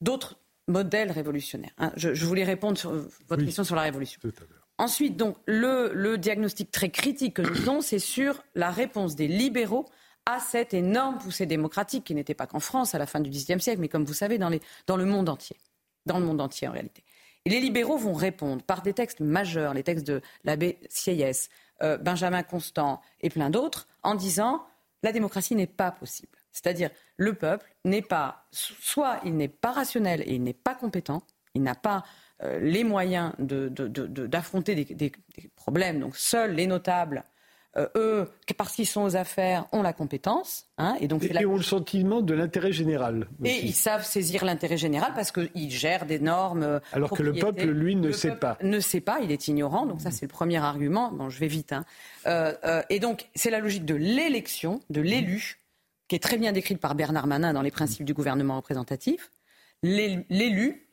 [0.00, 0.36] d'autres
[0.72, 1.70] modèle révolutionnaire.
[1.78, 1.92] Hein.
[1.96, 2.92] Je, voulais répondre sur
[3.28, 4.20] votre question sur la révolution.
[4.78, 9.86] Ensuite, donc, le, diagnostic très critique que nous faisons, c'est sur la réponse des libéraux
[10.26, 13.62] à cette énorme poussée démocratique qui n'était pas qu'en France à la fin du XIXe
[13.62, 14.50] siècle, mais comme vous savez, dans,
[14.86, 15.56] dans le monde entier.
[16.06, 17.04] Dans le monde entier, en réalité.
[17.44, 21.48] Et les libéraux vont répondre par des textes majeurs, les textes de l'abbé Sieyès,
[21.82, 24.64] euh, Benjamin Constant et plein d'autres, en disant
[25.02, 26.38] la démocratie n'est pas possible.
[26.52, 31.22] C'est-à-dire, le peuple n'est pas, soit il n'est pas rationnel et il n'est pas compétent,
[31.54, 32.04] il n'a pas
[32.44, 35.12] euh, les moyens d'affronter des,
[35.54, 36.00] problèmes.
[36.00, 37.24] Donc, seuls les notables,
[37.76, 40.66] euh, eux, parce qu'ils sont aux affaires, ont la compétence.
[40.76, 43.28] Hein, et donc, et, ont le sentiment de l'intérêt général.
[43.44, 46.64] Et ils savent saisir l'intérêt général parce qu'ils gèrent des normes.
[46.64, 48.58] Euh, Alors que le peuple, lui, ne sait pas.
[48.62, 49.86] Ne sait pas, il est ignorant.
[49.86, 51.12] Donc, ça, c'est le premier argument.
[51.12, 51.72] Bon, je vais vite.
[51.72, 51.84] Hein.
[52.90, 55.61] et donc, c'est la logique de l'élection, de l'élu
[56.12, 59.30] qui est très bien décrite par Bernard Manin dans les principes du gouvernement représentatif.
[59.82, 60.26] L'élu,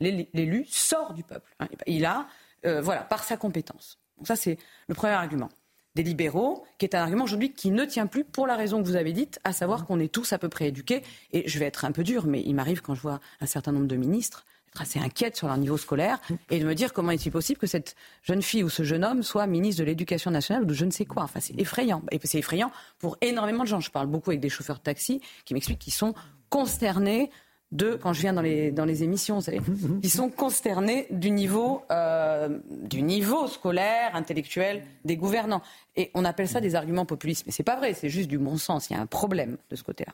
[0.00, 1.54] l'élu sort du peuple.
[1.60, 1.68] Hein.
[1.86, 2.26] Il a,
[2.64, 3.98] euh, voilà, par sa compétence.
[4.16, 4.56] Donc ça, c'est
[4.88, 5.50] le premier argument
[5.94, 8.86] des libéraux, qui est un argument aujourd'hui qui ne tient plus pour la raison que
[8.86, 11.02] vous avez dite, à savoir qu'on est tous à peu près éduqués.
[11.32, 13.72] Et je vais être un peu dur, mais il m'arrive quand je vois un certain
[13.72, 16.20] nombre de ministres être assez inquiète sur leur niveau scolaire
[16.50, 19.22] et de me dire comment est-il possible que cette jeune fille ou ce jeune homme
[19.22, 21.24] soit ministre de l'Éducation nationale ou de je ne sais quoi.
[21.24, 22.02] Enfin, c'est effrayant.
[22.10, 23.80] Et c'est effrayant pour énormément de gens.
[23.80, 26.14] Je parle beaucoup avec des chauffeurs de taxi qui m'expliquent qu'ils sont
[26.48, 27.30] consternés
[27.72, 29.60] de, quand je viens dans les, dans les émissions, vous savez,
[30.02, 35.62] ils sont consternés du niveau, euh, du niveau scolaire, intellectuel des gouvernants.
[35.94, 37.44] Et on appelle ça des arguments populistes.
[37.46, 38.90] Mais c'est pas vrai, c'est juste du bon sens.
[38.90, 40.12] Il y a un problème de ce côté-là.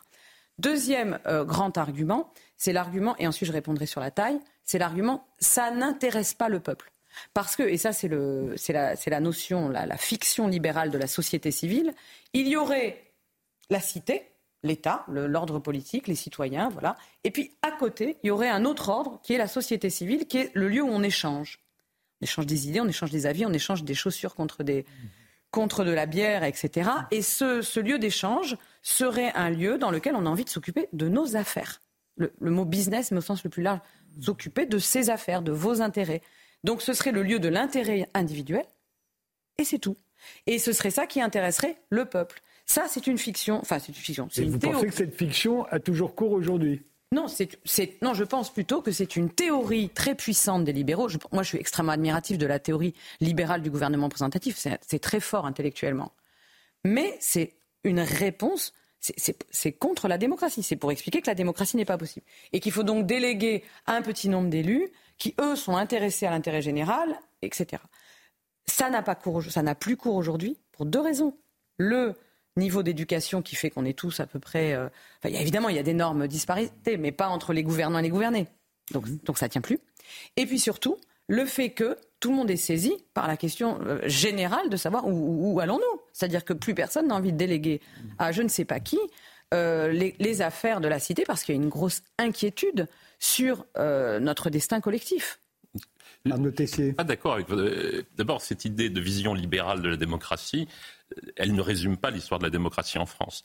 [0.59, 5.27] Deuxième euh, grand argument, c'est l'argument, et ensuite je répondrai sur la taille, c'est l'argument
[5.39, 6.91] ça n'intéresse pas le peuple.
[7.35, 11.95] Parce que, et ça c'est la, notion, la, fiction libérale de la société civile,
[12.33, 13.03] il y aurait
[13.71, 14.31] la cité,
[14.63, 16.97] l'État, l'ordre politique, les citoyens, voilà.
[17.25, 20.27] Et puis à côté, il y aurait un autre ordre qui est la société civile,
[20.27, 21.61] qui est le lieu où on échange.
[22.21, 26.07] On échange des idées, on échange des avis, on échange des chaussures contre de la
[26.07, 26.91] bière, etc.
[27.11, 28.57] Et ce, lieu d'échange
[28.87, 31.83] serait un lieu dans lequel on a envie de s'occuper de nos affaires.
[32.17, 33.81] Le, mot business, mais au sens le plus large,
[34.21, 36.23] s'occuper de ses affaires, de vos intérêts.
[36.63, 38.65] Donc ce serait le lieu de l'intérêt individuel,
[39.59, 39.97] et c'est tout.
[40.47, 42.41] Et ce serait ça qui intéresserait le peuple.
[42.65, 43.59] Ça, c'est une fiction.
[43.59, 44.29] Enfin, c'est une fiction.
[44.37, 46.83] Et vous pensez que cette fiction a toujours cours aujourd'hui?
[47.13, 51.09] Non, c'est, non, je pense plutôt que c'est une théorie très puissante des libéraux.
[51.33, 54.57] moi, je suis extrêmement admiratif de la théorie libérale du gouvernement représentatif.
[54.57, 56.13] C'est, très fort intellectuellement.
[56.85, 57.55] Mais c'est
[57.87, 60.63] une réponse, c'est, contre la démocratie.
[60.63, 62.27] C'est pour expliquer que la démocratie n'est pas possible.
[62.53, 64.89] Et qu'il faut donc déléguer un petit nombre d'élus
[65.19, 67.83] qui, eux, sont intéressés à l'intérêt général, etc.
[68.67, 71.37] Ça n'a, pas cours, ça n'a plus cours aujourd'hui pour deux raisons.
[71.79, 72.15] Le
[72.57, 74.73] niveau d'éducation qui fait qu'on est tous à peu près.
[74.73, 74.89] Euh,
[75.19, 78.03] enfin, y a, évidemment, il y a d'énormes disparités, mais pas entre les gouvernants et
[78.03, 78.47] les gouvernés.
[78.93, 79.19] Donc, mmh.
[79.25, 79.79] donc ça tient plus.
[80.37, 80.97] Et puis surtout,
[81.29, 85.05] le fait que tout le monde est saisi par la question euh, générale de savoir
[85.07, 86.01] où, allons-nous.
[86.13, 87.81] C'est-à-dire que plus personne n'a envie de déléguer
[88.19, 88.99] à je ne sais pas qui
[89.55, 92.89] euh, les, affaires de la cité parce qu'il y a une grosse inquiétude
[93.19, 95.39] sur notre destin collectif.
[96.27, 97.47] Je suis pas d'accord avec
[98.17, 100.69] D'abord, cette idée de vision libérale de la démocratie,
[101.37, 103.45] elle ne résume pas l'histoire de la démocratie en France.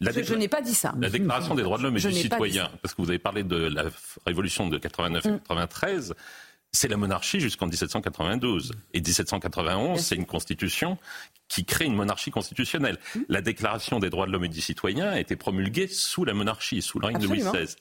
[0.00, 0.94] je, n'ai pas dit ça.
[1.00, 3.56] La Déclaration des droits de l'homme et du citoyen, parce que vous avez parlé de
[3.56, 3.84] la
[4.26, 6.12] révolution de 89-93,
[6.72, 8.72] c'est la monarchie jusqu'en 1792.
[8.94, 10.98] Et 1791, c'est une constitution
[11.52, 12.98] qui crée une monarchie constitutionnelle.
[13.28, 16.80] La Déclaration des droits de l'homme et du citoyen a été promulguée sous la monarchie,
[16.80, 17.76] sous le règne de Louis XVI.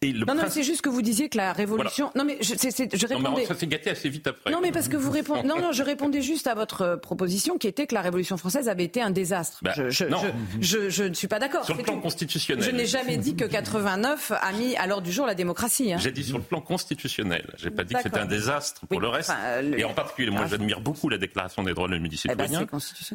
[0.00, 2.10] Et non, non, c'est juste que vous disiez que la révolution.
[2.16, 3.28] Non, mais je, je répondais.
[3.28, 4.50] Non, mais ça s'est gâté assez vite après.
[4.50, 5.46] Non, mais parce que vous répondez.
[5.46, 8.68] Non, non, je répondais juste à votre euh, proposition qui était que la Révolution française
[8.68, 9.60] avait été un désastre.
[9.62, 10.20] Bah, je, non.
[10.60, 11.64] Je, ne suis pas d'accord.
[11.64, 12.64] Sur le plan constitutionnel.
[12.64, 15.92] Je n'ai jamais dit que 89 a mis à l'ordre du jour la démocratie.
[15.92, 15.98] Hein.
[16.00, 17.48] J'ai dit sur le plan constitutionnel.
[17.56, 19.32] J'ai pas dit que c'était un désastre pour le reste.
[19.76, 22.34] Et en particulier, moi, j'admire beaucoup la Déclaration des droits de l'homme et du eh
[22.34, 22.66] ben, citoyen.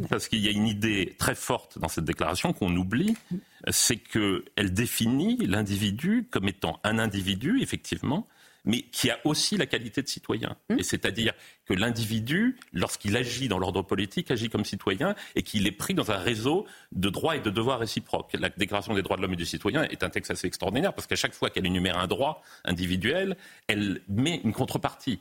[0.09, 3.17] parce qu'il y a une idée très forte dans cette déclaration qu'on oublie,
[3.69, 8.27] c'est qu'elle définit l'individu comme étant un individu, effectivement,
[8.67, 10.55] mais qui a aussi la qualité de citoyen.
[10.69, 10.77] Hum.
[10.77, 11.33] Et c'est-à-dire
[11.65, 16.11] que l'individu, lorsqu'il agit dans l'ordre politique, agit comme citoyen et qu'il est pris dans
[16.11, 18.33] un réseau de droits et de devoirs réciproques.
[18.33, 21.07] La Déclaration des droits de l'homme et du citoyen est un texte assez extraordinaire parce
[21.07, 23.37] qu'à chaque fois qu'elle énumère un droit individuel,
[23.67, 25.19] elle met une contrepartie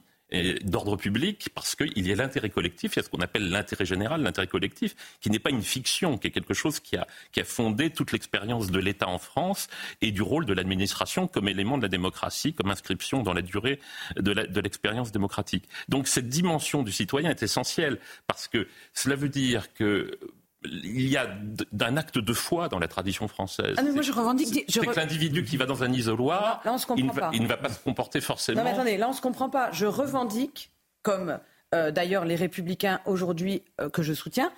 [0.65, 3.85] d'ordre public parce qu'il y a l'intérêt collectif, il y a ce qu'on appelle l'intérêt
[3.85, 7.41] général, l'intérêt collectif, qui n'est pas une fiction, qui est quelque chose qui a, qui
[7.41, 9.69] a fondé toute l'expérience de l'État en France
[10.01, 13.79] et du rôle de l'administration comme élément de la démocratie, comme inscription dans la durée
[14.17, 15.69] de l'expérience démocratique.
[15.89, 20.19] Donc cette dimension du citoyen est essentielle parce que cela veut dire que
[20.67, 21.27] il y a
[21.73, 23.75] d'un acte de foi dans la tradition française.
[23.79, 24.65] Ah, moi je revendique.
[24.69, 26.63] C'est que l'individu qui va dans un isoloir,
[26.97, 28.63] il, ne va pas se comporter forcément.
[28.63, 29.71] Non, mais attendez, là on ne se comprend pas.
[29.73, 30.73] Je revendique,
[31.03, 31.39] comme
[31.75, 34.53] euh, d'ailleurs les républicains aujourd'hui euh, que je soutiens,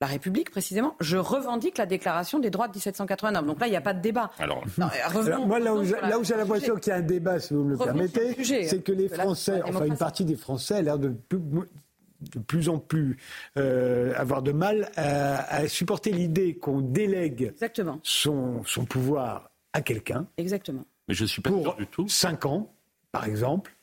[0.00, 3.46] la République précisément, je revendique la déclaration des droits de 1789.
[3.46, 4.30] Donc là, il n'y a pas de débat.
[4.38, 4.62] Alors,
[5.46, 5.82] moi, là où,
[6.24, 9.08] j'ai l'impression qu'il y a un débat, si vous me le permettez, c'est que les
[9.08, 11.08] Français, enfin une partie des Français, a l'air de
[12.30, 13.16] de plus en plus
[13.56, 17.52] euh, avoir de mal à, supporter l'idée qu'on délègue
[18.02, 20.26] Son, son pouvoir à quelqu'un.
[20.36, 20.84] Exactement.
[21.08, 22.08] Mais je suis pas pour du tout.
[22.08, 22.72] Cinq ans,
[23.12, 23.74] par exemple.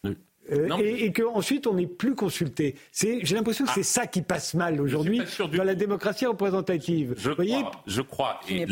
[0.51, 2.75] Euh, et, et qu'ensuite on n'est plus consulté.
[2.93, 7.15] J'ai l'impression que c'est ça qui passe mal aujourd'hui dans la démocratie représentative.
[7.17, 8.65] Je voyez crois, je crois et,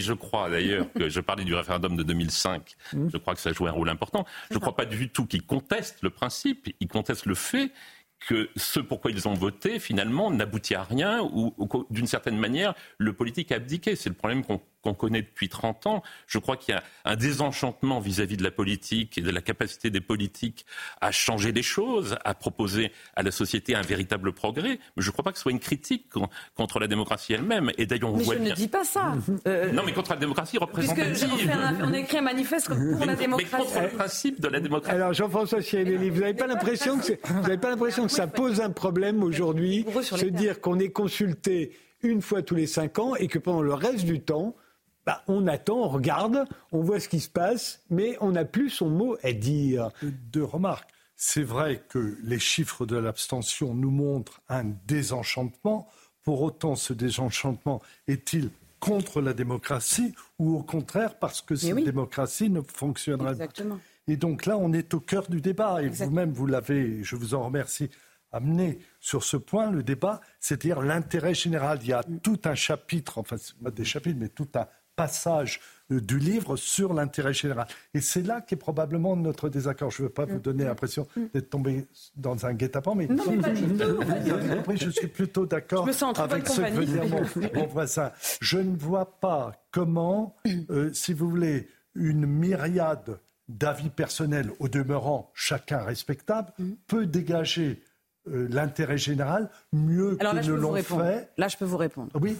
[0.00, 2.76] je, crois d'ailleurs que je parlais du référendum de 2005.
[2.92, 3.08] Mmh.
[3.12, 4.24] Je crois que ça joue un rôle important.
[4.50, 7.72] Je ne crois pas du tout qu'ils contestent le principe, ils contestent le fait
[8.26, 11.54] que ce pourquoi ils ont voté, finalement, n'aboutit à rien ou,
[11.90, 13.96] d'une certaine manière, le politique a abdiqué.
[13.96, 16.02] C'est le problème qu'on qu'on connaît depuis 30 ans.
[16.26, 19.90] Je crois qu'il y a un désenchantement vis-à-vis de la politique et de la capacité
[19.90, 20.66] des politiques
[21.00, 24.78] à changer les choses, à proposer à la société un véritable progrès.
[24.96, 26.06] Mais je ne crois pas que ce soit une critique
[26.54, 27.72] contre la démocratie elle-même.
[27.78, 29.14] Et d'ailleurs, on mais voit je ne dis pas ça.
[29.46, 31.28] Euh, non, mais contre la démocratie représentative.
[31.80, 33.50] On, on écrit un manifeste pour la démocratie.
[33.52, 34.94] Mais contre le principe de la démocratie.
[34.94, 38.60] Alors, Jean-François Chiavelli, vous n'avez pas l'impression que, vous n'avez pas l'impression que ça pose
[38.60, 43.28] un problème aujourd'hui, se dire qu'on est consulté une fois tous les cinq ans et
[43.28, 44.54] que pendant le reste du temps,
[45.06, 48.70] bah, on attend, on regarde, on voit ce qui se passe, mais on n'a plus
[48.70, 49.90] son mot à dire.
[50.02, 50.90] Deux remarques.
[51.16, 55.88] C'est vrai que les chiffres de l'abstention nous montrent un désenchantement.
[56.22, 58.50] Pour autant, ce désenchantement est-il
[58.80, 63.76] contre la démocratie ou au contraire parce que cette démocratie ne fonctionnerait Exactement.
[63.76, 65.82] pas Et donc là, on est au cœur du débat.
[65.82, 67.90] Et vous-même, vous l'avez, je vous en remercie,
[68.32, 71.78] amené sur ce point, le débat, c'est-à-dire l'intérêt général.
[71.82, 74.66] Il y a tout un chapitre, enfin, pas des chapitres, mais tout un
[74.96, 75.60] passage
[75.92, 77.66] euh, du livre sur l'intérêt général.
[77.92, 79.90] Et c'est là qu'est probablement notre désaccord.
[79.90, 83.24] Je ne veux pas vous donner l'impression d'être tombé dans un guet-apens, mais, non,
[84.66, 87.04] mais je suis plutôt d'accord avec ce que veut dire
[87.54, 88.12] mon, voisin.
[88.40, 90.36] Je ne vois pas comment,
[90.70, 93.18] euh, si vous voulez, une myriade
[93.48, 96.72] d'avis personnels, au demeurant chacun respectable, mm.
[96.86, 97.82] peut dégager
[98.26, 101.28] euh, l'intérêt général mieux que ne l'ont fait.
[101.36, 102.10] Là, je peux vous répondre.
[102.20, 102.36] Oui,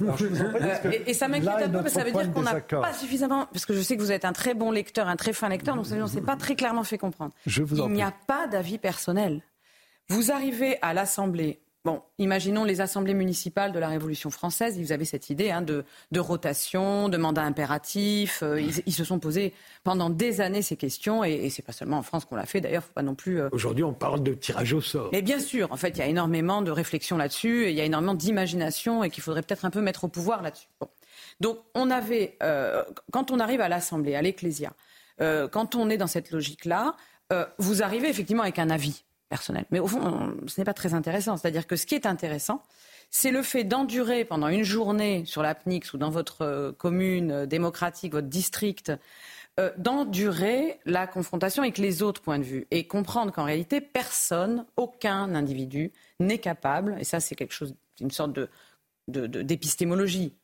[1.07, 3.47] et, ça m'inquiète un peu, parce que ça veut dire qu'on n'a pas suffisamment.
[3.53, 5.77] Parce que je sais que vous êtes un très bon lecteur, un très fin lecteur,
[5.77, 7.33] donc ça ne s'est pas très clairement fait comprendre.
[7.47, 9.43] Il n'y a pas d'avis personnel.
[10.09, 14.81] Vous arrivez à l'Assemblée Bon, imaginons les assemblées municipales de la Révolution française.
[14.81, 15.85] Vous avez cette idée hein, de,
[16.19, 18.43] rotation, de mandat impératif.
[18.43, 19.53] Euh, ils, se sont posés
[19.83, 22.63] pendant des années ces questions, et, et c'est pas seulement en France qu'on l'a fait.
[22.63, 23.39] D'ailleurs, faut pas non plus.
[23.39, 25.11] Euh, Aujourd'hui, on parle de tirage au sort.
[25.13, 27.83] Mais bien sûr, en fait, il y a énormément de réflexion là-dessus, et il y
[27.83, 30.69] a énormément d'imagination, et qu'il faudrait peut-être un peu mettre au pouvoir là-dessus.
[31.41, 32.83] Donc, on avait, euh,
[33.13, 34.73] quand on arrive à l'Assemblée, à l'Ecclésia,
[35.19, 36.97] quand on est dans cette logique-là,
[37.59, 39.65] vous arrivez effectivement avec un avis personnel.
[39.71, 41.37] Mais au fond, ce n'est pas très intéressant.
[41.37, 42.63] C'est-à-dire que ce qui est intéressant,
[43.11, 47.31] c'est le fait d'endurer pendant une journée sur la PNIX ou dans votre euh, commune
[47.31, 48.93] euh, démocratique, votre district,
[49.61, 54.67] euh, d'endurer la confrontation avec les autres points de vue et comprendre qu'en réalité, personne,
[54.77, 58.39] aucun individu n'est capable, et ça c'est quelque chose, une sorte
[59.07, 60.35] d'épistémologie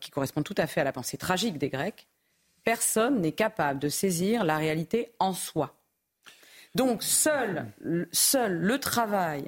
[0.00, 2.06] qui correspond tout à fait à la pensée tragique des Grecs,
[2.62, 5.75] personne n'est capable de saisir la réalité en soi.
[6.76, 9.46] Donc seul, le travail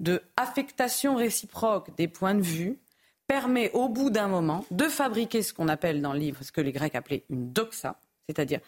[0.00, 2.78] de affectation réciproque des points de vue
[3.26, 6.62] permet au bout d'un moment de fabriquer ce qu'on appelle dans le livre, ce que
[6.62, 8.60] les Grecs appelaient une doxa, c'est-à-dire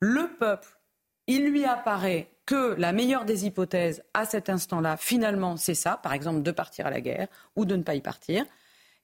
[0.00, 0.66] le peuple,
[1.28, 6.14] il lui apparaît que la meilleure des hypothèses à cet instant-là, finalement, c'est ça, par
[6.14, 8.44] exemple de partir à la guerre ou de ne pas y partir.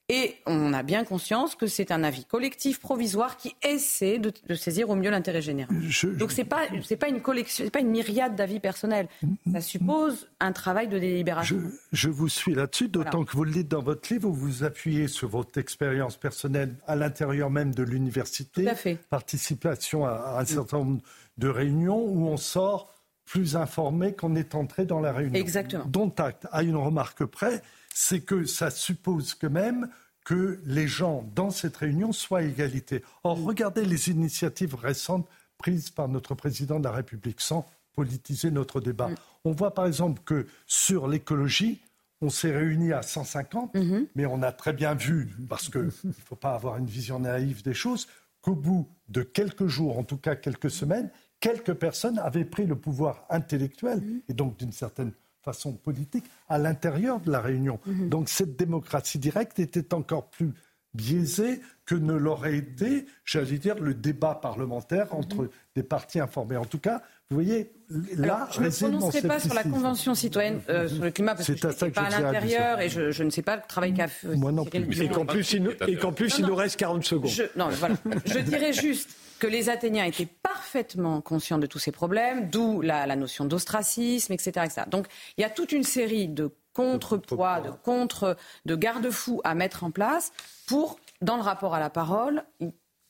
[0.07, 4.91] Et on a bien conscience que c'est un avis collectif provisoire qui essaie de, saisir
[4.91, 5.75] au mieux l'intérêt général.
[6.19, 9.07] Donc c'est pas c'est pas une collection, c'est pas une myriade d'avis personnels.
[9.51, 11.59] Ça suppose un travail de délibération.
[11.91, 15.07] Je, vous suis là-dessus, d'autant que vous le dites dans votre livre, vous vous appuyez
[15.07, 18.63] sur votre expérience personnelle à l'intérieur même de l'université.
[18.63, 18.95] Tout à.
[19.09, 21.01] Participation à, un certain nombre
[21.39, 22.93] de réunions où on sort
[23.25, 25.33] plus informé qu'on est entré dans la réunion.
[25.33, 25.85] Exactement.
[25.87, 27.63] Dont acte, à une remarque près,
[27.97, 29.87] c'est que ça suppose quand même
[30.25, 33.01] que les gens dans cette réunion soient à égalité.
[33.23, 38.81] Or, regardez les initiatives récentes prises par notre président de la République sans politiser notre
[38.81, 39.07] débat.
[39.07, 39.15] Mm.
[39.45, 41.79] On voit par exemple que sur l'écologie,
[42.19, 44.07] on s'est réunis à 150, mm-hmm.
[44.15, 47.63] mais on a très bien vu, parce qu'il ne faut pas avoir une vision naïve
[47.63, 48.09] des choses,
[48.41, 51.09] qu'au bout de quelques jours, en tout cas quelques semaines,
[51.39, 54.21] quelques personnes avaient pris le pouvoir intellectuel mm-hmm.
[54.27, 55.13] et donc d'une certaine
[55.45, 57.79] façon politique à l'intérieur de la Réunion.
[57.85, 58.09] Mhm.
[58.09, 60.53] Donc cette démocratie directe était encore plus
[60.95, 65.49] biaisée que ne l'aurait été, j'allais dire, le débat parlementaire entre mhm.
[65.75, 66.57] des partis informés.
[66.57, 67.71] En tout cas, vous voyez,
[68.17, 71.47] là, je ne me prononcerai pas sur la Convention citoyenne euh, sur le climat parce
[71.47, 74.35] que je ne pas à l'intérieur et je, ne sais pas le travail qu'a fait.
[74.35, 75.01] Moi non plus.
[75.01, 77.31] Et qu'en plus, il, il nous reste 40 secondes.
[77.31, 77.95] Je, non, voilà.
[78.25, 83.15] je dirais juste que les Athéniens étaient parfaitement conscients de tous ces problèmes, d'où la,
[83.15, 84.81] notion d'ostracisme, etc., etc.
[84.87, 85.07] Donc
[85.37, 88.35] il y a toute une série de contrepoids, de contre,
[88.65, 90.31] de garde-fous à mettre en place
[90.67, 92.43] pour, dans le rapport à la parole,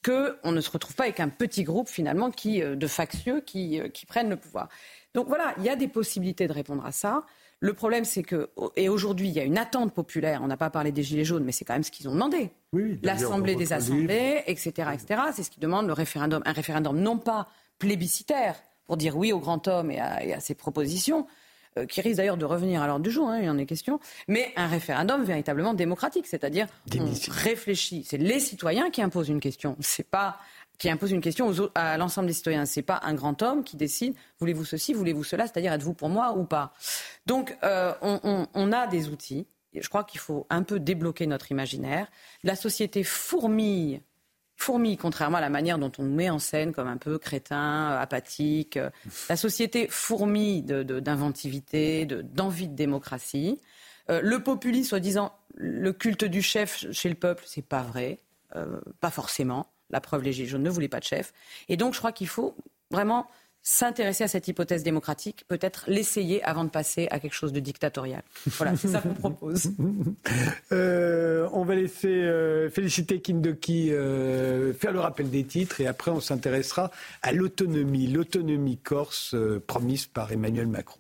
[0.06, 3.80] qu'on ne se retrouve pas avec un petit groupe finalement qui, euh, de factieux qui,
[3.80, 4.70] euh, qui prennent le pouvoir.
[5.16, 7.24] Donc voilà, il y a des possibilités de répondre à ça.
[7.62, 10.42] Le problème, c'est que, et aujourd'hui, il y a une attente populaire.
[10.44, 12.52] On n'a pas parlé des Gilets jaunes, mais c'est quand même ce qu'ils ont demandé.
[13.02, 15.22] L'Assemblée des assemblées, etc., etc.
[15.34, 16.44] C'est ce qui demande le référendum.
[16.46, 17.48] Un référendum non pas
[17.80, 18.56] plébiscitaire,
[18.86, 21.26] pour dire oui au grand homme et à, ses propositions,
[21.78, 23.66] euh, qui risque d'ailleurs de revenir à l'ordre du jour, hein, il y en est
[23.66, 28.06] question, mais un référendum véritablement démocratique, c'est-à-dire on réfléchit.
[28.08, 29.76] C'est les citoyens qui imposent une question.
[29.80, 30.38] C'est pas
[30.78, 32.66] qui impose une question à l'ensemble des citoyens.
[32.66, 36.10] Ce n'est pas un grand homme qui décide voulez-vous ceci, voulez-vous cela, c'est-à-dire êtes-vous pour
[36.10, 36.74] moi ou pas.
[37.26, 39.48] Donc euh, on, a des outils.
[39.74, 42.08] Je crois qu'il faut un peu débloquer notre imaginaire.
[42.44, 44.02] La société fourmille,
[44.56, 47.92] fourmille, contrairement à la manière dont on nous met en scène comme un peu crétin,
[47.92, 48.80] euh, apathique.
[49.30, 53.60] La société fourmille d'inventivité, de, d'envie de, démocratie.
[54.10, 58.20] Euh, le populisme, soi-disant, le culte du chef chez le peuple, c'est pas vrai,
[59.02, 59.68] pas forcément.
[59.90, 61.34] La preuve, les Gilets jaunes ne voulaient pas de chef.
[61.70, 62.56] Et donc, je crois qu'il faut
[62.92, 63.28] vraiment
[63.66, 68.22] s'intéresser à cette hypothèse démocratique, peut-être l'essayer avant de passer à quelque chose de dictatorial.
[68.46, 69.72] Voilà, c'est ça qu'on propose.
[70.72, 76.12] Euh, on va laisser euh, féliciter Kindoki euh, faire le rappel des titres et après
[76.12, 79.36] on s'intéressera à l'autonomie, l'autonomie corse
[79.68, 81.00] promise par Emmanuel Macron.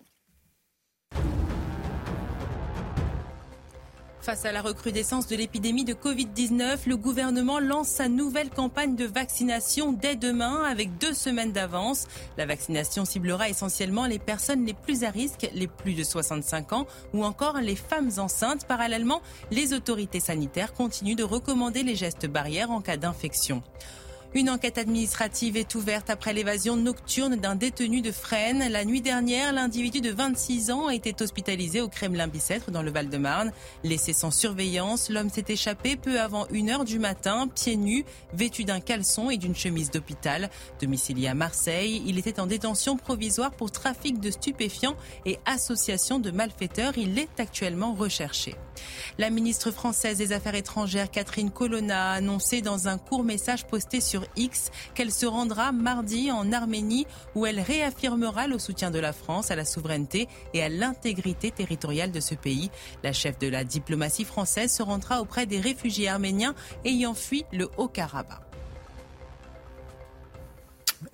[4.25, 9.05] Face à la recrudescence de l'épidémie de Covid-19, le gouvernement lance sa nouvelle campagne de
[9.05, 12.07] vaccination dès demain avec deux semaines d'avance.
[12.35, 16.87] La vaccination ciblera essentiellement les personnes les plus à risque, les plus de 65 ans
[17.13, 18.65] ou encore les femmes enceintes.
[18.65, 19.21] Parallèlement,
[19.51, 23.61] les autorités sanitaires continuent de recommander les gestes barrières en cas d'infection.
[24.35, 28.67] Une enquête administrative est ouverte après l'évasion nocturne d'un détenu de Fresnes.
[28.69, 33.53] La nuit dernière, l'individu de 26 ans a été hospitalisé au Kremlin-Bicêtre dans le Val-de-Marne.
[33.85, 38.03] Laissé sans surveillance, l'homme s'est échappé peu avant 1h du matin, pieds nus,
[38.33, 40.49] vêtu d'un caleçon et d'une chemise d'hôpital.
[40.81, 46.31] Domicilié à Marseille, il était en détention provisoire pour trafic de stupéfiants et association de
[46.31, 46.97] malfaiteurs.
[46.97, 48.53] Il est actuellement recherché.
[49.17, 54.01] La ministre française des Affaires étrangères Catherine Colonna a annoncé dans un court message posté
[54.01, 59.13] sur X qu'elle se rendra mardi en Arménie où elle réaffirmera le soutien de la
[59.13, 62.69] France à la souveraineté et à l'intégrité territoriale de ce pays.
[63.03, 67.69] La chef de la diplomatie française se rendra auprès des réfugiés arméniens ayant fui le
[67.77, 68.44] Haut-Karabakh.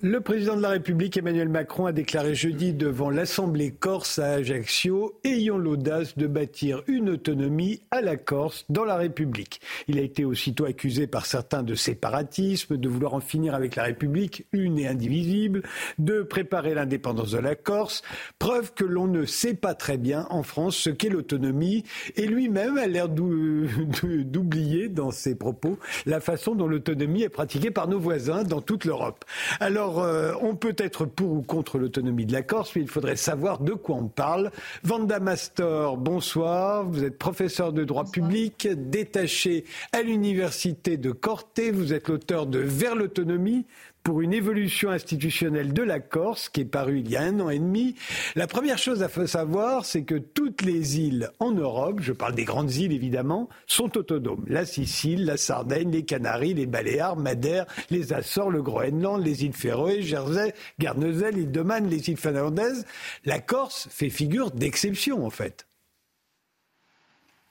[0.00, 5.18] Le président de la République, Emmanuel Macron, a déclaré jeudi devant l'Assemblée corse à Ajaccio
[5.24, 9.60] Ayons l'audace de bâtir une autonomie à la Corse dans la République.
[9.88, 13.84] Il a été aussitôt accusé par certains de séparatisme, de vouloir en finir avec la
[13.84, 15.62] République, une et indivisible,
[15.98, 18.02] de préparer l'indépendance de la Corse.
[18.38, 21.84] Preuve que l'on ne sait pas très bien en France ce qu'est l'autonomie.
[22.16, 27.88] Et lui-même a l'air d'oublier dans ses propos la façon dont l'autonomie est pratiquée par
[27.88, 29.24] nos voisins dans toute l'Europe.
[29.60, 32.88] Alors, Alors, euh, on peut être pour ou contre l'autonomie de la Corse, mais il
[32.88, 34.52] faudrait savoir de quoi on parle.
[34.84, 36.84] Vanda Mastor, bonsoir.
[36.84, 41.60] Vous êtes professeur de droit public, détaché à l'université de Corte.
[41.72, 43.66] Vous êtes l'auteur de Vers l'autonomie,
[44.02, 47.50] pour une évolution institutionnelle de la Corse, qui est paru il y a un an
[47.50, 47.94] et demi.
[48.34, 52.44] La première chose à savoir, c'est que toutes les îles en Europe, je parle des
[52.44, 54.44] grandes îles évidemment, sont autonomes.
[54.48, 59.52] La Sicile, la Sardaigne, les Canaries, les Baléares, Madère, les Açores, le Groenland, les îles
[59.52, 62.84] Féroé, Jersey, Guernesey, l'île de Man, les îles finlandaises.
[63.24, 65.66] La Corse fait figure d'exception en fait.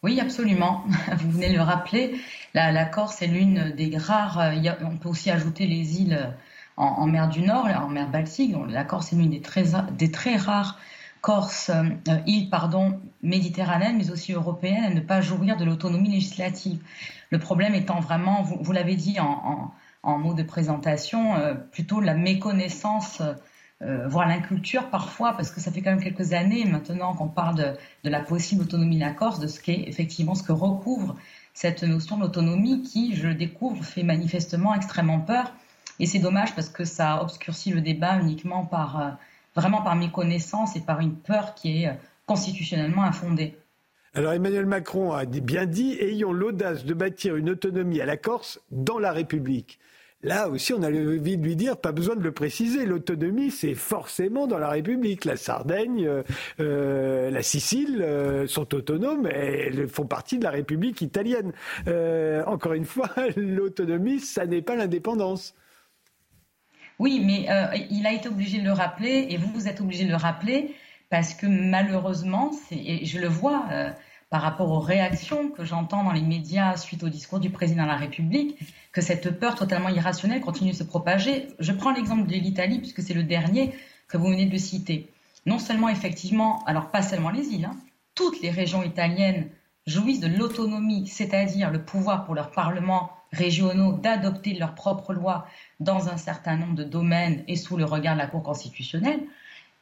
[0.04, 0.84] Oui, absolument.
[1.20, 2.20] Vous venez de le rappeler.
[2.54, 4.40] La, Corse est l'une des rares.
[4.40, 6.36] Euh, on peut aussi ajouter les îles
[6.76, 8.56] en, mer du Nord, en mer Baltique.
[8.68, 9.66] la Corse est l'une des très,
[9.98, 10.80] des très rares
[11.22, 16.82] Corse, euh, îles pardon, méditerranéennes, mais aussi européennes, à ne pas jouir de l'autonomie législative.
[17.30, 19.72] Le problème étant vraiment, vous, l'avez dit en,
[20.02, 23.22] en, mots de présentation, euh, plutôt la méconnaissance
[23.84, 27.56] euh, voire l'inculture parfois, parce que ça fait quand même quelques années maintenant qu'on parle
[28.04, 31.16] de, la possible autonomie de la Corse, de ce qu'est effectivement ce que recouvre
[31.54, 35.52] cette notion d'autonomie qui, je le découvre, fait manifestement extrêmement peur.
[36.00, 39.10] Et c'est dommage parce que ça obscurcit le débat uniquement par euh,
[39.56, 41.94] vraiment par méconnaissance et par une peur qui est euh,
[42.28, 43.58] constitutionnellement infondée.
[44.14, 48.60] Alors Emmanuel Macron a bien dit ayons l'audace de bâtir une autonomie à la Corse
[48.70, 49.80] dans la République.
[50.24, 53.74] Là aussi, on a envie de lui dire, pas besoin de le préciser, l'autonomie, c'est
[53.74, 55.26] forcément dans la République.
[55.26, 56.24] La Sardaigne, euh,
[56.60, 61.54] euh, la Sicile euh, sont autonomes et elles font partie de la République italienne.
[62.46, 65.56] encore une fois, l'autonomie, ça n'est pas l'indépendance.
[67.00, 67.48] Oui, mais
[67.90, 70.76] il a été obligé de le rappeler et vous, vous êtes obligé de le rappeler
[71.10, 73.66] parce que malheureusement, et je le vois
[74.32, 77.90] par rapport aux réactions que j'entends dans les médias suite au discours du président de
[77.90, 78.58] la République,
[78.94, 81.50] que cette peur totalement irrationnelle continue de se propager.
[81.60, 83.76] Je prends l'exemple de l'Italie, puisque c'est le dernier
[84.08, 85.10] que vous venez de citer.
[85.46, 87.76] Non seulement, effectivement, alors pas seulement les îles, hein,
[88.16, 89.50] toutes les régions italiennes
[89.86, 95.46] jouissent de l'autonomie, c'est-à-dire le pouvoir pour leurs parlements régionaux d'adopter leurs propres lois
[95.82, 99.24] dans un certain nombre de domaines et sous le regard de la Cour constitutionnelle,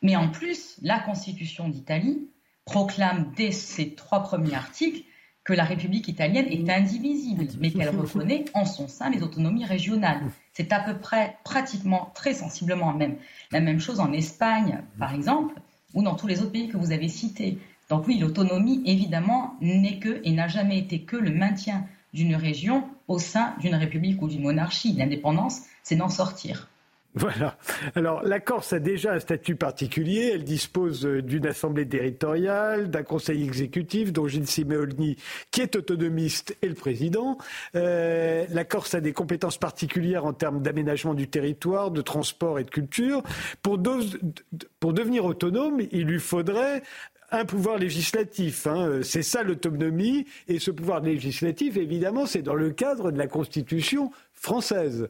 [0.02, 2.28] mais en plus, la Constitution d'Italie
[2.70, 5.02] proclame dès ses trois premiers articles
[5.44, 10.22] que la République italienne est indivisible, mais qu'elle reconnaît en son sein les autonomies régionales.
[10.54, 13.18] C'est à peu près, pratiquement, très sensiblement même,
[13.52, 15.56] la même chose en Espagne, par exemple,
[15.96, 17.58] ou dans tous les autres pays que vous avez cités.
[17.90, 22.88] Donc oui, l'autonomie, évidemment, n'est que et n'a jamais été que le maintien d'une région
[23.08, 24.94] au sein d'une république ou d'une monarchie.
[24.94, 26.70] L'indépendance, c'est d'en sortir.
[27.16, 27.58] Voilà.
[27.96, 30.32] Alors, la Corse a déjà un statut particulier.
[30.34, 35.18] Elle dispose euh, d'une assemblée territoriale, d'un conseil exécutif, dont Gilles Simeoni,
[35.50, 37.40] qui est autonomiste, est le président.
[37.76, 42.64] Euh, la Corse a des compétences particulières en termes d'aménagement du territoire, de transport et
[42.64, 43.24] de culture.
[43.64, 46.84] Pour, devenir autonome, il lui faudrait
[47.32, 48.68] un pouvoir législatif.
[48.68, 49.00] Hein.
[49.02, 50.28] C'est ça l'autonomie.
[50.48, 55.10] Et ce pouvoir législatif, évidemment, c'est dans le cadre de la Constitution française.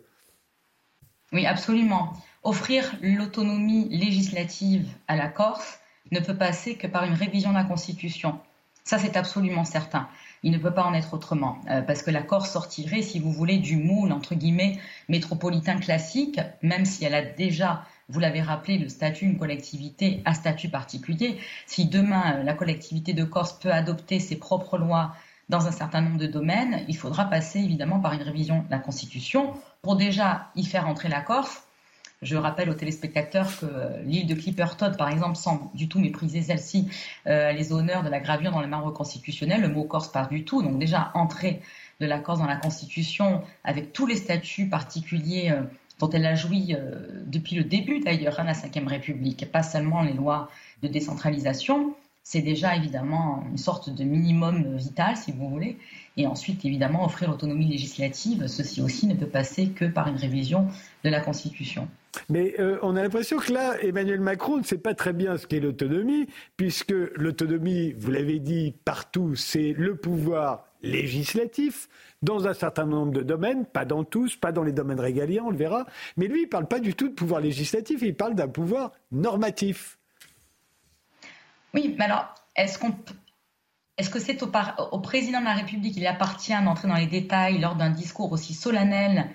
[1.31, 2.13] Oui, absolument.
[2.43, 5.79] Offrir l'autonomie législative à la Corse
[6.11, 8.39] ne peut passer que par une révision de la Constitution.
[8.83, 10.07] Ça, c'est absolument certain.
[10.41, 13.31] Il ne peut pas en être autrement, euh, parce que la Corse sortirait, si vous
[13.31, 14.79] voulez, du moule, entre guillemets,
[15.09, 20.33] métropolitain classique, même si elle a déjà, vous l'avez rappelé, le statut, une collectivité à
[20.33, 21.37] statut particulier.
[21.67, 25.13] Si demain, euh, la collectivité de Corse peut adopter ses propres lois
[25.49, 28.79] dans un certain nombre de domaines, il faudra passer évidemment par une révision de la
[28.79, 31.63] Constitution pour déjà y faire entrer la Corse.
[32.21, 33.65] Je rappelle aux téléspectateurs que
[34.03, 36.89] l'île de Clipperton, par exemple, sans du tout mépriser celle-ci,
[37.27, 39.61] euh, les honneurs de la gravure dans le marbre constitutionnel.
[39.61, 40.61] Le mot Corse part du tout.
[40.61, 41.61] Donc déjà, entrer
[42.01, 45.63] de la Corse dans la Constitution avec tous les statuts particuliers euh,
[45.99, 50.01] dont elle a joui euh, depuis le début d'ailleurs, hein, la Ve République, pas seulement
[50.01, 50.49] les lois
[50.83, 55.77] de décentralisation c'est déjà évidemment une sorte de minimum vital, si vous voulez.
[56.17, 60.67] Et ensuite, évidemment, offrir l'autonomie législative, ceci aussi ne peut passer que par une révision
[61.03, 61.87] de la Constitution.
[62.27, 65.47] Mais euh, on a l'impression que là, Emmanuel Macron ne sait pas très bien ce
[65.47, 66.27] qu'est l'autonomie,
[66.57, 71.89] puisque l'autonomie, vous l'avez dit partout, c'est le pouvoir législatif
[72.21, 75.51] dans un certain nombre de domaines, pas dans tous, pas dans les domaines régaliens, on
[75.51, 75.85] le verra.
[76.17, 78.91] Mais lui, il ne parle pas du tout de pouvoir législatif, il parle d'un pouvoir
[79.11, 79.98] normatif.
[81.73, 82.79] Oui, mais alors, est-ce
[84.09, 87.89] que c'est au, président de la République qu'il appartient d'entrer dans les détails lors d'un
[87.89, 89.27] discours aussi solennel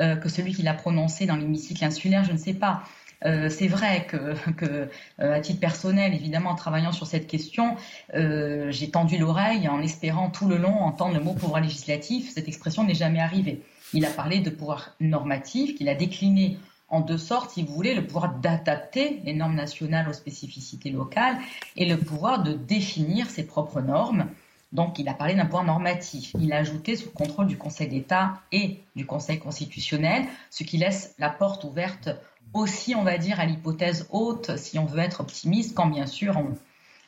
[0.00, 2.24] euh, que celui qu'il a prononcé dans l'hémicycle insulaire?
[2.24, 2.82] Je ne sais pas.
[3.26, 4.86] Euh, c'est vrai que, euh,
[5.18, 7.76] à titre personnel, évidemment, en travaillant sur cette question,
[8.14, 12.30] j'ai tendu l'oreille en espérant tout le long entendre le mot pouvoir législatif.
[12.32, 13.62] Cette expression n'est jamais arrivée.
[13.92, 16.56] Il a parlé de pouvoir normatif, qu'il a décliné
[16.90, 21.38] en deux sortes, si vous voulez, le pouvoir d'adapter les normes nationales aux spécificités locales
[21.76, 24.26] et le pouvoir de définir ses propres normes.
[24.72, 26.32] Donc, il a parlé d'un pouvoir normatif.
[26.38, 30.76] Il a ajouté sous le contrôle du Conseil d'État et du Conseil constitutionnel, ce qui
[30.76, 32.10] laisse la porte ouverte
[32.52, 36.36] aussi, on va dire, à l'hypothèse haute, si on veut être optimiste, quand bien sûr
[36.36, 36.56] on,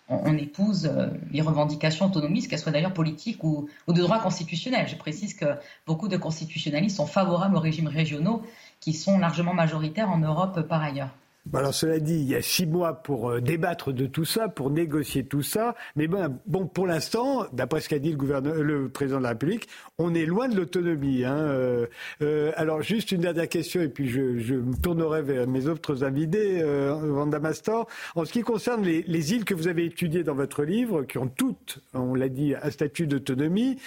[0.08, 4.86] on, épouse euh, les revendications autonomistes, qu'elles soient d'ailleurs politiques ou, ou, de droit constitutionnel.
[4.88, 5.46] Je précise que
[5.86, 8.42] beaucoup de constitutionnalistes sont favorables aux régimes régionaux
[8.82, 11.14] qui sont largement majoritaires en Europe par ailleurs.
[11.54, 14.70] Alors cela dit, il y a six mois pour euh, débattre de tout ça, pour
[14.70, 15.74] négocier tout ça.
[15.96, 20.24] Mais bon, pour l'instant, d'après ce qu'a dit le, président de la République, on est
[20.24, 21.24] loin de l'autonomie.
[21.24, 21.36] Hein.
[21.36, 21.86] Euh,
[22.22, 26.62] euh, alors juste une dernière question, et puis je, me tournerai vers mes autres invités,
[26.62, 27.88] euh, Vanda Mastor.
[28.14, 31.18] En ce qui concerne les, les, îles que vous avez étudiées dans votre livre, qui
[31.18, 33.78] ont toutes, on l'a dit, un statut d'autonomie,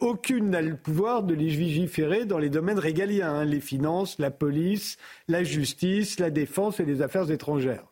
[0.00, 4.98] aucune n'a le pouvoir de légiférer dans les domaines régaliens, hein, les finances, la police,
[5.28, 7.84] la justice, la défense et les affaires étrangères.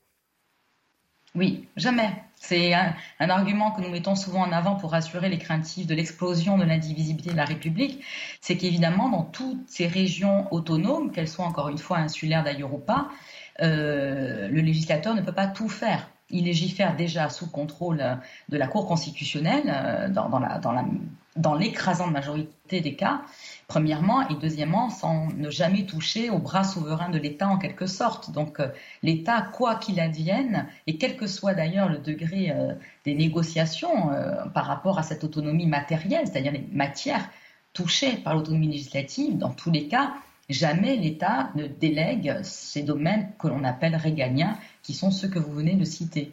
[1.34, 2.10] Oui, jamais.
[2.36, 6.58] C'est un, argument que nous mettons souvent en avant pour rassurer les craintifs de l'explosion
[6.58, 8.04] de l'indivisibilité de la République.
[8.40, 12.78] C'est qu'évidemment, dans toutes ces régions autonomes, qu'elles soient encore une fois insulaires d'ailleurs ou
[12.78, 13.08] pas,
[13.62, 16.08] euh, le législateur ne peut pas tout faire.
[16.34, 18.02] Il légifère déjà sous contrôle
[18.50, 20.08] de la Cour constitutionnelle euh,
[21.36, 23.22] dans, l'écrasante majorité des cas
[23.66, 28.30] premièrement, et deuxièmement, sans ne jamais toucher au bras souverain de l'État en quelque sorte.
[28.30, 28.68] Donc euh,
[29.02, 32.74] l'État, quoi qu'il advienne, et quel que soit d'ailleurs le degré euh,
[33.04, 37.28] des négociations euh, par rapport à cette autonomie matérielle, c'est-à-dire les matières
[37.72, 40.14] touchées par l'autonomie législative, dans tous les cas,
[40.48, 45.52] jamais l'État ne délègue ces domaines que l'on appelle régaliens, qui sont ceux que vous
[45.52, 46.32] venez de citer.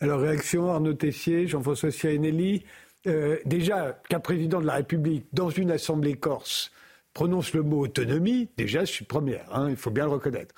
[0.00, 2.64] Alors, réaction Arnaud Tessier, Jean-François Siainelli.
[3.08, 6.70] Euh, déjà qu'un président de la République, dans une assemblée corse,
[7.14, 10.54] prononce le mot autonomie, déjà, je suis première, hein, il faut bien le reconnaître.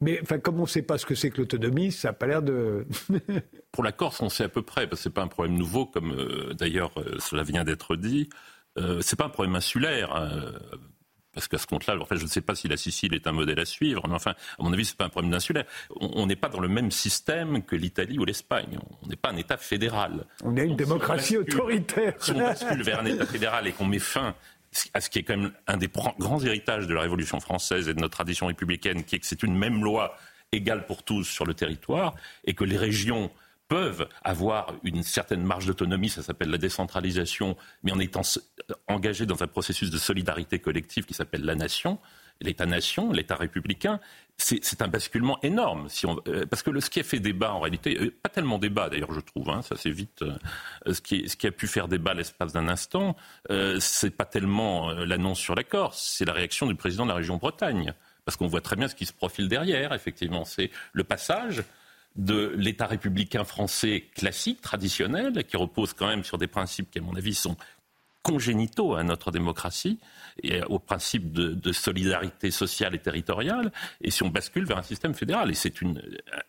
[0.00, 2.26] Mais enfin, comme on ne sait pas ce que c'est que l'autonomie, ça n'a pas
[2.26, 2.86] l'air de.
[3.72, 5.56] Pour la Corse, on sait à peu près, parce que ce n'est pas un problème
[5.56, 8.28] nouveau, comme euh, d'ailleurs euh, cela vient d'être dit.
[8.78, 10.14] Euh, ce n'est pas un problème insulaire.
[10.14, 10.52] Hein,
[11.38, 13.32] parce qu'à ce compte-là, en fait, je ne sais pas si la Sicile est un
[13.32, 15.66] modèle à suivre, mais enfin, à mon avis, ce n'est pas un problème insulaire.
[16.00, 18.76] On n'est pas dans le même système que l'Italie ou l'Espagne.
[19.04, 20.26] On n'est pas un État fédéral.
[20.42, 22.14] On est une Donc, démocratie si autoritaire.
[22.18, 24.34] Si on bascule vers un État fédéral et qu'on met fin
[24.94, 27.94] à ce qui est quand même un des grands héritages de la Révolution française et
[27.94, 30.16] de notre tradition républicaine, qui est que c'est une même loi
[30.50, 32.16] égale pour tous sur le territoire,
[32.46, 33.30] et que les régions
[33.68, 38.22] peuvent avoir une certaine marge d'autonomie, ça s'appelle la décentralisation, mais en étant
[38.88, 41.98] engagés dans un processus de solidarité collective qui s'appelle la nation,
[42.40, 44.00] l'État-nation, l'État républicain,
[44.36, 45.88] c'est un basculement énorme.
[45.88, 48.28] Si on, euh, parce que le, ce qui a fait débat, en réalité, euh, pas
[48.28, 50.22] tellement débat d'ailleurs, je trouve, hein, ça c'est vite.
[50.22, 53.16] Euh, ce, qui, ce, qui, a pu faire débat l'espace d'un instant,
[53.50, 57.16] euh, c'est pas tellement l'annonce sur la Corse, c'est la réaction du président de la
[57.16, 57.92] région Bretagne.
[58.24, 60.44] Parce qu'on voit très bien ce qui se profile derrière, effectivement.
[60.44, 61.64] C'est le passage
[62.18, 67.02] de l'État républicain français classique, traditionnel, qui repose quand même sur des principes qui, à
[67.02, 67.56] mon avis, sont
[68.22, 69.98] congénitaux à notre démocratie
[70.42, 73.72] et au principe de, solidarité sociale et territoriale,
[74.02, 75.50] et si on bascule vers un système fédéral.
[75.50, 75.72] Et c'est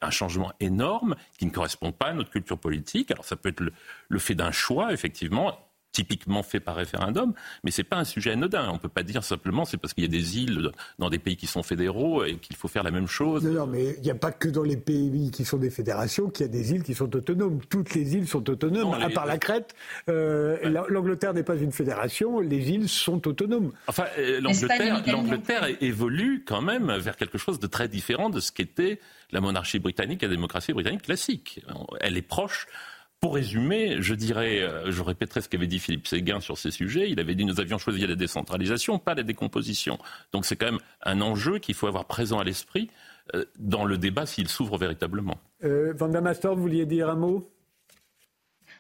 [0.01, 3.11] un changement énorme qui ne correspond pas à notre culture politique.
[3.11, 5.57] Alors ça peut être le fait d'un choix, effectivement,
[5.91, 7.33] typiquement fait par référendum,
[7.63, 8.67] mais ce n'est pas un sujet anodin.
[8.69, 11.19] On ne peut pas dire simplement c'est parce qu'il y a des îles dans des
[11.19, 13.43] pays qui sont fédéraux et qu'il faut faire la même chose.
[13.43, 16.29] Non, non mais il n'y a pas que dans les pays qui sont des fédérations
[16.29, 17.59] qu'il y a des îles qui sont autonomes.
[17.69, 19.75] Toutes les îles sont autonomes, non, à part la Crète.
[20.09, 20.89] Euh, ouais.
[20.89, 23.71] L'Angleterre n'est pas une fédération, les îles sont autonomes.
[23.87, 28.99] Enfin, euh, l'Angleterre évolue quand même vers quelque chose de très différent de ce qu'était
[29.31, 31.61] la monarchie britannique et la démocratie britannique classique.
[31.99, 32.67] Elle est proche
[33.19, 37.09] pour résumer, je dirais, euh, je répéterai ce qu'avait dit Philippe Séguin sur ces sujets.
[37.09, 39.97] Il avait dit nous avions choisi la décentralisation, pas la décomposition.
[40.31, 42.89] Donc c'est quand même un enjeu qu'il faut avoir présent à l'esprit
[43.35, 45.37] euh, dans le débat s'il s'ouvre véritablement.
[45.63, 47.49] Euh, vous vouliez dire un mot?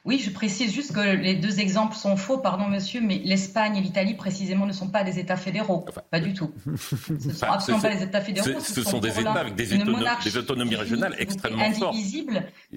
[0.09, 3.81] Oui, je précise juste que les deux exemples sont faux, pardon monsieur, mais l'Espagne et
[3.81, 6.51] l'Italie précisément ne sont pas des États fédéraux, enfin, pas du tout.
[6.75, 8.59] Ce ne sont absolument pas des États fédéraux.
[8.59, 11.95] Ce, ce sont, sont des États avec des, autonomies, des autonomies régionales extrêmement fortes.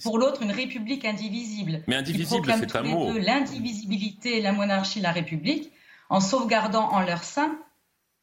[0.03, 1.81] Pour l'autre une république indivisible.
[1.87, 3.17] Mais indivisible, c'est un mot.
[3.19, 5.73] L'indivisibilité, la monarchie, la république,
[6.11, 7.57] en sauvegardant en leur sein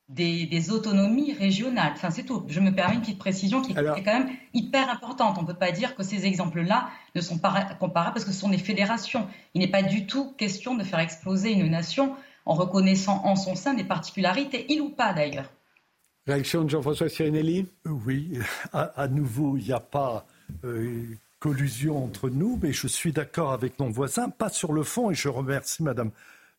[0.09, 1.93] des, des, autonomies régionales.
[1.93, 2.43] Enfin, c'est tout.
[2.47, 5.37] Je me permets une petite précision qui Alors, est quand même hyper importante.
[5.37, 8.39] On ne peut pas dire que ces exemples-là ne sont pas comparables parce que ce
[8.39, 9.27] sont des fédérations.
[9.53, 12.15] Il n'est pas du tout question de faire exploser une nation
[12.45, 15.51] en reconnaissant en son sein des particularités, il ou pas d'ailleurs.
[16.25, 18.39] Réaction de Jean-François Sirinelli Oui,
[18.73, 20.25] à, à, nouveau, il n'y a pas
[20.65, 21.03] euh,
[21.39, 25.15] collusion entre nous, mais je suis d'accord avec mon voisin, pas sur le fond, et
[25.15, 26.11] je remercie Madame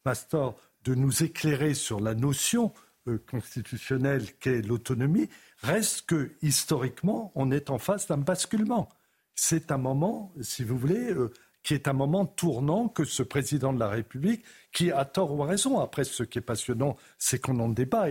[0.04, 2.72] Mastor de nous éclairer sur la notion
[3.18, 5.28] constitutionnel qu'est l'autonomie,
[5.62, 8.88] reste que historiquement, on est en face d'un basculement.
[9.34, 11.14] C'est un moment, si vous voulez,
[11.62, 15.42] qui est un moment tournant que ce président de la République, qui a tort ou
[15.42, 18.08] a raison, après ce qui est passionnant, c'est qu'on en débat,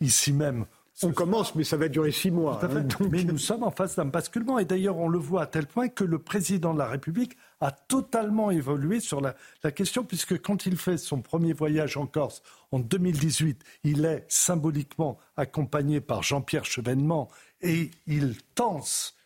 [0.00, 0.66] ici même,
[1.02, 2.60] on commence, mais ça va durer six mois.
[2.64, 4.58] Hein, mais nous sommes en face d'un basculement.
[4.58, 7.72] Et d'ailleurs, on le voit à tel point que le président de la République a
[7.72, 9.34] totalement évolué sur la,
[9.72, 15.18] question, puisque quand il fait son premier voyage en Corse en 2018, il est symboliquement
[15.36, 17.28] accompagné par Jean-Pierre Chevènement
[17.60, 19.16] et il tense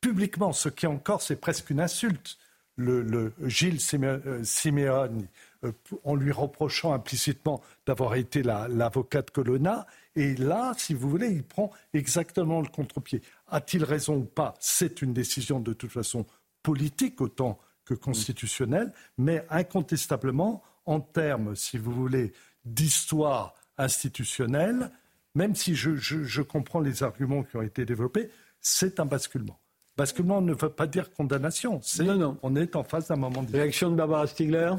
[0.00, 2.38] publiquement, ce qui en Corse est presque une insulte,
[2.76, 5.26] le, Gilles euh, Simeoni,
[5.64, 5.72] euh,
[6.04, 9.86] en lui reprochant implicitement d'avoir été l'avocat de Colonna.
[10.14, 13.20] Et là, si vous voulez, il prend exactement le contre-pied.
[13.48, 14.54] A-t-il raison ou pas?
[14.60, 16.24] C'est une décision de toute façon
[16.62, 17.58] politique autant
[17.88, 22.32] que constitutionnelle, mais incontestablement, en termes, si vous voulez,
[22.64, 24.90] d'histoire institutionnelle,
[25.34, 29.58] même si je comprends les arguments qui ont été développés, c'est un basculement.
[29.96, 31.80] Basculement ne veut pas dire condamnation.
[32.00, 32.38] non, non.
[32.42, 33.50] On est en face d'un moment de...
[33.50, 34.72] Réaction de Barbara Stiegler?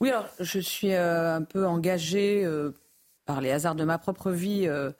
[0.00, 2.72] Oui, alors je suis euh, un peu engagée euh,
[3.24, 4.92] par les hasards de ma propre vie euh,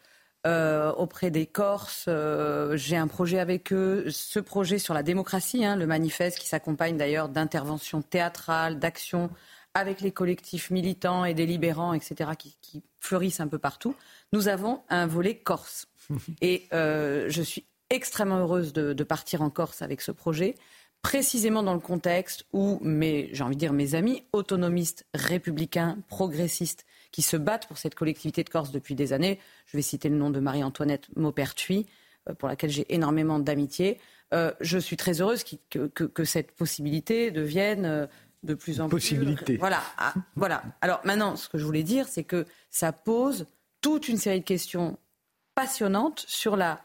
[0.97, 2.09] auprès des Corses.
[2.75, 6.97] J'ai un projet avec eux, ce projet sur la démocratie, hein, le manifeste qui s'accompagne
[6.97, 9.31] d'ailleurs d'interventions théâtrales, d'actions
[9.75, 13.95] avec les collectifs militants et délibérants, etc., qui, qui, fleurissent un peu partout.
[14.33, 15.87] Nous avons un volet corse.
[16.41, 20.55] Et je suis extrêmement heureuse de, partir en Corse avec ce projet,
[21.03, 26.85] précisément dans le contexte où mes, j'ai envie de dire mes amis autonomistes, républicains, progressistes,
[27.11, 29.39] qui se battent pour cette collectivité de Corse depuis des années.
[29.67, 31.87] Je vais citer le nom de Marie-Antoinette Maupertuis,
[32.29, 33.99] euh, pour laquelle j'ai énormément d'amitié.
[34.35, 38.07] Euh, je suis très heureuse que, cette possibilité devienne euh,
[38.43, 38.97] de plus en plus.
[38.97, 39.57] Possibilité.
[39.57, 40.63] Voilà, ah, voilà.
[40.81, 43.47] Alors maintenant, ce que je voulais dire, c'est que ça pose
[43.81, 44.99] toute une série de questions
[45.55, 46.81] passionnantes sur la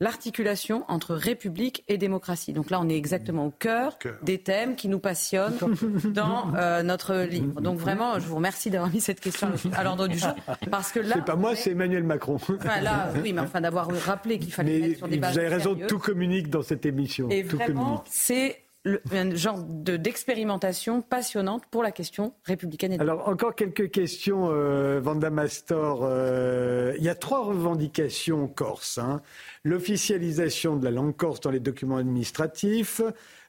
[0.00, 2.52] l'articulation entre République et démocratie.
[2.52, 5.58] Donc là, on est exactement au cœur des thèmes qui nous passionnent
[6.04, 7.60] dans euh, notre livre.
[7.60, 10.34] Donc vraiment, je vous remercie d'avoir mis cette question à l'ordre du jour.
[10.70, 11.16] Parce que là.
[11.16, 12.36] C'est pas moi, c'est Emmanuel Macron.
[12.36, 15.32] Enfin là, oui, mais enfin d'avoir rappelé qu'il fallait mettre sur des bases.
[15.32, 17.28] Vous avez raison, tout communique dans cette émission.
[17.30, 18.63] Et vraiment, c'est
[19.12, 23.00] un genre d'expérimentation passionnante pour la question républicaine.
[23.00, 26.00] Alors encore quelques questions, euh, Vanda Mastor.
[26.02, 28.98] Euh, il y a trois revendications corse.
[28.98, 29.22] Hein.
[29.64, 33.00] L'officialisation de la langue corse dans les documents administratifs,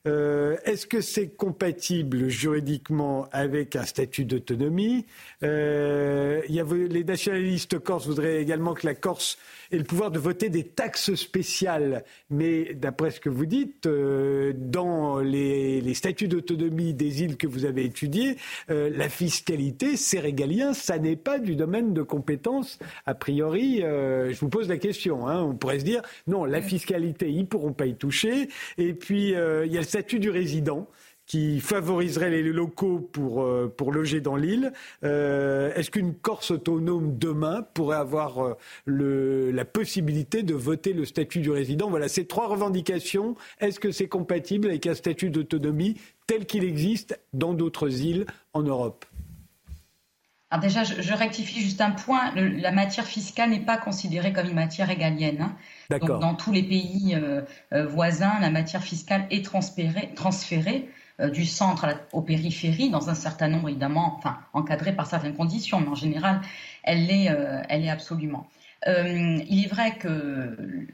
[0.08, 5.06] euh, est-ce que c'est compatible juridiquement avec un statut d'autonomie?
[5.44, 9.38] Euh, Les nationalistes corses voudraient également que la Corse
[9.72, 12.04] ait le pouvoir de voter des taxes spéciales.
[12.30, 17.66] Mais d'après ce que vous dites, euh, dans les, statuts d'autonomie des îles que vous
[17.66, 18.36] avez étudiées,
[18.68, 22.80] la fiscalité, c'est régalien, ça n'est pas du domaine de compétence.
[23.06, 25.28] A priori, je vous pose la question.
[25.28, 25.42] Hein.
[25.42, 28.50] on pourrait se dire, non, la fiscalité, ils ne pourront pas y toucher.
[28.78, 30.88] Et puis, il y a le statut du résident
[31.26, 34.74] qui favoriserait les locaux pour, euh, pour loger dans l'île.
[35.04, 41.06] Euh, est-ce qu'une Corse autonome demain pourrait avoir euh, le, la possibilité de voter le
[41.06, 41.90] statut du résident?
[41.90, 43.36] Voilà, ces trois revendications.
[43.60, 48.62] Est-ce que c'est compatible avec un statut d'autonomie tel qu'il existe dans d'autres îles en
[48.62, 49.06] Europe?
[50.52, 52.32] Alors déjà, je, rectifie juste un point.
[52.36, 55.42] la matière fiscale n'est pas considérée comme une matière régalienne.
[55.42, 55.98] Hein.
[56.00, 57.42] Donc, dans tous les pays euh,
[57.88, 60.88] voisins, la matière fiscale est transférée, transférée
[61.32, 65.88] du centre aux périphéries, dans un certain nombre, évidemment, enfin, encadrée par certaines conditions, mais
[65.88, 66.42] en général,
[66.84, 67.32] elle l'est,
[67.70, 68.48] elle est absolument.
[68.86, 70.88] il est vrai que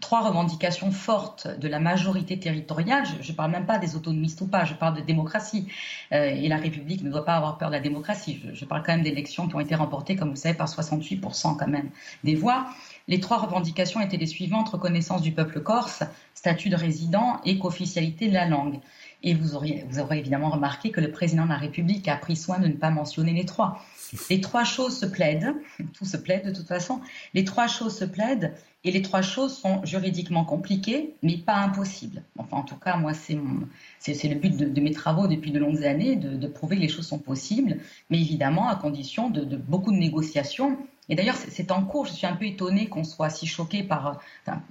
[0.00, 4.46] trois revendications fortes de la majorité territoriale, je ne parle même pas des autonomistes ou
[4.46, 5.68] pas, je parle de démocratie.
[6.12, 8.40] et la République ne doit pas avoir peur de la démocratie.
[8.52, 11.68] Je, parle quand même d'élections qui ont été remportées, comme vous savez, par 68% quand
[11.68, 11.90] même
[12.24, 12.66] des voix.
[13.06, 16.02] Les trois revendications étaient les suivantes reconnaissance du peuple corse,
[16.34, 18.80] statut de résident et qu'officialité de la langue.
[19.22, 22.36] Et vous, auriez, vous aurez évidemment remarqué que le président de la République a pris
[22.36, 23.82] soin de ne pas mentionner les trois.
[24.30, 25.54] Les trois choses se plaident,
[25.92, 27.00] tout se plaide de toute façon,
[27.34, 28.54] les trois choses se plaident
[28.84, 32.22] et les trois choses sont juridiquement compliquées, mais pas impossibles.
[32.38, 36.14] Enfin, en tout cas, moi, c'est le but de, mes travaux depuis de longues années,
[36.14, 37.78] de, prouver que les choses sont possibles,
[38.08, 40.78] mais évidemment à condition de, de beaucoup de négociations
[41.08, 42.06] et d'ailleurs, c'est en cours.
[42.06, 44.20] Je suis un peu étonnée qu'on soit si choqué par,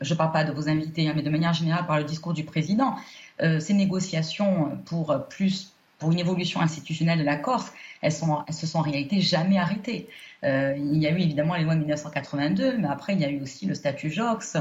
[0.02, 2.34] je ne parle pas de vos invités, hein, mais de manière générale par le discours
[2.34, 2.96] du président.
[3.42, 8.68] Euh, ces négociations pour plus pour une évolution institutionnelle de la Corse, elles, sont, se
[8.68, 10.08] sont en réalité jamais arrêtées.
[10.44, 13.30] Euh, il y a eu évidemment les lois de 1982, mais après il y a
[13.30, 14.58] eu aussi le statut JOX,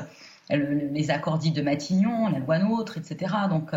[0.49, 3.35] les accords dits de Matignon, la loi NOTRe, etc.
[3.51, 3.73] Donc,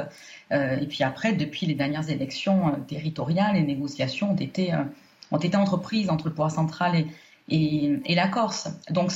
[0.51, 4.71] euh, et puis après, depuis les dernières élections territoriales, les négociations ont été,
[5.31, 7.07] ont été entreprises entre le pouvoir central et,
[8.05, 8.69] et, la Corse.
[8.91, 9.11] Donc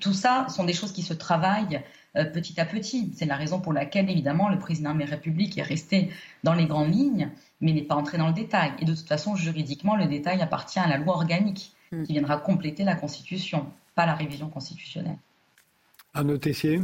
[0.00, 1.80] tout ça sont des choses qui se travaillent
[2.24, 3.12] petit à petit.
[3.14, 6.10] C'est la raison pour laquelle, évidemment, le président de la République est resté
[6.44, 7.30] dans les grandes lignes,
[7.60, 8.72] mais n'est pas entré dans le détail.
[8.80, 12.04] Et de toute façon, juridiquement, le détail appartient à la loi organique hmm.
[12.04, 15.18] qui viendra compléter la Constitution, pas la révision constitutionnelle.
[16.14, 16.80] Un Tessier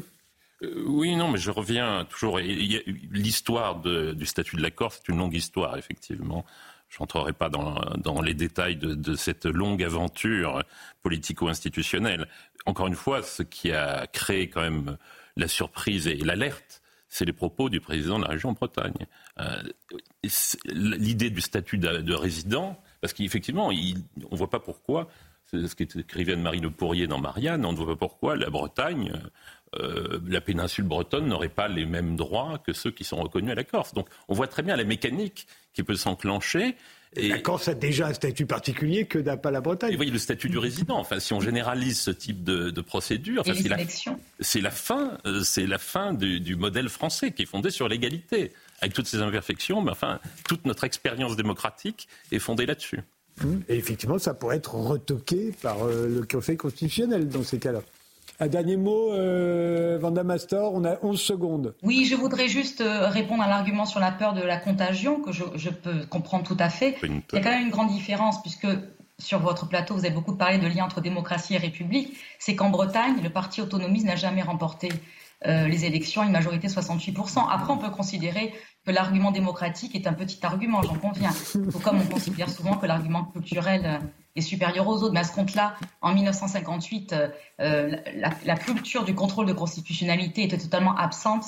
[0.63, 2.39] euh, oui, non, mais je reviens toujours.
[2.39, 6.45] L'histoire du statut de la Corse, c'est une longue histoire, effectivement.
[6.89, 10.63] Je n'entrerai pas dans, les détails de, cette longue aventure
[11.03, 12.29] politico-institutionnelle.
[12.67, 14.99] Encore une fois, ce qui a créé quand même
[15.37, 19.07] la surprise et l'alerte, c'est les propos du président de la région Bretagne.
[19.39, 19.63] Euh,
[20.65, 25.09] l'idée du statut de, résident, parce qu'effectivement, on ne voit pas pourquoi,
[25.47, 29.13] c'est ce qu'écrivait Anne-Marie Le Pourrier dans Marianne, on ne voit pas pourquoi la Bretagne
[29.77, 33.55] euh, la péninsule bretonne n'aurait pas les mêmes droits que ceux qui sont reconnus à
[33.55, 33.95] la Corse.
[33.95, 36.77] Donc on voit très bien la mécanique qui peut s'enclencher.
[37.15, 39.91] Et la Corse a déjà un statut particulier que n'a pas la Bretagne.
[39.91, 40.99] Vous voyez le statut du résident.
[40.99, 45.79] Enfin, si on généralise ce type de, procédure, c'est la, la, fin, euh, c'est la
[45.79, 49.83] fin du, modèle français qui est fondé sur l'égalité, avec toutes ses imperfections.
[49.83, 53.01] Mais enfin, toute notre expérience démocratique est fondée là-dessus.
[53.69, 57.83] Et effectivement, ça pourrait être retoqué par euh, le Conseil constitutionnel dans ces cas-là.
[58.43, 61.77] Un dernier mot, euh, Vanda Mastor, on a 11 secondes.
[61.85, 65.31] Oui, je voudrais juste euh, répondre à l'argument sur la peur de la contagion, que
[65.31, 66.97] je, peux comprendre tout à fait.
[67.05, 68.67] Il y a quand même une grande différence, puisque
[69.17, 72.17] sur votre plateau, vous avez beaucoup parlé de lien entre démocratie et république.
[72.41, 74.89] C'est qu'en Bretagne, le parti autonomiste n'a jamais remporté
[75.47, 77.47] euh, les élections à une majorité de 68%.
[77.49, 78.53] Après, on peut considérer
[78.85, 81.31] que l'argument démocratique est un petit argument, j'en conviens.
[81.53, 83.99] Tout comme on considère souvent que l'argument culturel euh,
[84.37, 85.13] est supérieur aux autres.
[85.13, 87.15] Mais à ce compte-là, en 1958,
[87.61, 87.97] euh,
[88.45, 91.45] la, culture du contrôle de constitutionnalité était totalement absente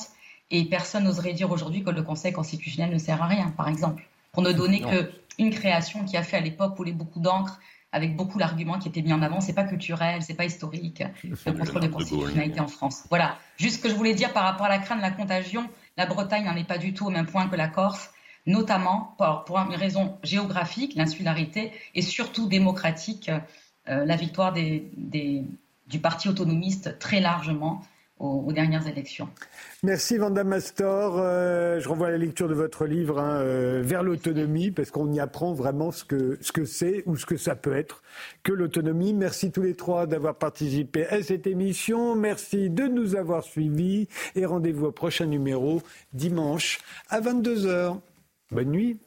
[0.50, 4.06] et personne n'oserait dire aujourd'hui que le Conseil constitutionnel ne sert à rien, par exemple.
[4.32, 7.60] Pour ne donner qu'une création qui a fait à l'époque couler beaucoup d'encre
[7.94, 9.40] avec beaucoup d'arguments qui étaient mis en avant.
[9.40, 13.04] C'est pas culturel, c'est pas historique, le contrôle de constitutionnalité en France.
[13.08, 13.38] Voilà.
[13.56, 16.06] Juste ce que je voulais dire par rapport à la crainte de la contagion, la
[16.06, 18.10] Bretagne n'en est pas du tout au même point que la Corse,
[18.46, 19.16] notamment
[19.46, 23.30] pour, une raison géographique, l'insularité, et surtout démocratique,
[23.88, 27.82] euh, la victoire du parti autonomiste très largement
[28.18, 29.28] aux, dernières élections.
[29.82, 31.16] Merci Vanda Mastor.
[31.18, 35.12] Euh, je renvoie à la lecture de votre livre hein, euh, Vers l'autonomie, parce qu'on
[35.12, 38.02] y apprend vraiment ce que ce que c'est ou ce que ça peut être
[38.42, 39.12] que l'autonomie.
[39.12, 42.14] Merci tous les trois d'avoir participé à cette émission.
[42.14, 46.78] Merci de nous avoir suivis et rendez-vous au prochain numéro dimanche
[47.10, 47.98] à 22h.
[48.54, 49.00] Bonne nuit.